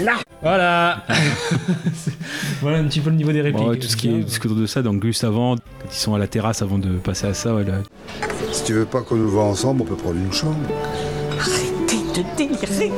[0.05, 0.13] là.
[0.43, 1.03] Voilà
[2.63, 3.65] Voilà un petit peu le niveau des répliques.
[3.65, 5.25] Bon, ouais, tout ce qui est tout ce qui est autour de ça, donc juste
[5.25, 7.75] avant, quand ils sont à la terrasse avant de passer à ça, ouais, là,
[8.53, 10.57] Si tu veux pas qu'on nous voit ensemble, on peut prendre une chambre.
[11.39, 12.93] Arrêtez de délirer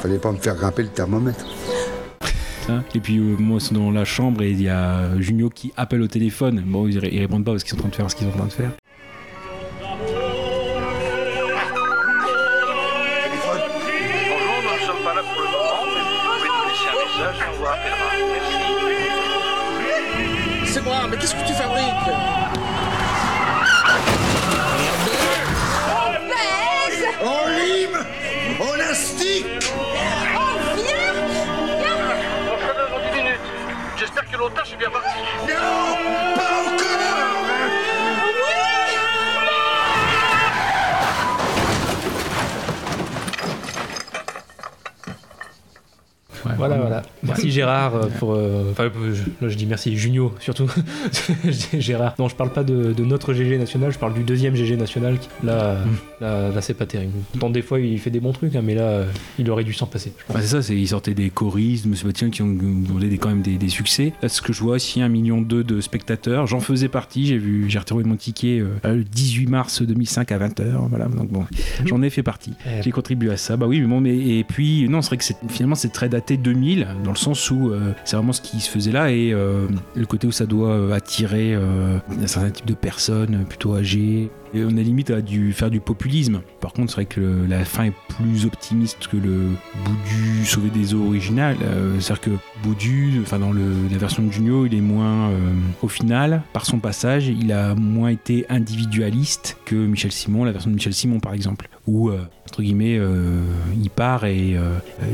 [0.00, 1.44] Fallait pas me faire grimper le thermomètre.
[2.94, 5.72] Et puis euh, moi, ils sont dans la chambre et il y a Junio qui
[5.76, 6.62] appelle au téléphone.
[6.66, 8.32] Bon, ils, ils répondent pas parce qu'ils sont en train de faire ce qu'ils sont
[8.34, 8.72] en train de faire.
[34.42, 35.08] L'otage est bien parti.
[35.48, 35.54] Non
[36.34, 36.92] Pas encore
[46.56, 47.02] Voilà, voilà.
[47.24, 48.32] Merci Gérard euh, pour.
[48.34, 50.66] euh, Enfin, euh, je- là je dis merci Junio surtout.
[51.44, 52.14] Je dis Gérard.
[52.18, 55.18] Non, je parle pas de, de notre GG national, je parle du deuxième GG national.
[55.18, 55.76] qui- Là,
[56.20, 57.12] là, là, c'est pas terrible.
[57.38, 59.04] Tant des fois il fait des bons trucs, hein, mais là euh,
[59.38, 60.12] il aurait dû s'en passer.
[60.28, 63.28] Bah, c'est ça, c'est, ils sortaient des choristes, Monsieur Bastien, qui ont donné des, quand
[63.28, 64.12] même des, des succès.
[64.22, 66.88] Là, ce que je vois, s'il y a un million deux de spectateurs, j'en faisais
[66.88, 67.26] partie.
[67.26, 70.64] J'ai vu, j'ai retrouvé mon ticket euh, le 18 mars 2005 à 20h.
[70.88, 71.44] Voilà, donc bon,
[71.86, 72.52] j'en ai fait partie.
[72.82, 73.56] J'ai contribué à ça.
[73.56, 76.08] Bah oui, mais bon, mais et puis non, c'est vrai que c'est, finalement c'est très
[76.08, 79.32] daté 2000 dans le sens où euh, c'est vraiment ce qui se faisait là et
[79.32, 84.30] euh, le côté où ça doit euh, attirer un certain type de personnes plutôt âgées.
[84.54, 86.42] Et on a limite à dû faire du populisme.
[86.60, 89.46] Par contre, c'est vrai que le- la fin est plus optimiste que le
[89.84, 91.56] Boudu sauvé des eaux original.
[91.62, 92.30] Euh, C'est-à-dire que
[92.62, 95.36] Boudu, enfin dans le- la version de Junio, il est moins, euh,
[95.82, 100.70] au final, par son passage, il a moins été individualiste que Michel Simon, la version
[100.70, 102.18] de Michel Simon par exemple, où euh,
[102.48, 103.00] entre guillemets,
[103.82, 104.56] il part et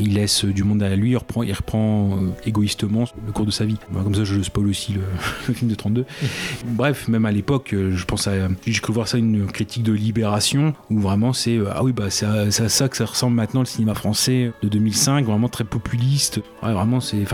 [0.00, 3.64] il laisse du monde à lui, il reprend, il reprend égoïstement le cours de sa
[3.64, 3.76] vie.
[3.92, 5.02] Bon, comme ça, je spoil aussi le,
[5.48, 6.04] le film de 32.
[6.66, 8.32] Bref, même à l'époque, je pense à.
[8.66, 11.56] J'ai cru voir ça une critique de Libération, où vraiment c'est.
[11.56, 14.68] euh, Ah oui, bah c'est à, ça que ça ressemble maintenant le cinéma français de
[14.68, 16.40] 2005, vraiment très populiste.
[16.62, 17.24] Vraiment, c'est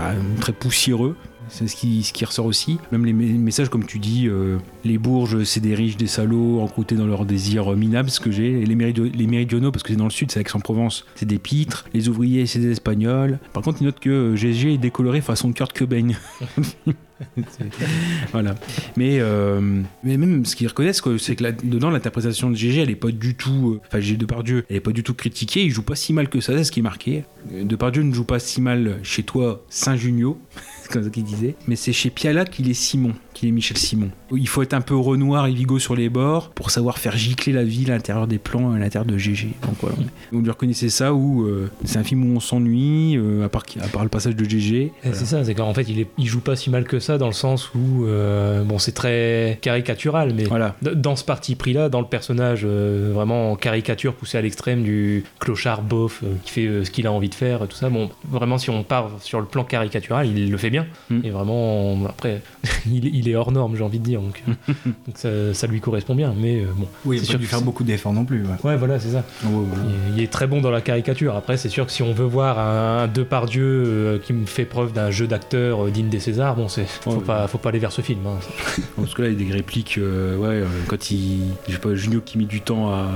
[0.40, 1.16] très poussiéreux.
[1.48, 2.78] C'est ce qui, ce qui ressort aussi.
[2.90, 6.94] Même les messages, comme tu dis, euh, les bourges, c'est des riches, des salauds, encroutés
[6.94, 8.64] dans leurs désirs euh, minables, ce que j'ai.
[8.64, 11.84] Les, les méridionaux, parce que c'est dans le sud, c'est Aix-en-Provence, c'est des pitres.
[11.92, 13.38] Les ouvriers, c'est des espagnols.
[13.52, 16.08] Par contre, il note que GG est décoloré façon Kurt Cobain.
[18.32, 18.55] Voilà.
[18.97, 22.91] Mais, euh, mais même ce qu'ils reconnaissent, c'est que là, dedans, l'interprétation de GG, elle
[22.91, 23.74] est pas du tout.
[23.74, 25.62] euh, Enfin, Depardieu, elle est pas du tout critiquée.
[25.65, 27.24] Il joue pas si mal que ça, c'est ce qui est marqué.
[27.53, 30.39] Euh, Depardieu ne joue pas si mal chez toi, Saint-Junio.
[30.93, 31.55] comme ça qu'il disait.
[31.69, 34.11] Mais c'est chez Piala qu'il est Simon, qu'il est Michel Simon.
[34.32, 37.52] Il faut être un peu Renoir et Vigo sur les bords pour savoir faire gicler
[37.52, 39.48] la ville à l'intérieur des plans, à l'intérieur de GG.
[39.62, 39.97] Donc voilà.
[40.32, 43.62] Vous lui reconnaissez ça ou euh, c'est un film où on s'ennuie, euh, à, part,
[43.81, 44.93] à part le passage de GG.
[45.05, 47.19] Et C'est ça, c'est qu'en fait, il, est, il joue pas si mal que ça
[47.19, 50.77] dans le sens où, euh, bon, c'est très caricatural, mais Voilà.
[50.82, 55.82] dans ce parti pris-là, dans le personnage vraiment en caricature poussé à l'extrême du clochard
[55.93, 56.09] euh,
[56.44, 59.11] qui fait ce qu'il a envie de faire, tout ça, bon, vraiment, si on part
[59.20, 60.73] sur le plan caricatural, il le fait bien.
[61.22, 62.42] Et vraiment, on- après,
[62.86, 64.72] il, il est hors norme, j'ai envie de dire, donc, euh,
[65.06, 66.86] donc ça, ça lui correspond bien, mais euh, bon.
[67.05, 68.42] Oui, il c'est a pas sûr dû que faire beaucoup d'efforts non plus.
[68.42, 68.55] Ouais.
[68.64, 69.24] Ouais, voilà, c'est ça.
[69.44, 71.36] Il, il est très bon dans la caricature.
[71.36, 74.64] Après, c'est sûr que si on veut voir un, un Depardieu euh, qui me fait
[74.64, 77.20] preuve d'un jeu d'acteur euh, digne des Césars, bon, c'est faut, Ouais.
[77.24, 78.20] pas, faut pas aller vers ce film.
[78.26, 78.38] hein.
[78.96, 81.40] Parce que là, il y a des répliques, euh, ouais, euh, quand il.
[81.68, 83.09] Je sais pas, Junio qui met du temps à.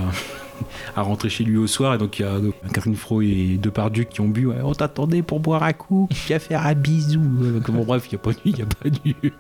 [0.97, 1.95] À rentrer chez lui au soir.
[1.95, 2.39] Et donc il y a
[2.73, 4.47] Catherine Fro et Depardieu qui ont bu.
[4.47, 7.21] Ouais, on t'attendait pour boire un coup puis à faire un bisou.
[7.21, 9.33] Donc, bon, bref il n'y a pas dû il y a pas dû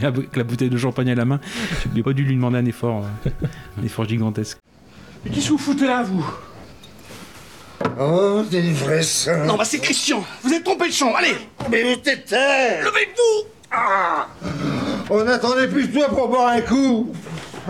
[0.06, 1.40] avec la bouteille de champagne à la main.
[1.92, 3.30] Il n'a pas dû lui demander un effort euh,
[3.80, 4.58] un effort gigantesque.
[5.24, 6.24] Mais qu'est-ce que vous foutez là, vous?
[8.00, 9.44] Oh, des vrais seins.
[9.44, 10.24] Non, bah c'est Christian.
[10.42, 11.34] Vous êtes trompé de chambre, allez.
[11.70, 12.80] Mais t'étais?
[12.82, 13.48] Levez-vous.
[13.70, 14.28] Ah.
[15.10, 17.12] On attendait plus de toi pour boire un coup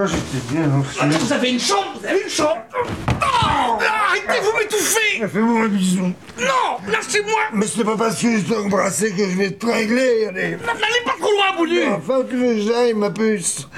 [0.00, 0.98] Ah, J'étais bien lancé.
[1.00, 5.68] Attends, vous avez une chambre Vous avez une chambre Oh Arrêtez, vous m'étouffez Fais-moi un
[5.68, 6.12] bisou.
[6.38, 10.26] Non Lâchez-moi Mais c'est pas parce que je dois embrasser que je vais te régler,
[10.28, 10.50] allez.
[10.50, 13.68] N'allez pas trop loin, Boudu Enfin, tu veux que j'aille, ma puce.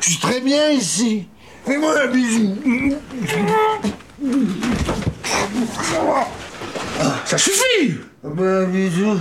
[0.00, 1.28] Je suis très bien ici.
[1.64, 2.56] Fais-moi un bisou.
[7.24, 9.18] Ça suffit Ben, un bisou.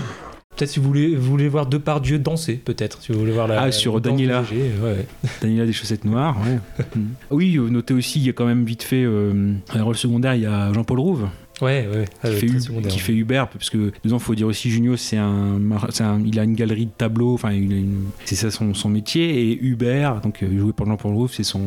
[0.57, 3.01] Peut-être si vous voulez, vous voulez voir Depardieu danser, peut-être.
[3.03, 3.61] Si vous voulez voir la.
[3.61, 5.05] ah sur Daniela de GG, ouais, ouais.
[5.41, 6.57] Daniela des chaussettes noires ouais.
[6.95, 7.05] Mm.
[7.31, 10.35] oui euh, notez aussi il y a quand même vite fait euh, un rôle secondaire
[10.35, 11.27] il y a Jean-Paul Rouve
[11.61, 12.05] Ouais, ouais.
[12.23, 12.89] Ah, qui, fait, U- ouais.
[12.91, 15.59] fait Hubert parce que dedans faut dire aussi Junio c'est un,
[16.25, 17.49] il a une galerie de tableaux enfin
[18.25, 21.61] c'est ça son, son métier et Hubert donc euh, joué par Jean-Paul Rouve c'est son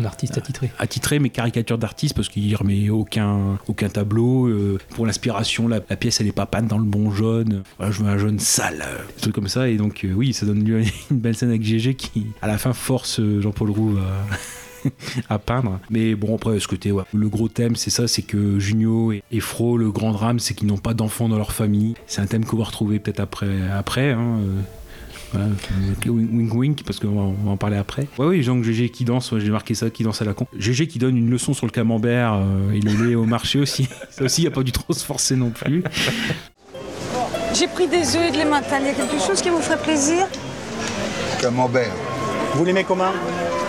[0.00, 0.70] Un artiste attitré.
[0.78, 5.96] attitré mais caricature d'artiste parce qu'il remet aucun aucun tableau euh, pour l'inspiration la, la
[5.96, 8.82] pièce elle est pas peinte dans le bon jaune voilà je veux un jaune sale
[8.84, 11.36] euh, des trucs comme ça et donc euh, oui ça donne lieu à une belle
[11.36, 14.36] scène avec GG qui à la fin force euh, Jean-Paul Rouve à
[15.28, 15.78] à peindre.
[15.90, 17.04] Mais bon, après, ce côté, ouais.
[17.12, 20.54] le gros thème, c'est ça, c'est que Junio et, et Fro, le grand drame, c'est
[20.54, 21.94] qu'ils n'ont pas d'enfants dans leur famille.
[22.06, 24.60] C'est un thème qu'on va retrouver peut-être après, après hein, euh,
[25.32, 25.46] voilà,
[26.06, 28.06] wink wink, parce qu'on va, on va en parler après.
[28.18, 30.46] Ouais, oui, donc GG qui danse, ouais, j'ai marqué ça, qui danse à la con.
[30.56, 33.88] GG qui donne une leçon sur le camembert euh, et le lait au marché aussi.
[34.10, 35.82] Ça aussi, il n'y a pas dû trop se forcer non plus.
[37.54, 38.82] J'ai pris des œufs et de l'emmental.
[38.82, 40.26] Il y a quelque chose qui vous ferait plaisir?
[41.40, 41.92] Camembert.
[42.54, 43.12] Vous l'aimez comment?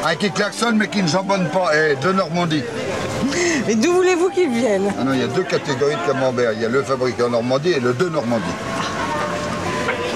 [0.09, 1.71] Un qui klaxonne mais qui ne jambonne pas.
[1.75, 2.63] Eh, de Normandie.
[3.67, 6.53] Et d'où voulez-vous qu'ils viennent Ah non, il y a deux catégories de camembert.
[6.53, 8.43] Il y a le fabriqué en Normandie et le de Normandie.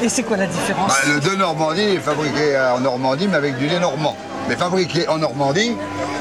[0.02, 3.58] Et c'est quoi la différence Bah, le de Normandie est fabriqué en Normandie mais avec
[3.58, 4.16] du lait normand.
[4.48, 5.76] Mais fabriqué en Normandie,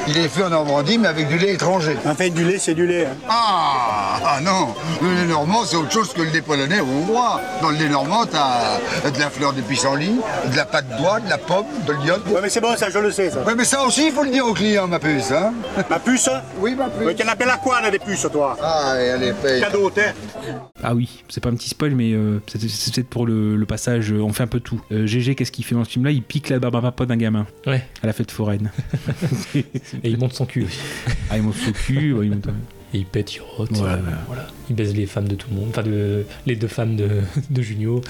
[0.09, 1.97] il est fait en Normandie mais avec du lait étranger.
[2.07, 3.07] En fait, du lait, c'est du lait.
[3.29, 7.41] Ah, ah non, le lait normand, c'est autre chose que le lait polonais ou hongrois.
[7.63, 8.79] Dans le lait normand, t'as
[9.11, 10.17] de la fleur de pissenlit,
[10.51, 12.23] de la pâte d'oie, de la pomme, de l'iode.
[12.29, 13.43] Ouais, mais c'est bon, ça, je le sais, ça.
[13.43, 15.53] Ouais, mais ça aussi, il faut le dire aux clients, ma puce, hein.
[15.89, 16.29] Ma puce
[16.59, 17.17] Oui, ma puce.
[17.17, 19.61] Tu en appelles à quoi, là, des puces, toi Ah, et elle est paye.
[19.61, 20.15] Cadeau, t'es
[20.83, 23.67] Ah oui, c'est pas un petit spoil, mais euh, c'est c'est peut-être pour le, le
[23.67, 24.81] passage, euh, on fait un peu tout.
[24.93, 26.11] Euh, GG, qu'est-ce qu'il fait dans ce film-là?
[26.11, 27.47] Il pique la barbe à papa d'un gamin.
[27.67, 27.85] Ouais.
[28.03, 28.71] À la fête foraine.
[30.03, 30.79] Et il monte son cul aussi.
[31.31, 32.47] Ah, il monte son cul, ouais, il monte...
[32.93, 33.71] Et il pète, il rote.
[33.75, 33.95] Voilà.
[33.95, 34.49] euh, voilà.
[34.69, 35.67] Il baise les femmes de tout le monde.
[35.71, 38.01] Enfin, de, les deux femmes de, de Junio.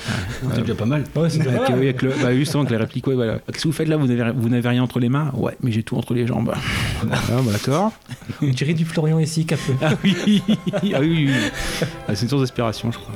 [0.54, 1.04] C'est déjà pas mal.
[1.14, 1.78] Ouais, c'est déjà Avec, pas mal.
[1.80, 3.40] avec le- bah, justement, avec la réplique, ouais, voilà.
[3.52, 3.98] Qu'est-ce que vous faites là?
[3.98, 5.32] Vous n'avez vous n'avez rien entre les mains?
[5.36, 6.50] Ouais, mais j'ai tout entre les jambes.
[6.54, 7.92] ah, bah, d'accord.
[8.42, 9.74] On dirait du Florian ici, un peu.
[9.82, 11.86] Ah oui, ah oui, oui, oui.
[12.08, 13.12] Ah, c'est une source d'inspiration, je crois.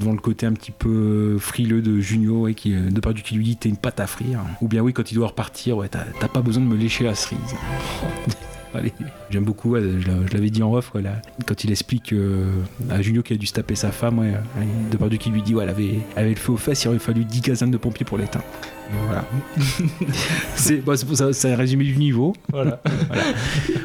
[0.00, 3.22] Devant le côté un petit peu frileux de Junio, ouais, qui, euh, de par du
[3.22, 4.40] qui lui dit t'es une pâte à frire.
[4.62, 7.14] Ou bien oui, quand il doit repartir, ouais, t'as pas besoin de me lécher la
[7.14, 7.54] cerise.
[9.30, 12.12] J'aime beaucoup, ouais, je l'a- je l'avais dit en off, ouais, là, quand il explique
[12.12, 12.44] euh,
[12.90, 15.30] à Junio qu'il a dû se taper sa femme, ouais, euh, de par du qui
[15.30, 17.40] lui dit ouais, elle avait, elle avait le feu aux fesses, il aurait fallu 10
[17.40, 18.44] casernes de pompiers pour l'éteindre.
[19.06, 19.24] Voilà.
[20.56, 22.32] c'est bon, ça, un résumé du niveau.
[22.50, 22.80] Voilà.
[23.06, 23.22] Voilà.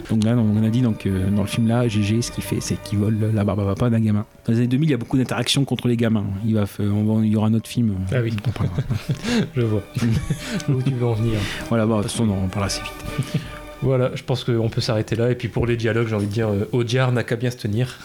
[0.09, 2.57] Donc là, on a dit donc, euh, dans le film là, GG, ce qu'il fait,
[2.59, 4.25] c'est qu'il vole la barbe à papa d'un gamin.
[4.45, 6.25] Dans les années 2000, il y a beaucoup d'interactions contre les gamins.
[6.43, 7.93] Il, va, fa- on va- il y aura un autre film.
[8.11, 8.33] Ah oui.
[8.47, 9.43] On.
[9.55, 9.83] Je vois.
[10.69, 11.37] Où tu veux en venir.
[11.69, 13.41] Voilà, bon, de toute façon, on en parlera assez vite.
[13.85, 15.29] Voilà, je pense qu'on peut s'arrêter là.
[15.29, 17.57] Et puis pour les dialogues, j'ai envie de dire, euh, Audiard n'a qu'à bien se
[17.57, 17.99] tenir.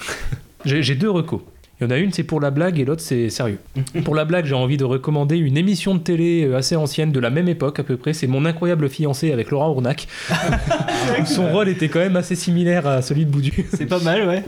[0.66, 1.40] j'ai deux recos.
[1.80, 3.58] Il y en a une, c'est pour la blague, et l'autre, c'est sérieux.
[4.04, 7.20] pour la blague, j'ai envie de recommander une émission de télé euh, assez ancienne, de
[7.20, 8.12] la même époque à peu près.
[8.12, 10.06] C'est Mon incroyable fiancé avec Laurent Ournac.
[11.24, 13.66] Son rôle était quand même assez similaire à celui de Boudu.
[13.72, 14.44] C'est pas mal, ouais.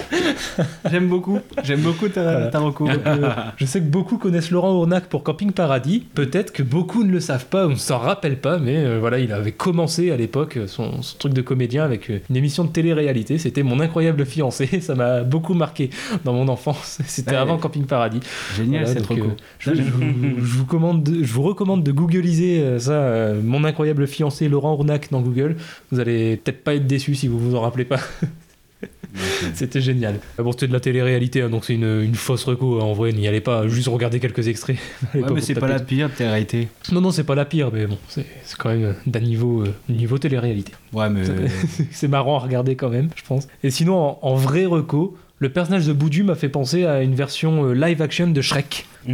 [0.90, 1.38] J'aime beaucoup.
[1.62, 2.46] J'aime beaucoup ta, Voilà.
[2.48, 6.04] ta euh, je sais que beaucoup connaissent Laurent Ournac pour Camping Paradis.
[6.14, 9.18] Peut-être que beaucoup ne le savent pas ou ne s'en rappellent pas, mais euh, voilà,
[9.18, 13.38] il avait commencé à l'époque son, son truc de comédien avec une émission de télé-réalité.
[13.38, 14.66] C'était Mon incroyable fiancé.
[14.82, 15.90] Ça m'a beaucoup marqué
[16.24, 16.98] dans mon enfance.
[17.24, 18.20] C'était avant Camping Paradis.
[18.56, 19.30] Génial, cette donc, reco.
[19.58, 20.02] je, je vous,
[20.38, 24.48] je vous commande de- je vous recommande de googliser euh, ça, euh, Mon incroyable fiancé
[24.48, 25.56] Laurent Ournac dans Google.
[25.90, 28.00] Vous allez peut-être pas être déçu si vous vous en rappelez pas.
[29.54, 30.16] C'était génial.
[30.38, 32.80] Ah Bon, c'était de la télé-réalité, hein, donc c'est une, une fausse reco.
[32.80, 32.84] hein.
[32.84, 34.78] En vrai, n'y allez pas, juste regarder quelques extraits.
[35.14, 36.68] Ouais, mais c'est pas la pire réalités.
[36.90, 39.74] Non, non, c'est pas la pire, mais bon, c'est c'est quand même d'un niveau, euh,
[39.90, 40.72] niveau télé-réalité.
[40.94, 41.22] Ouais, mais.
[41.90, 43.48] c'est marrant à regarder quand même, je pense.
[43.62, 47.16] Et sinon, en, en vrai reco, le personnage de Boudu m'a fait penser à une
[47.16, 48.86] version euh, live action de Shrek.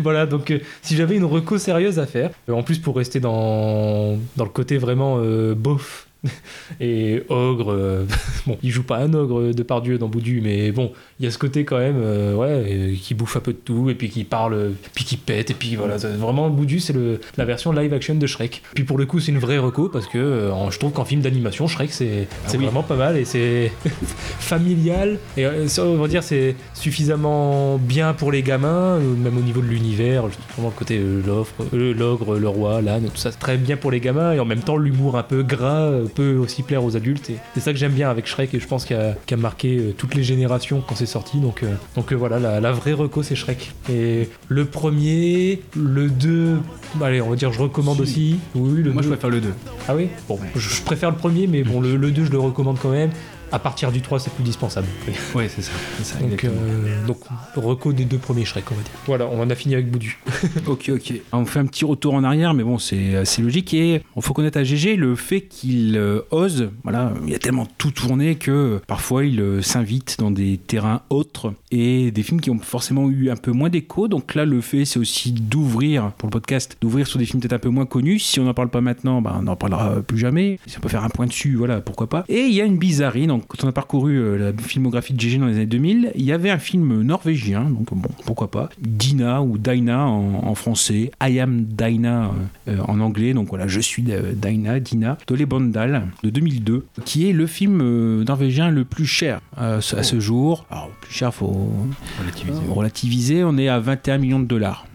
[0.00, 3.20] voilà, donc euh, si j'avais une reco sérieuse à faire, euh, en plus pour rester
[3.20, 6.08] dans, dans le côté vraiment euh, beauf
[6.80, 8.04] et ogre,
[8.48, 11.28] bon, il joue pas un ogre de par Dieu dans Boudu, mais bon, il y
[11.28, 14.08] a ce côté quand même, euh, ouais, qui bouffe un peu de tout, et puis
[14.08, 17.92] qui parle, puis qui pète, et puis voilà, vraiment Boudu, c'est le- la version live
[17.92, 18.62] action de Shrek.
[18.74, 21.20] Puis pour le coup, c'est une vraie reco, parce que euh, je trouve qu'en film
[21.20, 23.72] d'animation, Shrek, c'est c'est vraiment pas mal, et c'est
[24.38, 29.60] familial, et euh, on va dire, c'est suffisamment bien pour les gamins, même au niveau
[29.60, 30.22] de l'univers,
[30.56, 33.90] vraiment le côté euh, l'offre, l'ogre, le roi, l'âne, tout ça, c'est très bien pour
[33.90, 37.30] les gamins, et en même temps, l'humour un peu gras peut aussi plaire aux adultes,
[37.30, 39.94] et c'est ça que j'aime bien avec Shrek, et je pense qu'il a, a marqué
[39.96, 43.22] toutes les générations quand c'est sorti, donc, euh, donc euh, voilà, la, la vraie reco,
[43.22, 43.72] c'est Shrek.
[43.90, 46.58] Et le premier, le 2,
[47.02, 48.36] allez, on va dire, je recommande aussi.
[48.54, 49.14] Oui, le Moi, je deux.
[49.16, 49.48] préfère le 2.
[49.88, 50.08] Ah oui?
[50.28, 52.90] Bon, je, je préfère le premier, mais bon, le, le 2, je le recommande quand
[52.90, 53.10] même.
[53.50, 54.86] À partir du 3, c'est plus dispensable.
[55.34, 55.72] Oui, c'est ça.
[56.20, 57.18] Donc, euh, donc,
[57.54, 58.90] reco des deux premiers Shrek, on va dire.
[59.06, 60.18] Voilà, on en a fini avec Boudu.
[60.66, 61.14] Ok, ok.
[61.32, 63.74] On fait un petit retour en arrière, mais bon, c'est assez logique.
[63.74, 66.70] Et il faut connaître à GG le fait qu'il euh, ose.
[66.82, 71.02] Voilà, il a tellement tout tourné que euh, parfois il euh, s'invite dans des terrains
[71.10, 74.08] autres et des films qui ont forcément eu un peu moins d'écho.
[74.08, 77.54] Donc là, le fait, c'est aussi d'ouvrir pour le podcast, d'ouvrir sur des films peut-être
[77.54, 78.18] un peu moins connus.
[78.18, 80.58] Si on n'en parle pas maintenant, bah, on n'en parlera plus jamais.
[80.66, 82.24] Si on peut faire un point dessus, voilà, pourquoi pas.
[82.28, 83.26] Et il y a une bizarrerie.
[83.38, 86.24] Donc, quand on a parcouru euh, la filmographie de GG dans les années 2000, il
[86.24, 87.64] y avait un film norvégien.
[87.70, 88.68] Donc, bon, pourquoi pas.
[88.80, 91.12] Dina ou Dinah en, en français.
[91.22, 92.30] I am Dinah euh,
[92.68, 93.32] euh, en anglais.
[93.32, 98.70] Donc voilà, je suis Dina, d'Ole Bandal de 2002, qui est le film euh, norvégien
[98.70, 100.66] le plus cher euh, à ce jour.
[100.70, 101.70] Alors, le plus cher, faut
[102.18, 102.60] relativiser.
[102.68, 103.44] relativiser.
[103.44, 104.86] On est à 21 millions de dollars.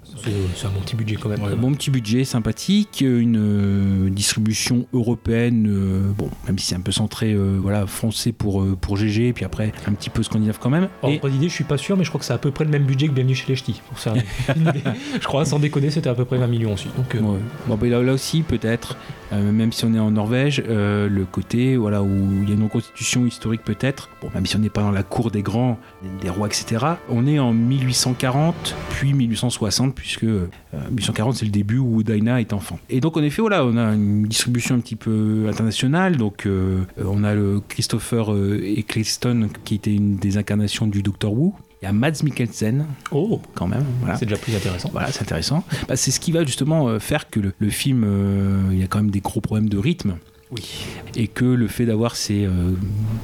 [0.56, 1.44] C'est un bon petit budget quand même.
[1.44, 6.80] Un bon petit budget, sympathique, une euh, distribution européenne, euh, bon, même si c'est un
[6.81, 10.60] peu centré, euh, voilà, français pour, euh, pour GG, puis après un petit peu scandinave
[10.61, 10.88] quand même.
[11.03, 12.64] Et- Ordre d'idée, je suis pas sûr, mais je crois que c'est à peu près
[12.65, 13.81] le même budget que Bienvenue chez les Ch'tis.
[13.90, 14.14] Pour ça,
[14.56, 14.81] une idée.
[15.19, 16.88] je crois, sans déconner, c'était à peu près 20 millions aussi.
[16.98, 17.40] Donc, euh, Ouais.
[17.68, 18.98] Bon, bah, là, là aussi, peut-être,
[19.31, 22.56] euh, même si on est en Norvège, euh, le côté voilà, où il y a
[22.56, 25.80] une constitution historique, peut-être, bon, même si on n'est pas dans la cour des grands,
[26.22, 31.77] des rois, etc., on est en 1840, puis 1860, puisque euh, 1840, c'est le début
[31.77, 32.77] où Dinah est enfant.
[32.89, 36.17] Et donc, en effet, voilà, on a une distribution un petit peu internationale.
[36.17, 41.31] Donc, euh, on a le Christopher euh, Eccleston, qui était une des incarnations du Doctor
[41.31, 41.55] Who.
[41.81, 43.85] Il y a Mads Mikkelsen, oh, quand même.
[44.01, 44.17] Voilà.
[44.17, 44.89] c'est déjà plus intéressant.
[44.91, 45.63] Voilà, c'est intéressant.
[45.88, 48.84] Bah, c'est ce qui va justement euh, faire que le, le film, euh, il y
[48.84, 50.15] a quand même des gros problèmes de rythme.
[50.53, 50.85] Oui.
[51.15, 52.73] Et que le fait d'avoir ces euh,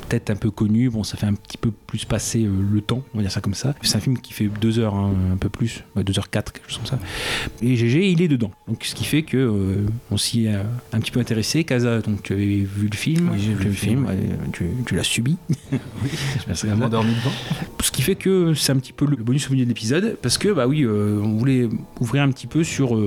[0.10, 3.01] têtes un peu connues, bon, ça fait un petit peu plus passer euh, le temps,
[3.14, 3.73] on va dire ça comme ça.
[3.81, 6.51] C'est un film qui fait deux heures, hein, un peu plus, ouais, deux heures quatre,
[6.51, 6.99] quelque chose comme ça.
[7.64, 8.51] Et GG, il est dedans.
[8.68, 11.64] Donc, ce qui fait que euh, on s'y est euh, un petit peu intéressé.
[11.64, 14.18] Kaza, donc tu avais vu le film, Oui, j'ai vu le film, ouais,
[14.53, 15.38] tu, tu l'as subi.
[15.72, 17.31] Je me endormi devant.
[17.81, 20.38] Ce qui fait que c'est un petit peu le bonus au milieu de l'épisode, parce
[20.38, 21.68] que bah oui, on voulait
[21.99, 22.99] ouvrir un petit peu sur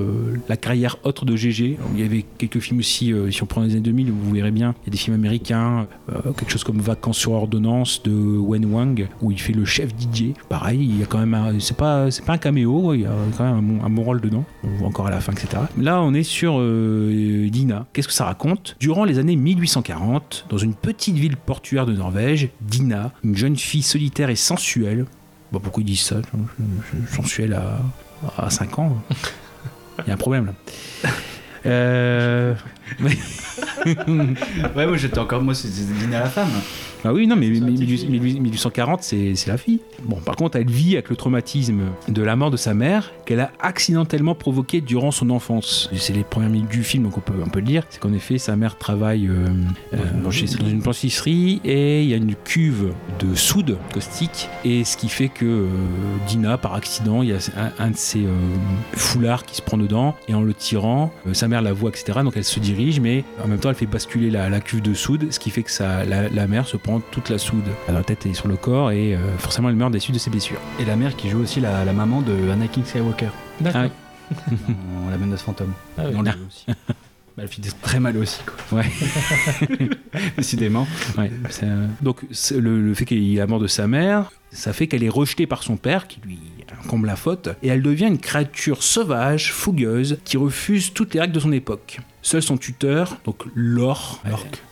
[0.48, 1.78] la carrière autre de GG.
[1.94, 4.74] Il y avait quelques films aussi, si on prend les années 2000, vous verrez bien,
[4.82, 8.64] il y a des films américains, euh, quelque chose comme Vacances sur ordonnance de Wen
[8.66, 10.34] Wang, où il fait le chef DJ.
[10.48, 13.06] Pareil, il y a quand même, un- c'est pas, c'est pas un caméo, il y
[13.06, 14.44] a quand même un bon, un bon rôle dedans.
[14.64, 15.62] On voit encore à la fin, etc.
[15.78, 17.86] Là, on est sur euh, Dina.
[17.92, 18.76] Qu'est-ce que ça raconte?
[18.80, 23.82] Durant les années 1840, dans une petite ville portuaire de Norvège, Dina, une jeune fille
[23.82, 25.06] solitaire et sensuelle,
[25.52, 26.16] Bon, pourquoi ils disent ça?
[27.14, 27.78] Sensuel à,
[28.38, 28.96] à 5 ans
[29.98, 31.10] Il y a un problème là.
[31.66, 32.54] Euh...
[34.76, 35.42] ouais, moi j'étais encore.
[35.42, 36.50] Moi, c'était dîner à la femme.
[37.04, 39.80] Ah oui, non, mais 1840, c'est la fille.
[40.04, 43.40] Bon, par contre, elle vit avec le traumatisme de la mort de sa mère qu'elle
[43.40, 45.90] a accidentellement provoqué durant son enfance.
[45.96, 47.82] C'est les premières minutes du film, donc on peut, on peut le dire.
[47.90, 49.48] C'est qu'en effet, sa mère travaille euh,
[49.94, 54.48] euh, dans une blanchisserie et il y a une cuve de soude caustique.
[54.64, 55.68] Et ce qui fait que euh,
[56.28, 58.24] Dina, par accident, il y a un, un de ses
[58.94, 62.20] foulards qui se prend dedans et en le tirant, sa mère la voit, etc.
[62.22, 64.94] Donc elle se dirige, mais en même temps, elle fait basculer la, la cuve de
[64.94, 67.92] soude, ce qui fait que sa, la, la mère se prend toute la soude à
[67.92, 70.30] la tête et sur le corps et euh, forcément elle meurt des suites de ses
[70.30, 70.60] blessures.
[70.80, 73.28] Et la mère qui joue aussi la, la maman de Anakin Skywalker.
[73.64, 74.56] Ah oui.
[75.04, 75.72] dans La menace fantôme.
[75.98, 76.14] Ah oui.
[76.14, 76.66] Dans aussi.
[76.66, 76.74] Bah,
[77.38, 78.78] elle fait très mal aussi, quoi.
[78.78, 79.88] Ouais.
[80.36, 80.86] Décidément.
[81.18, 81.30] Ouais,
[81.62, 82.22] euh, Donc
[82.54, 85.08] le, le fait qu'il y ait la mort de sa mère, ça fait qu'elle est
[85.08, 86.38] rejetée par son père, qui lui
[86.84, 91.34] incombe la faute, et elle devient une créature sauvage, fougueuse, qui refuse toutes les règles
[91.34, 92.00] de son époque.
[92.24, 94.20] Seul son tuteur, donc Lorc,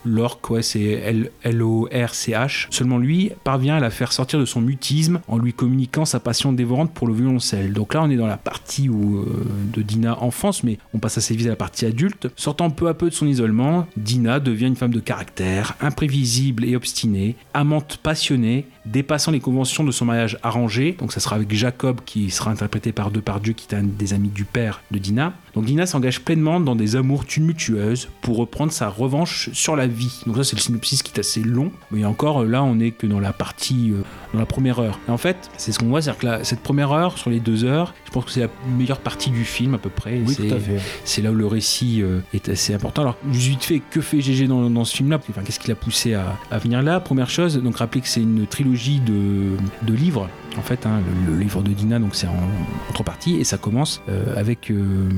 [0.05, 5.37] Lorc, ouais, c'est L-O-R-C-H, seulement lui parvient à la faire sortir de son mutisme en
[5.37, 7.73] lui communiquant sa passion dévorante pour le violoncelle.
[7.73, 11.17] Donc là, on est dans la partie où, euh, de Dina enfance, mais on passe
[11.17, 12.29] assez vite à la partie adulte.
[12.37, 16.77] Sortant peu à peu de son isolement, Dina devient une femme de caractère, imprévisible et
[16.77, 20.95] obstinée, amante passionnée, dépassant les conventions de son mariage arrangé.
[20.99, 24.29] Donc ça sera avec Jacob qui sera interprété par Depardieu, qui est un des amis
[24.29, 25.33] du père de Dina.
[25.55, 30.21] Donc Dina s'engage pleinement dans des amours tumultueuses pour reprendre sa revanche sur la vie.
[30.25, 33.07] Donc ça c'est le synopsis qui est assez long, mais encore là on est que
[33.07, 34.01] dans la partie, euh,
[34.33, 34.97] dans la première heure.
[35.07, 37.39] Et en fait c'est ce qu'on voit, c'est-à-dire que la- cette première heure sur les
[37.39, 40.21] deux heures, je pense que c'est la meilleure partie du film à peu près.
[40.25, 40.79] Oui, c'est- tout à fait.
[41.03, 43.01] c'est là où le récit euh, est assez important.
[43.01, 45.19] Alors, juste vite fait, que fait GG dans, dans ce film-là?
[45.29, 46.99] Enfin, Qu'est-ce qui l'a poussé à, à venir là?
[46.99, 50.29] Première chose, donc rappelez que c'est une trilogie de, de livres.
[50.57, 53.43] En fait, hein, le, le livre de Dina, donc c'est en, en trois parties, et
[53.45, 55.09] ça commence euh, avec euh,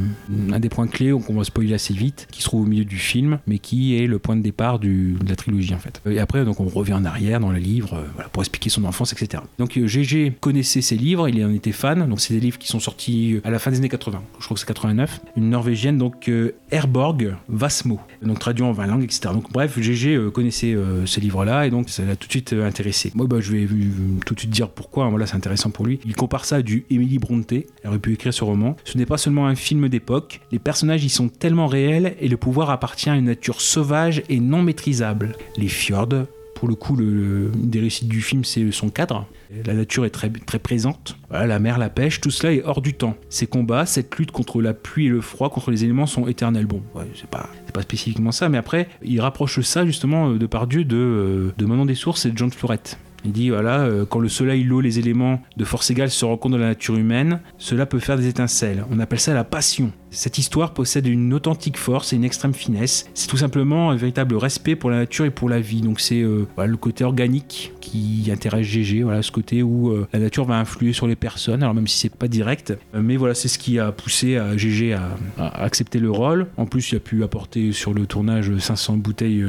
[0.51, 2.97] un des points clés qu'on va spoiler assez vite, qui se trouve au milieu du
[2.97, 6.01] film, mais qui est le point de départ de la trilogie en fait.
[6.09, 8.83] Et après, donc on revient en arrière dans le livre, euh, voilà, pour expliquer son
[8.85, 9.43] enfance, etc.
[9.59, 12.07] Donc euh, GG connaissait ces livres, il en était fan.
[12.07, 14.21] Donc c'est des livres qui sont sortis à la fin des années 80.
[14.39, 15.21] Je crois que c'est 89.
[15.37, 19.29] Une norvégienne, donc euh, Herborg Vasmo, donc traduit en 20 langues, etc.
[19.33, 22.53] Donc bref, GG euh, connaissait euh, ces livres-là et donc ça l'a tout de suite
[22.53, 23.11] euh, intéressé.
[23.15, 25.07] Moi, bah, je vais euh, tout de suite dire pourquoi.
[25.09, 25.99] voilà, c'est intéressant pour lui.
[26.05, 27.51] Il compare ça à du Emily Bronte.
[27.51, 28.75] Elle aurait pu écrire ce roman.
[28.83, 30.12] Ce n'est pas seulement un film d'époque.
[30.51, 34.39] Les personnages y sont tellement réels et le pouvoir appartient à une nature sauvage et
[34.39, 35.35] non maîtrisable.
[35.57, 36.25] Les fjords,
[36.55, 39.27] pour le coup, une des récits du film, c'est son cadre.
[39.65, 41.17] La nature est très, très présente.
[41.29, 43.15] La mer, la pêche, tout cela est hors du temps.
[43.29, 46.65] Ces combats, cette lutte contre la pluie et le froid, contre les éléments sont éternels.
[46.65, 46.81] Bon,
[47.15, 47.49] c'est pas,
[47.81, 51.95] spécifiquement ça, mais après, il rapproche ça justement de Pardieu de, euh, de Manon des
[51.95, 52.97] Sources et de John Florette.
[53.25, 56.57] Il dit voilà, euh, quand le soleil, l'eau, les éléments de force égale se rencontrent
[56.57, 58.85] dans la nature humaine, cela peut faire des étincelles.
[58.91, 59.91] On appelle ça la passion.
[60.11, 63.09] Cette histoire possède une authentique force et une extrême finesse.
[63.15, 65.81] C'est tout simplement un véritable respect pour la nature et pour la vie.
[65.81, 70.19] Donc c'est euh, le côté organique qui intéresse GG, voilà, ce côté où euh, la
[70.19, 72.77] nature va influer sur les personnes, alors même si c'est pas direct.
[72.93, 75.17] Mais voilà, c'est ce qui a poussé à GG à,
[75.63, 76.47] accepter le rôle.
[76.57, 79.43] En plus, il a pu apporter sur le tournage 500 bouteilles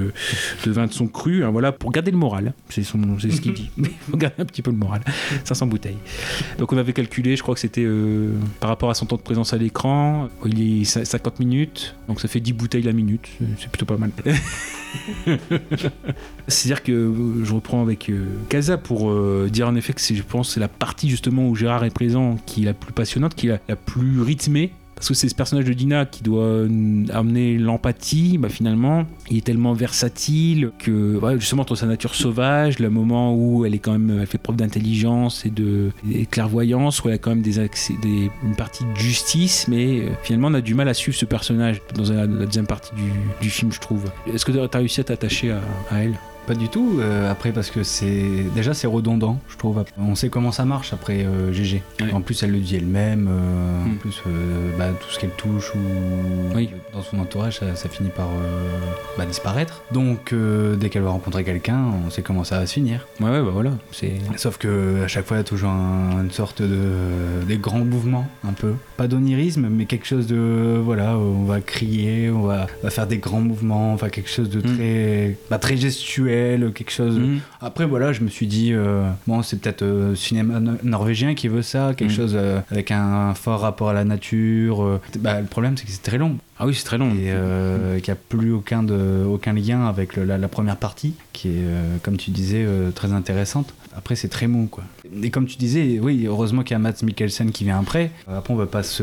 [0.65, 2.55] de vin de son cru, hein, voilà, pour garder le moral.
[2.71, 3.64] C'est ce qu'il dit.
[3.77, 5.03] Mais faut garder un petit peu le moral.
[5.45, 5.99] 500 bouteilles.
[6.59, 9.23] Donc on avait calculé, je crois que c'était euh, par rapport à son temps de
[9.23, 13.29] présence à l'écran, il est cin- 50 minutes, donc ça fait 10 bouteilles la minute,
[13.59, 14.11] C'est- plutôt pas mal.
[16.49, 20.23] C'est-à-dire que euh, je reprends avec euh, Casa pour euh, dire en effet que je
[20.23, 23.47] pense, c'est la partie justement où Gérard est présent qui est la plus passionnante, qui
[23.47, 24.73] est la, la plus rythmée.
[25.05, 29.37] Parce que c'est ce personnage de Dina qui doit euh, amener l'empathie, bah finalement, il
[29.37, 33.99] est tellement versatile que justement entre sa nature sauvage, le moment où elle est quand
[33.99, 35.91] même, fait preuve d'intelligence et de
[36.31, 40.55] clairvoyance, où elle a quand même des, une partie de justice, mais euh, finalement on
[40.55, 42.93] a du mal à suivre ce personnage dans la, deuxième partie
[43.43, 44.11] du, film, je trouve.
[44.33, 46.15] Est-ce que tu as réussi à t'attacher à elle?
[46.47, 49.83] Pas du tout, euh, après parce que c'est déjà c'est redondant, je trouve.
[49.99, 51.83] On sait comment ça marche après euh, GG.
[52.13, 55.73] En plus, elle le dit elle-même, euh, en plus, euh, bah, tout ce qu'elle touche
[55.75, 55.79] ou
[56.93, 58.79] dans son entourage, ça, ça finit par euh,
[59.17, 59.83] bah, disparaître.
[59.93, 63.07] Donc, euh, dès qu'elle va rencontrer quelqu'un, on sait comment ça va se finir.
[63.21, 63.73] Ouais, ouais, bah voilà.
[64.37, 67.85] Sauf que à chaque fois, il y a toujours un- une sorte de des grands
[67.85, 68.75] mouvements, un peu.
[68.97, 73.41] Pas d'onirisme, mais quelque chose de voilà, on va crier, on va, faire des grands
[73.41, 76.34] mouvements, enfin quelque chose de très bah, très gestuel,
[76.75, 77.19] quelque chose.
[77.19, 77.39] Mm.
[77.61, 81.49] Après voilà, je me suis dit euh, bon, c'est peut-être euh, cinéma no- norvégien qui
[81.49, 82.17] veut ça, quelque Mm.
[82.17, 85.01] chose euh, avec un fort rapport à la nature.
[85.19, 86.37] Bah, le problème, c'est que c'est très long.
[86.59, 87.11] Ah oui, c'est très long.
[87.11, 90.77] Et euh, qu'il n'y a plus aucun, de, aucun lien avec le- la, la première
[90.77, 91.15] partie.
[91.35, 93.75] Qui est, euh, comme tu disais, euh, très intéressante.
[93.97, 94.83] Après, c'est très mou, quoi.
[95.23, 98.11] Et comme tu disais, oui, heureusement qu'il y a Matt Mikkelsen qui vient après.
[98.29, 99.03] Euh, Après, on se,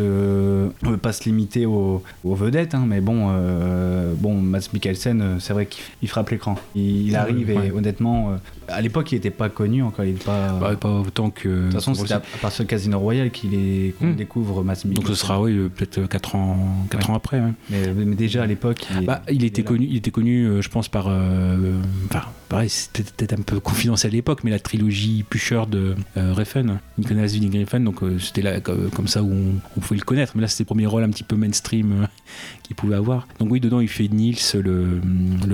[0.86, 5.38] on veut pas se limiter aux, aux vedettes, hein, mais bon, euh, bon, Matt Mikkelsen,
[5.40, 6.56] c'est vrai qu'il il frappe l'écran.
[6.76, 7.68] Il, il arrive Ouais.
[7.68, 8.38] et honnêtement,
[8.68, 10.04] à l'époque, il était pas connu encore.
[10.06, 10.54] Il pas.
[10.60, 11.48] Bah, pas autant que.
[11.50, 14.16] de toute façon, c'est à, partir de Casino Royale qu'il est, Hmm.
[14.16, 14.94] découvre Matt Mikkelsen.
[14.94, 16.58] Donc ce sera oui, peut-être 4 ans,
[16.90, 17.12] quatre Ouais.
[17.12, 17.40] ans après.
[17.40, 17.52] ouais.
[17.70, 20.88] Mais, mais déjà à l'époque, il, Bah, il était connu, il était connu, je pense
[20.90, 21.10] par,
[22.22, 26.34] enfin, pareil, c'était peut-être un peu confidentiel à l'époque, mais la trilogie Pusher de euh,
[26.34, 30.04] Refn, Nicolas Winding Refn, donc euh, c'était là comme, comme ça où on, pouvait le
[30.04, 30.34] connaître.
[30.36, 32.06] Mais là, c'était le premier rôle un petit peu mainstream euh,
[32.64, 33.28] qu'il pouvait avoir.
[33.40, 35.02] Donc oui, dedans, il fait Nils, le,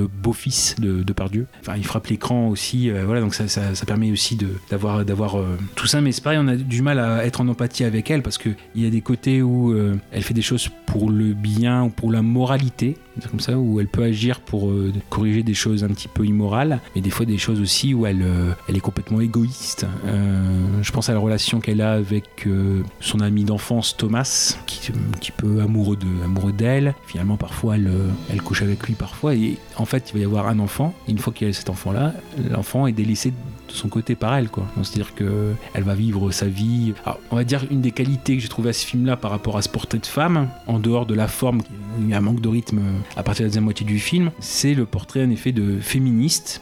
[0.07, 1.47] beau-fils de, Pardieu.
[1.61, 2.89] Enfin, il frappe l'écran aussi.
[2.89, 3.45] euh, voilà, donc ça,
[3.87, 4.37] permet aussi
[4.69, 4.99] d'avoir
[5.39, 6.01] euh, tout ça.
[6.01, 8.49] Mais c'est pareil, on a du mal à être en empathie avec elle parce que
[8.75, 11.89] il y a des côtés où euh, elle fait des choses pour le bien ou
[11.89, 12.97] pour la moralité,
[13.29, 16.79] comme ça, où elle peut agir pour euh, corriger des choses un petit peu immorales,
[16.95, 19.85] mais des fois des choses aussi où elle, euh, elle est complètement égoïste.
[20.05, 24.91] Euh, je pense à la relation qu'elle a avec euh, son ami d'enfance Thomas, qui
[24.91, 26.95] est un petit peu amoureux de amoureux d'elle.
[27.05, 27.91] Finalement, parfois, elle,
[28.29, 30.93] elle couche avec lui, parfois, et en fait, il va y avoir un enfant.
[31.07, 32.13] Une fois qu'il y a cet enfant-là,
[32.49, 33.33] l'enfant est délaissé
[33.67, 34.65] de son côté par elle, quoi.
[34.83, 36.93] C'est-à-dire que elle va vivre sa vie.
[37.05, 39.57] Alors, on va dire une des qualités que j'ai trouvé à ce film-là par rapport
[39.57, 41.61] à ce portrait de femme, en dehors de la forme,
[41.99, 42.79] il y a un manque de rythme
[43.15, 46.61] à partir de la deuxième moitié du film, c'est le portrait en effet de féministe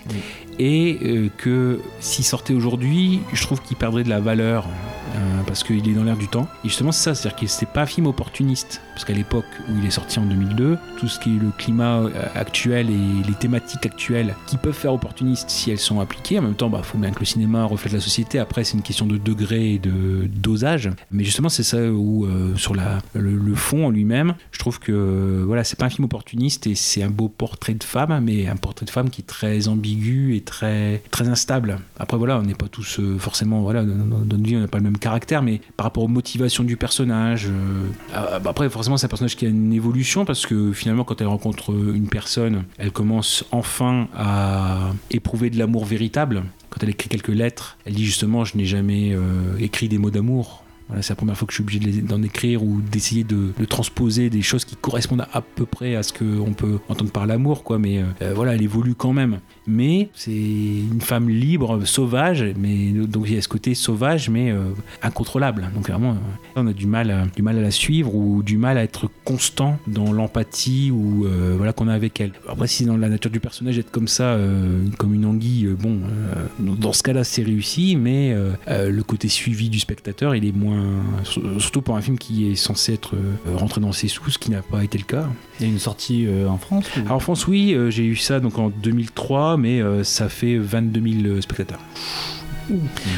[0.60, 4.68] et euh, que s'il sortait aujourd'hui, je trouve qu'il perdrait de la valeur
[5.16, 6.48] euh, parce qu'il est dans l'air du temps.
[6.64, 9.74] Et justement, c'est ça, c'est-à-dire que c'était pas un film opportuniste, parce qu'à l'époque où
[9.80, 13.34] il est sorti en 2002, tout ce qui est le climat euh, actuel et les
[13.34, 16.40] thématiques actuelles qui peuvent faire opportuniste si elles sont appliquées.
[16.40, 18.40] En même temps, bah, faut bien que le cinéma reflète la société.
[18.40, 20.90] Après, c'est une question de degré et de dosage.
[21.12, 25.64] Mais justement, c'est ça où euh, sur le, fond en lui-même, je trouve que voilà,
[25.64, 28.86] c'est pas un film opportuniste et c'est un beau portrait de femme, mais un portrait
[28.86, 31.80] de femme qui est très ambigu et très très instable.
[32.00, 34.78] Après voilà, on n'est pas tous forcément voilà dans- dans notre vie, on n'a pas
[34.78, 34.98] le même
[35.42, 37.48] mais par rapport aux motivations du personnage.
[37.48, 41.04] euh, ah, bah, après, forcément, c'est un personnage qui a une évolution parce que finalement,
[41.04, 46.44] quand elle rencontre une personne, elle commence enfin à éprouver de l'amour véritable.
[46.70, 50.12] Quand elle écrit quelques lettres, elle dit justement Je n'ai jamais euh, écrit des mots
[50.12, 50.65] d'amour.
[51.02, 54.30] C'est la première fois que je suis obligé d'en écrire ou d'essayer de, de transposer
[54.30, 57.80] des choses qui correspondent à, peu près à ce qu'on peut entendre par l'amour, quoi.
[57.80, 59.40] Mais euh, voilà, elle évolue quand même.
[59.68, 64.52] Mais c'est une femme libre, sauvage, mais donc il y a ce côté sauvage, mais
[64.52, 64.72] euh,
[65.02, 65.70] incontrôlable.
[65.74, 66.16] Donc vraiment, euh,
[66.56, 69.10] on a du mal, à, du mal à la suivre ou du mal à être
[69.24, 72.32] constant dans l'empathie ou euh, voilà qu'on a avec elle.
[72.48, 75.76] Après, si dans la nature du personnage d'être comme ça, euh, comme une anguille, euh,
[75.76, 80.36] bon, euh, dans ce cas-là, c'est réussi, mais euh, euh, le côté suivi du spectateur,
[80.36, 80.75] il est moins,
[81.24, 84.52] surtout pour un film qui est censé être euh, rentré dans ses sous, ce qui
[84.52, 85.28] n'a pas été le cas.
[85.60, 88.06] Il y a une sortie euh, en France ou- Alors en France, oui, euh, j'ai
[88.06, 91.80] eu ça donc en 2003, mais ça fait 22 000 spectateurs.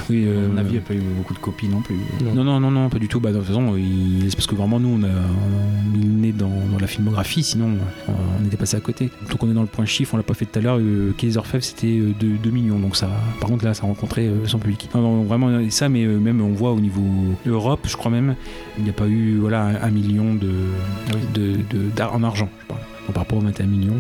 [0.10, 1.96] Oui, À euh, mon avis, il n'y a pas eu beaucoup de copies non plus.
[2.36, 3.20] non, non, non, non, pas du tout.
[3.20, 6.50] Bah, de toute façon, il- c'est parce que vraiment, nous, on a on- nez dans,
[6.72, 7.70] dans la filmographie, sinon
[8.10, 8.12] euh,
[8.42, 9.10] on était passé à côté.
[9.30, 10.78] Donc on est dans le point chiffre, on l'a pas fait tout à l'heure.
[10.80, 12.80] Euh, Quai des Orfèvres, c'était euh, de 2 millions.
[12.80, 13.10] Donc ça,
[13.40, 14.90] par contre, là, ça a rencontré euh, son public.
[14.96, 17.04] Non, non, vraiment, ça, mais euh, même on voit au niveau
[17.46, 18.36] Europe, je crois même,
[18.78, 20.50] il n'y a pas eu voilà, un, un million de,
[21.34, 22.82] de, de- en argent, je parle.
[23.08, 23.96] Par rapport aux 21 millions,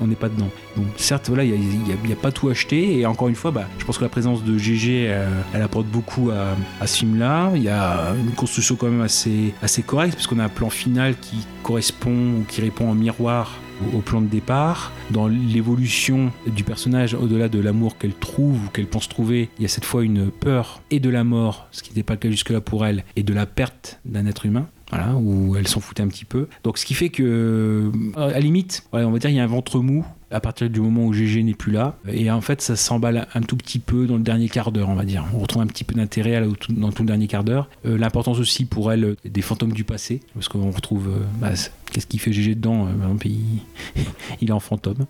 [0.00, 0.48] on n'est pas dedans.
[0.76, 2.98] Donc certes, voilà, il n'y a, pas tout acheté.
[2.98, 5.86] Et encore une fois, bah, je pense que la présence de GG, euh, elle apporte
[5.86, 7.52] beaucoup à, à ce film-là.
[7.54, 11.16] Il y a une construction quand même assez, assez correcte, puisqu'on a un plan final
[11.20, 13.58] qui correspond ou qui répond en miroir
[13.94, 14.92] au plan de départ.
[15.10, 19.64] Dans l'évolution du personnage, au-delà de l'amour qu'elle trouve ou qu'elle pense trouver, il y
[19.64, 22.30] a cette fois une peur et de la mort, ce qui n'était pas le cas
[22.30, 24.68] jusque-là pour elle, et de la perte d'un être humain.
[24.90, 26.48] Voilà, où elle s'en foutait un petit peu.
[26.62, 29.44] Donc ce qui fait que, euh, à la limite, on va dire il y a
[29.44, 31.96] un ventre mou à partir du moment où GG n'est plus là.
[32.08, 34.94] Et en fait, ça s'emballe un tout petit peu dans le dernier quart d'heure, on
[34.94, 35.24] va dire.
[35.34, 37.68] On retrouve un petit peu d'intérêt dans tout le dernier quart d'heure.
[37.86, 41.08] Euh, L'importance aussi pour elle euh, des fantômes du passé, parce qu'on retrouve.
[41.08, 41.50] euh, bah,
[41.92, 43.60] Qu'est-ce qu'il fait GG dedans Par exemple, il,
[44.40, 45.06] il est en fantôme.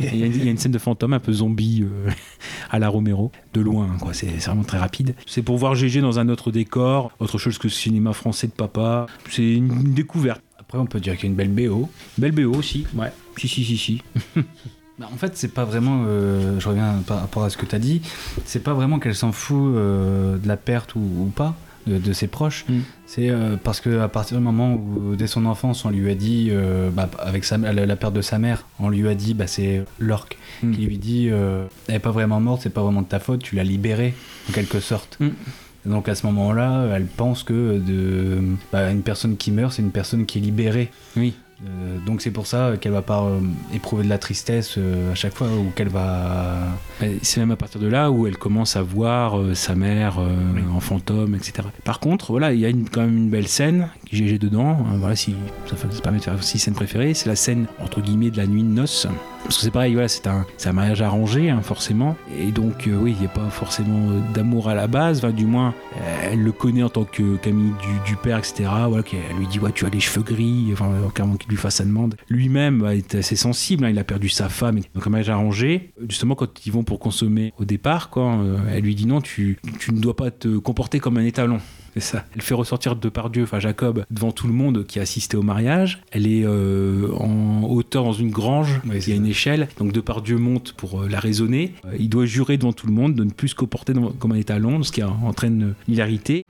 [0.00, 2.10] il, y a une, il y a une scène de fantôme un peu zombie euh,
[2.70, 4.12] à la Romero, de loin, quoi.
[4.14, 5.14] C'est vraiment très rapide.
[5.26, 8.52] C'est pour voir GG dans un autre décor, autre chose que le cinéma français de
[8.52, 9.06] papa.
[9.30, 10.42] C'est une, une découverte.
[10.60, 11.88] Après, on peut dire qu'il y a une belle BO.
[12.18, 13.10] Belle BO aussi, ouais.
[13.36, 14.02] Si, si, si, si.
[14.98, 16.04] Bah, en fait, c'est pas vraiment.
[16.06, 18.00] euh, je reviens par rapport à ce que tu as dit.
[18.46, 21.54] C'est pas vraiment qu'elle s'en fout euh, de la perte ou, ou pas
[21.86, 22.64] de, de ses proches.
[23.04, 26.14] C'est euh, parce que à partir du moment où, dès son enfance, on lui a
[26.14, 26.50] dit,
[26.94, 29.84] bah, avec sa, la, la perte de sa mère, on lui a dit, bah, c'est
[29.98, 33.42] l'orque qui lui dit, elle est pas vraiment morte, c'est pas vraiment de ta faute,
[33.42, 34.14] tu l'as libérée
[34.48, 35.18] en quelque sorte.
[35.20, 38.42] Et Donc à ce moment-là, elle pense que de,
[38.72, 40.90] bah, une personne qui meurt, c'est une personne qui est libérée.
[41.18, 41.34] Oui.
[41.64, 43.40] Euh, donc c'est pour ça qu'elle va pas euh,
[43.72, 46.54] éprouver de la tristesse euh, à chaque fois ou qu'elle va.
[47.22, 50.18] C'est même à partir de là où elle commence à voir sa mère
[50.74, 51.68] en fantôme, etc.
[51.84, 54.78] Par contre, voilà, il y a une- quand même une belle scène GG dedans.
[54.80, 55.34] hein, voilà, si
[55.66, 58.62] ça, permet de faire aussi scène préférée, c'est la scène entre guillemets de la nuit
[58.62, 59.06] de noces.
[59.46, 62.16] Parce que c'est pareil, voilà, c'est un, mariage arrangé, hein, forcément.
[62.36, 65.24] Et donc, euh, oui, il n'y a pas forcément euh, d'amour à la base.
[65.24, 67.70] Du moins, euh, elle le connaît en tant que qu'amie
[68.04, 68.68] du, père, etc.
[68.88, 70.70] Voilà, qu'elle lui dit, tu as les cheveux gris.
[70.72, 70.90] Enfin,
[71.38, 72.16] qu'il lui fasse sa demande.
[72.28, 73.84] Lui-même bah, est assez sensible.
[73.84, 74.80] hein, il a perdu sa femme.
[74.94, 75.92] Donc, un mariage arrangé.
[76.08, 79.58] Justement, quand ils vont pour consommer au départ, quand elle lui dit non, tu
[79.92, 81.60] ne dois pas te comporter comme un étalon.
[81.98, 82.24] C'est ça.
[82.34, 86.02] Elle fait ressortir Depardieu, enfin Jacob, devant tout le monde qui a assisté au mariage.
[86.10, 88.80] Elle est euh, en hauteur dans une grange.
[88.84, 89.68] il y a une échelle.
[89.78, 91.72] Donc Depardieu monte pour euh, la raisonner.
[91.86, 94.32] Euh, il doit jurer devant tout le monde de ne plus se comporter dans- comme
[94.32, 96.44] un étalon, ce qui entraîne une hilarité.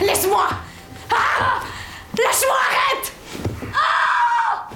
[0.00, 0.46] Laisse-moi
[1.10, 1.60] Ah
[2.14, 3.12] Lâche-moi, arrête
[4.14, 4.68] Ah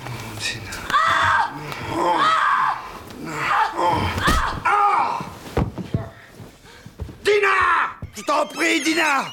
[7.24, 7.48] Dina
[8.14, 9.24] Je t'en prie, Dina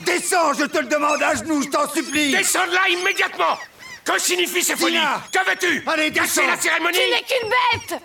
[0.00, 2.32] Descends, je te le demande à genoux, je t'en supplie.
[2.32, 3.58] Descends de là immédiatement.
[4.04, 4.98] Que signifient ces folies
[5.30, 6.46] Que veux-tu Allez, descends.
[6.46, 6.98] la cérémonie.
[6.98, 8.02] Tu n'es qu'une bête.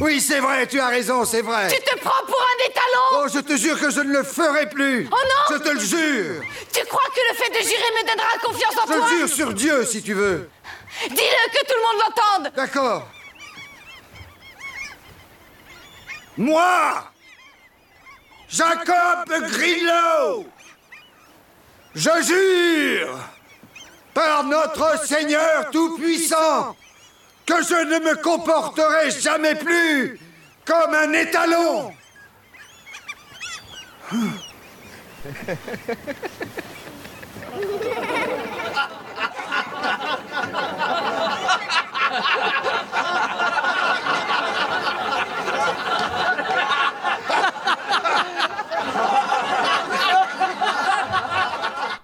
[0.00, 1.68] Oui, c'est vrai, tu as raison, c'est vrai.
[1.68, 3.22] Tu te prends pour un étalon.
[3.24, 5.08] Oh, je te jure que je ne le ferai plus.
[5.10, 5.56] Oh non.
[5.56, 6.42] Je te le jure.
[6.72, 9.54] Tu crois que le fait de jurer me donnera confiance en Je toi jure sur
[9.54, 10.50] Dieu, si tu veux.
[11.08, 12.02] Dis-le que tout le monde
[12.42, 12.52] l'entende.
[12.56, 13.08] D'accord.
[16.36, 17.10] Moi
[18.48, 20.46] Jacob Grillo
[21.96, 23.18] Je jure
[24.12, 26.76] par notre Seigneur Tout-Puissant
[27.46, 30.20] que je ne me comporterai jamais plus
[30.66, 31.94] comme un étalon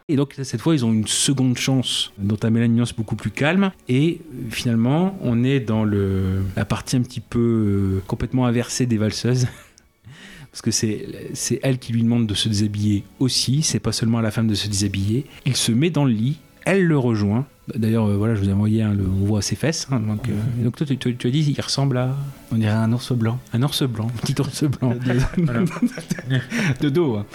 [0.09, 3.71] Et donc cette fois, ils ont une seconde chance d'entamer la nuance beaucoup plus calme.
[3.89, 8.87] Et euh, finalement, on est dans le, la partie un petit peu euh, complètement inversée
[8.87, 9.47] des valseuses.
[10.51, 13.63] Parce que c'est elle qui lui demande de se déshabiller aussi.
[13.63, 15.25] C'est pas seulement à la femme de se déshabiller.
[15.47, 16.39] Il se met dans le lit.
[16.67, 17.47] Elle le rejoint.
[17.75, 19.87] D'ailleurs, euh, voilà, je vous ai envoyé, hein, le- on voit ses fesses.
[19.91, 22.15] hein, donc, euh, donc toi, tu, tu- tu as dit, il ressemble à.
[22.53, 23.39] On dirait un ours blanc.
[23.55, 24.95] Un ours blanc, un petit ours blanc.
[26.81, 27.17] De dos.
[27.17, 27.27] hein.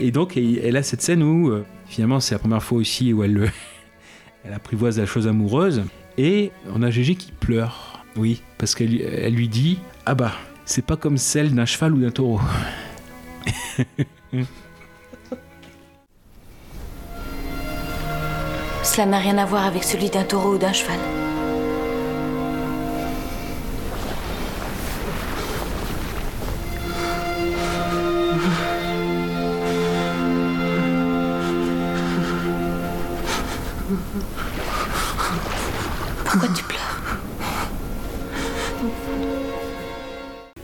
[0.00, 3.22] Et donc, elle a cette scène où, euh, finalement, c'est la première fois aussi où
[3.24, 3.48] elle, euh,
[4.44, 5.82] elle apprivoise la chose amoureuse.
[6.18, 8.04] Et on a Gégé qui pleure.
[8.16, 8.42] Oui.
[8.58, 10.32] Parce qu'elle lui- elle lui dit Ah bah,
[10.64, 12.40] c'est pas comme celle d'un cheval ou d'un taureau.
[18.82, 20.98] Cela n'a rien à voir avec celui d'un taureau ou d'un cheval.
[36.34, 36.48] Pourquoi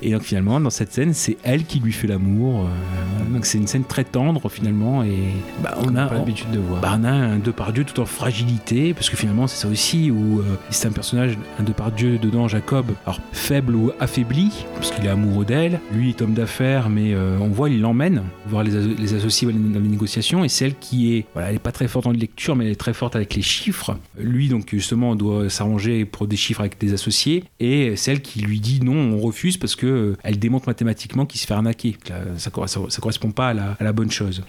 [0.02, 2.66] Et donc, finalement, dans cette scène, c'est elle qui lui fait l'amour.
[2.66, 5.02] euh, donc, c'est une scène très tendre, finalement.
[5.02, 5.18] Et
[5.62, 6.81] bah, on a pas l'habitude de voir.
[6.81, 10.40] Bah, on a un Depardieu tout en fragilité, parce que finalement, c'est ça aussi, où
[10.40, 15.10] euh, c'est un personnage, un Depardieu dedans, Jacob, alors faible ou affaibli, parce qu'il est
[15.10, 15.81] amoureux d'elle.
[15.93, 19.81] Lui est homme d'affaires, mais euh, on voit, il l'emmène voir les, les associés dans
[19.81, 22.64] les négociations, et celle qui est, voilà, elle est pas très forte en lecture, mais
[22.64, 23.97] elle est très forte avec les chiffres.
[24.18, 28.60] Lui, donc, justement, doit s'arranger pour des chiffres avec des associés, et celle qui lui
[28.60, 31.96] dit non, on refuse, parce que euh, elle démontre mathématiquement qu'il se fait arnaquer.
[32.08, 34.42] Là, Ça, ça, ça correspond pas à la, à la bonne chose.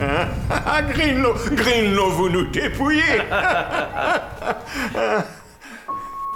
[0.00, 3.02] Hein Ah, Greenlow, Greenlow, vous nous dépouillez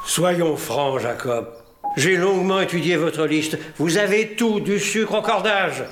[0.06, 1.48] Soyons francs, Jacob.
[1.97, 3.59] J'ai longuement étudié votre liste.
[3.78, 5.85] Vous avez tout, du sucre au cordage.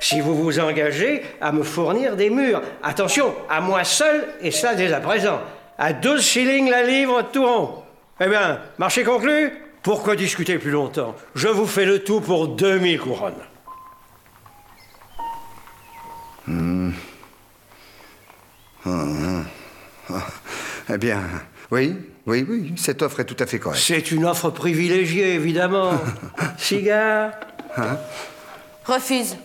[0.00, 4.74] Si vous vous engagez à me fournir des murs, attention, à moi seul, et cela
[4.74, 5.40] dès à présent,
[5.78, 7.82] à 12 shillings la livre tout rond.
[8.20, 9.52] Eh bien, marché conclu
[9.86, 11.14] Pourquoi discuter plus longtemps?
[11.36, 13.34] Je vous fais le tout pour 2000 couronnes.
[16.48, 16.90] Hmm.
[18.84, 19.46] Hum,
[20.10, 20.20] hum.
[20.92, 21.22] Eh bien,
[21.70, 21.94] oui,
[22.26, 23.84] oui, oui, cette offre est tout à fait correcte.
[23.86, 25.92] C'est une offre privilégiée, évidemment.
[26.58, 27.30] Cigare
[27.76, 27.96] Hein?
[28.86, 29.36] Refuse.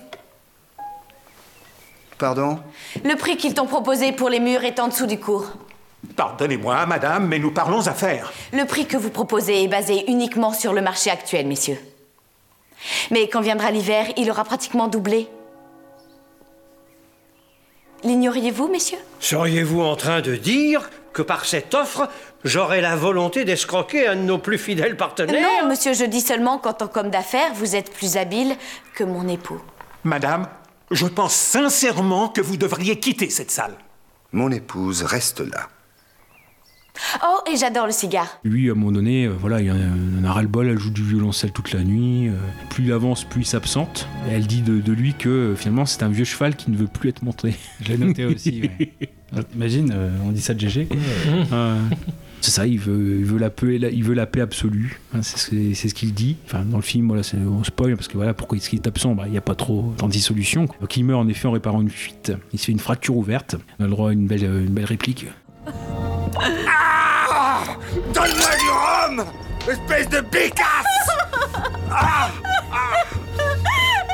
[2.18, 2.60] Pardon?
[3.04, 5.56] Le prix qu'ils t'ont proposé pour les murs est en dessous du cours.
[6.16, 8.32] Pardonnez-moi, madame, mais nous parlons affaires.
[8.54, 11.80] Le prix que vous proposez est basé uniquement sur le marché actuel, messieurs.
[13.12, 15.30] Mais quand viendra l'hiver, il aura pratiquement doublé.
[18.04, 18.98] L'ignoriez-vous, messieurs?
[19.20, 22.10] Seriez-vous en train de dire que par cette offre,
[22.44, 25.42] j'aurais la volonté d'escroquer un de nos plus fidèles partenaires?
[25.42, 28.56] Non, monsieur, je dis seulement qu'en tant qu'homme d'affaires, vous êtes plus habile
[28.96, 29.62] que mon époux.
[30.04, 30.48] Madame,
[30.90, 33.76] je pense sincèrement que vous devriez quitter cette salle.
[34.32, 35.68] Mon épouse reste là.
[37.24, 38.40] Oh, et j'adore le cigare.
[38.44, 39.76] Lui, à un moment donné, euh, voilà, il y en
[40.24, 42.28] a, ras-le-bol, elle joue du violoncelle toute la nuit.
[42.30, 42.34] euh,
[42.70, 44.08] plus il avance, plus il s'absente.
[44.30, 46.78] Et elle dit de, de lui que euh, finalement, c'est un vieux cheval qui ne
[46.78, 47.54] veut plus être monté.
[47.82, 48.92] Je l'ai noté aussi, ouais.
[49.56, 50.88] Imagine, euh, on dit ça de GG.
[52.42, 55.00] C'est ça, il veut, il veut la paix, il veut la paix absolue.
[55.14, 56.38] Hein, c'est ce, que- c'est ce qu'il dit.
[56.46, 58.88] Enfin, dans le film, voilà, c'est- on spoil parce que voilà, pourquoi est-ce qu'il est
[58.88, 59.14] absent?
[59.14, 60.66] Bah, Il n'y a pas trop tant de dissolution.
[60.66, 60.76] quoi.
[60.82, 62.34] Donc il meurt en effet en réparant une fuite.
[62.52, 63.56] Il se fait une fracture ouverte.
[63.80, 65.28] On a le droit à une belle, une belle réplique.
[66.68, 67.64] Ah
[68.14, 69.26] Donne-moi du rhum
[69.70, 70.24] Espèce de
[71.92, 72.30] ah
[72.72, 72.94] Ah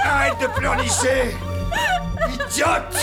[0.03, 1.35] Arrête de pleurnicher
[2.33, 2.97] Idiote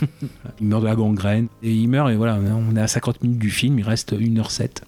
[0.60, 1.48] Il meurt de la gangrène.
[1.62, 4.82] Et il meurt, et voilà, on est à 50 minutes du film, il reste 1h07.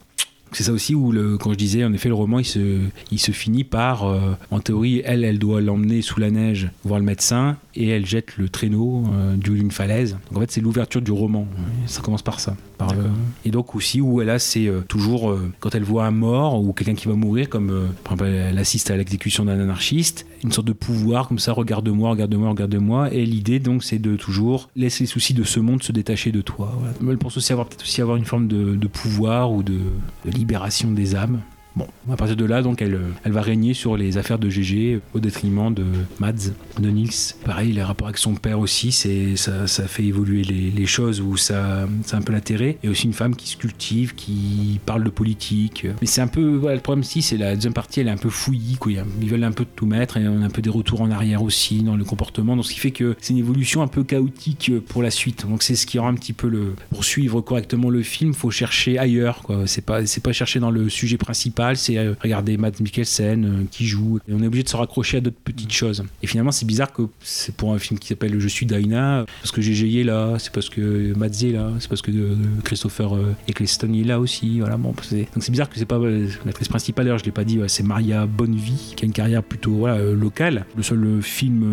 [0.55, 2.79] C'est ça aussi où, le, quand je disais, en effet, le roman, il se,
[3.11, 4.19] il se finit par, euh,
[4.51, 8.37] en théorie, elle, elle doit l'emmener sous la neige voir le médecin, et elle jette
[8.37, 10.13] le traîneau euh, du haut d'une falaise.
[10.31, 11.47] Donc en fait, c'est l'ouverture du roman.
[11.87, 12.57] Ça commence par ça.
[12.79, 13.03] Par le-
[13.45, 16.73] Et donc aussi, où elle a, c'est euh, toujours, quand elle voit un mort ou
[16.73, 20.67] quelqu'un qui va mourir, comme par exemple, elle assiste à l'exécution d'un anarchiste, une sorte
[20.67, 23.13] de pouvoir, comme ça, regarde-moi, regarde-moi, regarde-moi.
[23.13, 26.43] Et l'idée, donc, c'est de toujours laisser les soucis de ce monde se détacher de
[26.43, 26.73] toi.
[26.79, 27.13] Voilà.
[27.13, 29.81] Elle pense aussi avoir peut-être aussi avoir une forme de, pouvoir ou de
[30.27, 31.41] libération des âmes.
[31.77, 35.01] Bon, à partir de là, donc, elle, euh, va régner sur les affaires de GG
[35.13, 35.85] au détriment de
[36.21, 37.35] Mads, de Nils.
[37.45, 41.89] Pareil, les rapports avec son père aussi, c'est ça, fait évoluer les, choses où ça,
[42.05, 42.79] c'est un peu l'intérêt.
[42.85, 45.87] Et aussi une femme qui se cultive, qui parle de politique.
[46.01, 48.17] Mais c'est un peu, voilà, le problème ici, c'est la deuxième partie, elle est un
[48.17, 48.93] peu fouillie, quoi.
[49.21, 51.43] Ils veulent un peu tout mettre et on a un peu des retours en arrière
[51.43, 52.55] aussi dans le comportement.
[52.55, 55.47] Donc, ce qui fait que c'est une évolution un peu chaotique pour la suite.
[55.49, 58.51] Donc, c'est ce qui rend un petit peu le, pour suivre correctement le film, faut
[58.51, 59.67] chercher ailleurs, quoi.
[59.67, 63.65] C'est pas, c'est pas chercher dans le sujet principal, c'est euh, regarder Matt Mikkelsen euh,
[63.71, 64.19] qui joue.
[64.29, 66.05] Et on est obligé de se raccrocher à d'autres petites choses.
[66.23, 69.51] Et finalement, c'est bizarre que c'est pour un film qui s'appelle Je suis Dinah, parce
[69.53, 72.35] que GG est là, c'est parce que Matt est là, c'est parce que euh,
[72.65, 73.13] Christopher
[73.49, 74.61] Eccleston est là aussi.
[74.61, 75.99] Voilà, bon, c'est- donc c'est bizarre que c'est pas
[76.45, 79.87] l'actrice principale, d'ailleurs, je l'ai pas dit, c'est Maria Bonnevie, qui a une carrière plutôt
[80.15, 80.67] locale.
[80.77, 81.65] Le seul film,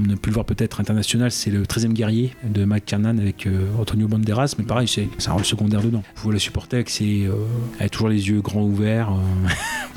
[0.00, 3.48] on a pu le voir peut-être international, c'est le 13e guerrier de Mike Kernan avec
[3.78, 6.02] Antonio Banderas, mais pareil, c'est c'est un rôle secondaire dedans.
[6.16, 7.32] Vous la supporter ses, euh,
[7.78, 9.11] elle a toujours les yeux grands ouverts.
[9.18, 9.48] Euh.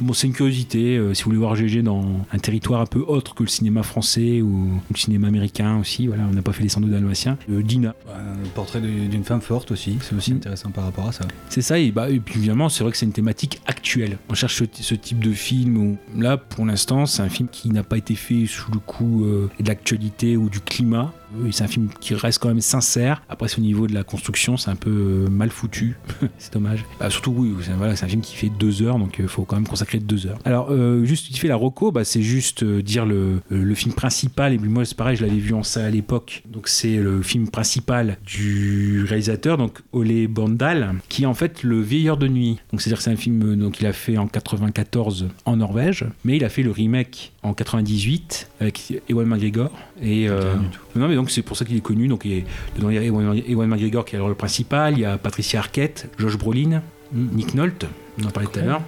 [0.01, 0.97] bon, c'est une curiosité.
[0.97, 3.83] euh, si vous voulez voir GG dans un territoire un peu autre que le cinéma
[3.83, 7.37] français ou le cinéma américain aussi, voilà, on n'a pas fait les 102 dalmatiens.
[7.49, 7.95] Euh, Dina.
[8.09, 11.25] Un portrait d'une femme forte aussi, c'est aussi intéressant par rapport à ça.
[11.49, 14.17] C'est ça, et, bah, et puis évidemment, c'est vrai que c'est une thématique actuelle.
[14.29, 17.69] On cherche ce, ce type de film où, là, pour l'instant, c'est un film qui
[17.69, 21.13] n'a pas été fait sous le coup de l'actualité ou du climat.
[21.37, 23.21] Oui, C'est un film qui reste quand même sincère.
[23.29, 25.95] Après, c'est au niveau de la construction, c'est un peu euh, mal foutu.
[26.37, 26.85] c'est dommage.
[26.99, 29.55] Bah, surtout, oui, c'est voilà, un film qui fait deux heures, donc il faut quand
[29.55, 30.37] même consacrer deux heures.
[30.45, 33.75] Alors, euh, juste, tu fais la reco, bah, c'est juste euh, dire le, euh, le
[33.75, 34.53] film principal.
[34.53, 36.43] Et puis moi, c'est pareil, je l'avais vu en salle à l'époque.
[36.47, 41.81] Donc, c'est le film principal du réalisateur, donc Ole Bandal, qui est en fait le
[41.81, 42.59] vieilleur de nuit.
[42.71, 46.05] Donc, c'est-à-dire que c'est un film euh, donc, il a fait en 94 en Norvège,
[46.23, 49.71] mais il a fait le remake en 98 avec Ewan McGregor.
[50.01, 50.55] Et, euh,
[50.95, 52.07] non, mais donc c'est pour ça qu'il est connu.
[52.07, 52.43] Donc, il,
[52.75, 55.17] dedans, il y a Ewan, Ewan McGregor qui a le rôle principal, il y a
[55.17, 56.81] Patricia Arquette, Josh Brolin,
[57.13, 57.85] Nick Nolte,
[58.21, 58.81] on en parlait tout à l'heure.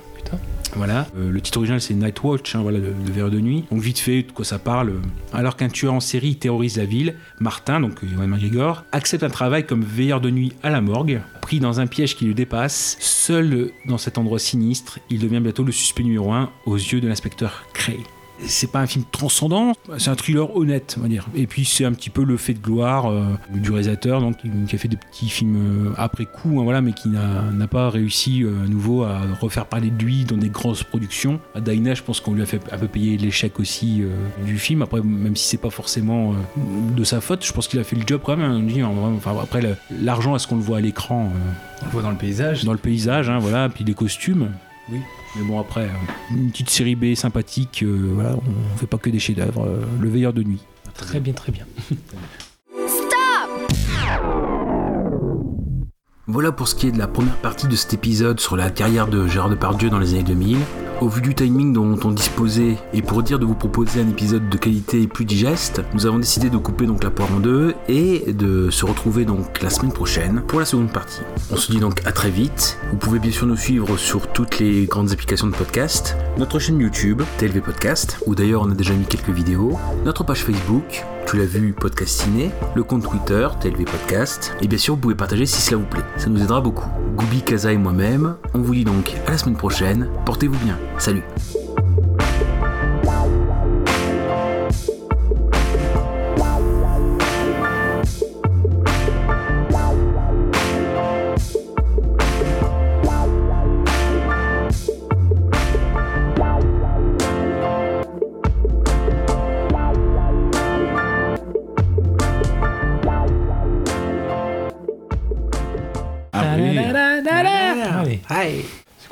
[0.76, 3.64] Voilà, Euh, le titre original c'est Night Watch, hein, voilà, le, le verre de nuit.
[3.72, 4.96] Donc vite fait, de quoi ça parle
[5.32, 9.66] Alors qu'un tueur en série terrorise la ville, Martin, donc Ewan McGregor, accepte un travail
[9.66, 11.22] comme veilleur de nuit à la morgue.
[11.42, 15.64] Pris dans un piège qui le dépasse, seul dans cet endroit sinistre, il devient bientôt
[15.64, 18.00] le suspect numéro un aux yeux de l'inspecteur Cray.
[18.46, 21.26] C'est pas un film transcendant, c'est un thriller honnête, on va dire.
[21.36, 24.76] Et puis c'est un petit peu le fait de gloire euh, du réalisateur, donc qui
[24.76, 28.44] a fait des petits films euh, après coup, hein, voilà, mais qui n'a pas réussi
[28.44, 31.40] euh, à nouveau à refaire parler de lui dans des grosses productions.
[31.56, 34.04] À Daina, je pense qu'on lui a fait un peu payer l'échec aussi
[34.46, 34.82] du film.
[34.84, 36.36] Après, même si c'est pas forcément
[36.96, 38.52] de sa faute, je pense qu'il a fait le job quand même.
[38.52, 38.92] hein.
[38.94, 39.62] Vrai, Enfin, après,
[40.02, 41.32] l'argent, est-ce qu'on le voit à l'écran
[41.82, 42.64] On le voit dans le paysage.
[42.64, 44.50] Dans le paysage, hein, voilà, puis les costumes.
[44.92, 45.00] Oui.
[45.36, 45.90] Mais bon, après, euh,
[46.32, 49.66] une petite série B sympathique, euh, voilà, on fait pas que des chefs-d'œuvre.
[49.66, 50.62] euh, le veilleur de nuit.
[50.94, 51.66] Très bien, très bien.
[56.30, 59.08] Voilà pour ce qui est de la première partie de cet épisode sur la carrière
[59.08, 60.58] de Gérard Depardieu dans les années 2000.
[61.00, 64.50] Au vu du timing dont on disposait et pour dire de vous proposer un épisode
[64.50, 68.34] de qualité plus digeste, nous avons décidé de couper donc la poire en deux et
[68.34, 71.22] de se retrouver donc la semaine prochaine pour la seconde partie.
[71.50, 72.78] On se dit donc à très vite.
[72.92, 76.78] Vous pouvez bien sûr nous suivre sur toutes les grandes applications de podcast, notre chaîne
[76.78, 81.38] YouTube, TLV Podcast, où d'ailleurs on a déjà mis quelques vidéos, notre page Facebook, Tu
[81.38, 85.46] l'as vu podcast ciné, le compte Twitter, TLV Podcast, et bien sûr vous pouvez partager
[85.46, 86.88] si cela vous plaît, ça nous aidera beaucoup.
[87.18, 91.24] Goubi, Kaza et moi-même, on vous dit donc à la semaine prochaine, portez-vous bien, salut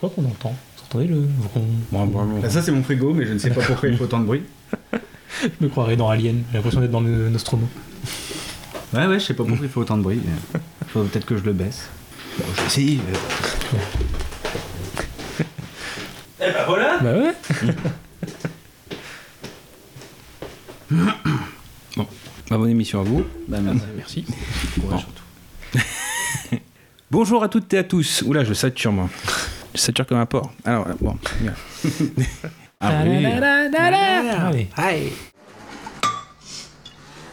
[0.09, 3.49] Qu'on entend Vous entendez le vroom Bah, ça c'est mon frigo, mais je ne sais
[3.49, 4.43] pas pourquoi il faut autant de bruit.
[5.41, 6.43] Je me croirais dans Alien.
[6.49, 7.67] J'ai l'impression d'être dans le Nostromo.
[8.93, 10.21] Ouais, ouais, je sais pas pourquoi il faut autant de bruit.
[10.25, 11.89] mais Faut peut-être que je le baisse.
[12.37, 12.99] Bon, je vais essayer.
[16.39, 17.33] Eh ben voilà Bah ouais
[21.97, 22.07] Bon,
[22.49, 23.25] bah, bonne émission à vous.
[23.47, 23.83] Bah, merci.
[23.97, 24.25] Merci.
[24.79, 25.07] Courage.
[27.11, 28.23] Bonjour à toutes et à tous.
[28.25, 29.09] Oula, je sature moi.
[29.75, 30.51] Je sature comme un porc.
[30.63, 31.17] Alors, bon.
[31.41, 31.53] bien.
[32.81, 34.67] Ah oui.
[34.75, 35.13] Allez.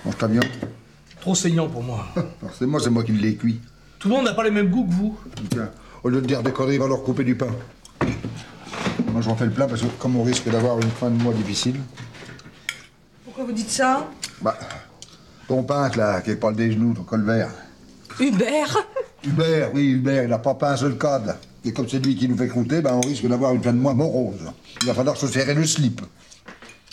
[0.05, 0.45] Mange ta viande.
[1.21, 2.07] Trop saignant pour moi.
[2.41, 3.61] Forcément, c'est moi qui l'ai cuit.
[3.99, 5.19] Tout le monde n'a pas les mêmes goûts que vous.
[5.51, 5.69] Tiens,
[6.03, 7.51] au lieu de dire des conneries, va leur couper du pain.
[9.09, 11.35] Moi, je refais le plat parce que comme on risque d'avoir une fin de mois
[11.35, 11.81] difficile,
[13.25, 14.09] Pourquoi vous dites ça?
[14.41, 14.57] Bah,
[15.49, 17.51] ton peintre, là, qui est pas le des genoux, ton colvert.
[18.21, 18.79] Hubert?
[19.25, 21.35] Hubert, oui, Hubert, il n'a pas peint un seul cadre.
[21.65, 23.79] Et comme c'est lui qui nous fait croûter, ben, on risque d'avoir une fin de
[23.79, 24.53] mois morose.
[24.81, 26.01] Il va falloir se serrer le slip.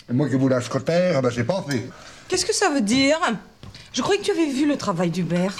[0.08, 1.88] Et moi qui vous lâche terre, ben, c'est pas fait.
[2.28, 3.18] Qu'est-ce que ça veut dire?
[3.92, 5.56] Je croyais que tu avais vu le travail d'Hubert.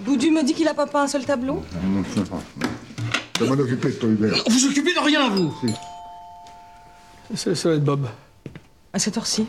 [0.00, 1.62] Boudu me dit qu'il a pas peint un seul tableau.
[1.82, 2.40] Non, je sais pas.
[3.38, 4.44] Je vais m'en occuper de toi, Hubert.
[4.48, 5.54] Vous occupez de rien, vous
[7.34, 8.06] Ça, ça va être Bob.
[8.92, 9.46] À cette heure-ci?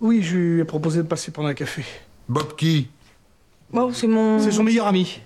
[0.00, 1.84] Oui, je lui ai proposé de passer prendre un café.
[2.28, 2.88] Bob qui?
[3.70, 4.40] Bon, c'est mon.
[4.40, 5.20] C'est son meilleur ami.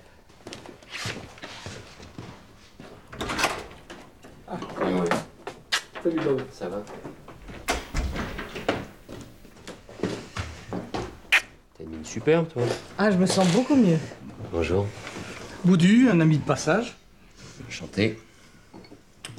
[6.03, 6.41] Salut Bob.
[6.53, 6.83] Ça va
[11.77, 12.63] T'as une mine superbe, toi.
[12.97, 13.99] Ah, je me sens beaucoup mieux.
[14.53, 14.87] Bonjour.
[15.65, 16.97] Boudu, un ami de passage.
[17.69, 18.19] Enchanté.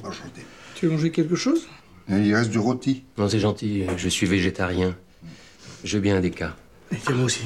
[0.04, 0.42] Enchanté.
[0.76, 1.66] Tu veux manger quelque chose?
[2.08, 3.04] Et il reste du rôti.
[3.18, 4.94] Non, c'est gentil, je suis végétarien.
[5.84, 6.54] Je veux bien un des cas.
[6.92, 7.42] Et moi aussi.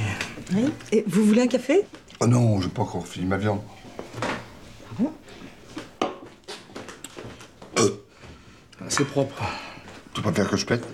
[0.55, 0.67] Oui.
[0.93, 1.83] Et vous voulez un café?
[2.21, 3.61] Oh non, j'ai pas encore fini ma viande.
[8.87, 9.43] Ah, C'est propre.
[10.15, 10.87] Tu préfères que je pète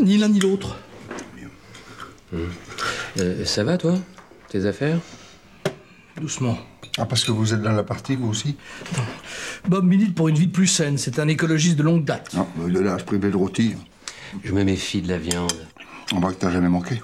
[0.00, 0.76] Ni l'un ni l'autre.
[2.34, 3.94] Euh, ça va, toi
[4.48, 4.98] Tes affaires?
[6.20, 6.56] Doucement.
[6.98, 8.56] Ah, parce que vous êtes dans la partie, vous aussi?
[9.68, 10.96] Bob milite pour une vie plus saine.
[10.96, 12.32] C'est un écologiste de longue date.
[12.34, 13.74] Non, mais de là, je privais de rôti.
[14.44, 15.52] Je me méfie de la viande.
[16.14, 17.02] On voit que t'as jamais manqué.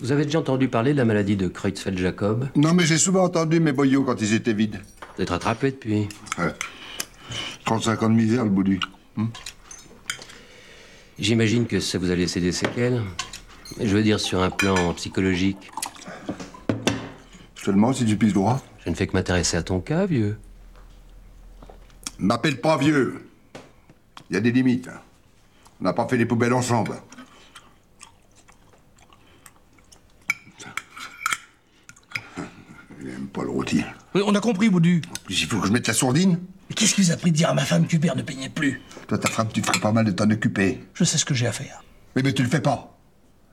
[0.00, 2.48] Vous avez déjà entendu parler de la maladie de Creutzfeldt-Jacob?
[2.54, 4.80] Non, mais j'ai souvent entendu mes boyaux quand ils étaient vides.
[5.16, 6.08] Vous êtes rattrapé depuis.
[6.38, 6.52] Ouais.
[7.64, 8.78] 35 ans de misère, le boudu.
[11.18, 13.02] J'imagine que ça vous a laissé des séquelles.
[13.80, 15.70] Je veux dire sur un plan psychologique.
[17.56, 18.62] Seulement si tu pises droit.
[18.84, 20.38] Je ne fais que m'intéresser à ton cas, vieux.
[22.18, 23.28] M'appelle pas vieux.
[24.30, 24.88] Il y a des limites.
[25.80, 26.96] On n'a pas fait les poubelles ensemble.
[33.00, 33.82] Il aime pas le rôti.
[34.14, 35.02] Oui, on a compris, Boudu.
[35.28, 36.40] Il faut que je mette la sourdine.
[36.68, 38.80] Mais qu'est-ce qui vous a pris de dire à ma femme qu'Hubert ne peignait plus?
[39.08, 40.84] Toi, ta femme, tu ferais pas mal de t'en occuper.
[40.92, 41.82] Je sais ce que j'ai à faire.
[42.14, 42.94] Mais, mais tu le fais pas.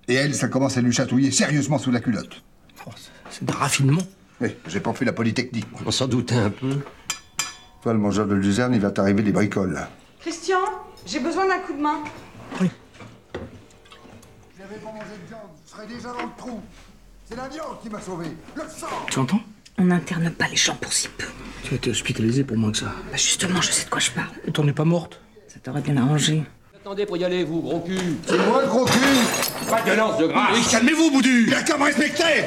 [0.10, 2.44] Et elle, ça commence à lui chatouiller sérieusement sous la culotte.
[3.30, 4.02] C'est un raffinement.
[4.42, 5.66] Oui, j'ai pas fait la polytechnique.
[5.86, 6.82] On s'en doutait un peu.
[7.82, 9.80] Toi, le mangeur de luzerne, il va t'arriver des bricoles.
[10.20, 10.60] Christian,
[11.06, 12.04] j'ai besoin d'un coup de main.
[12.60, 12.70] J'avais
[14.76, 16.60] pas mangé de viande, je serais déjà dans le trou.
[17.26, 18.28] C'est la viande qui m'a sauvé.
[18.56, 19.42] Le sang Tu entends
[19.78, 21.26] On n'interne pas les gens pour si peu.
[21.64, 22.94] Tu as été hospitalisé pour moins que ça.
[23.10, 24.30] Bah justement, je sais de quoi je parle.
[24.46, 25.22] Et t'en es pas morte?
[25.56, 26.44] Ça t'aurait bien arrangé.
[26.76, 27.98] Attendez pour y aller, vous, gros cul.
[28.28, 29.00] C'est moi le gros cul
[29.70, 30.50] Pas de violence de grâce.
[30.54, 32.44] Oui, calmez-vous, Boudu Il a qu'à me respecter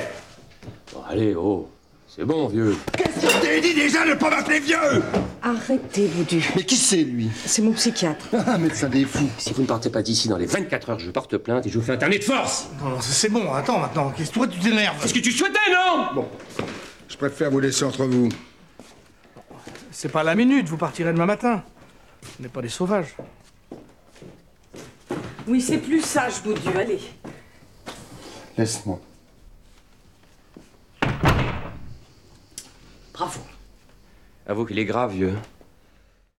[0.93, 1.71] Bon, allez, oh.
[2.07, 2.77] C'est bon, vieux.
[2.99, 5.03] Qu'est-ce que je t'ai dit déjà de pas m'appeler vieux?
[5.43, 6.45] Arrêtez, Boudu.
[6.55, 7.31] Mais qui c'est, lui?
[7.47, 8.27] C'est mon psychiatre.
[8.47, 9.31] Ah, médecin des fous.
[9.39, 11.79] Si vous ne partez pas d'ici dans les 24 heures, je porte plainte et je
[11.79, 12.69] vous fais interner de force.
[12.83, 14.13] Non, non, c'est bon, attends maintenant.
[14.15, 15.03] Qu'est-ce que toi, tu t'énerves?
[15.03, 16.09] Est-ce que tu souhaitais, non?
[16.15, 16.29] Bon,
[17.09, 18.29] je préfère vous laisser entre vous.
[19.91, 21.63] C'est pas la minute, vous partirez demain matin.
[22.39, 23.17] On n'est pas des sauvages.
[25.47, 27.01] Oui, c'est plus sage, Boudu, allez.
[28.57, 29.01] Laisse-moi.
[33.13, 33.41] Bravo.
[34.47, 35.35] Avoue qu'il est grave, vieux.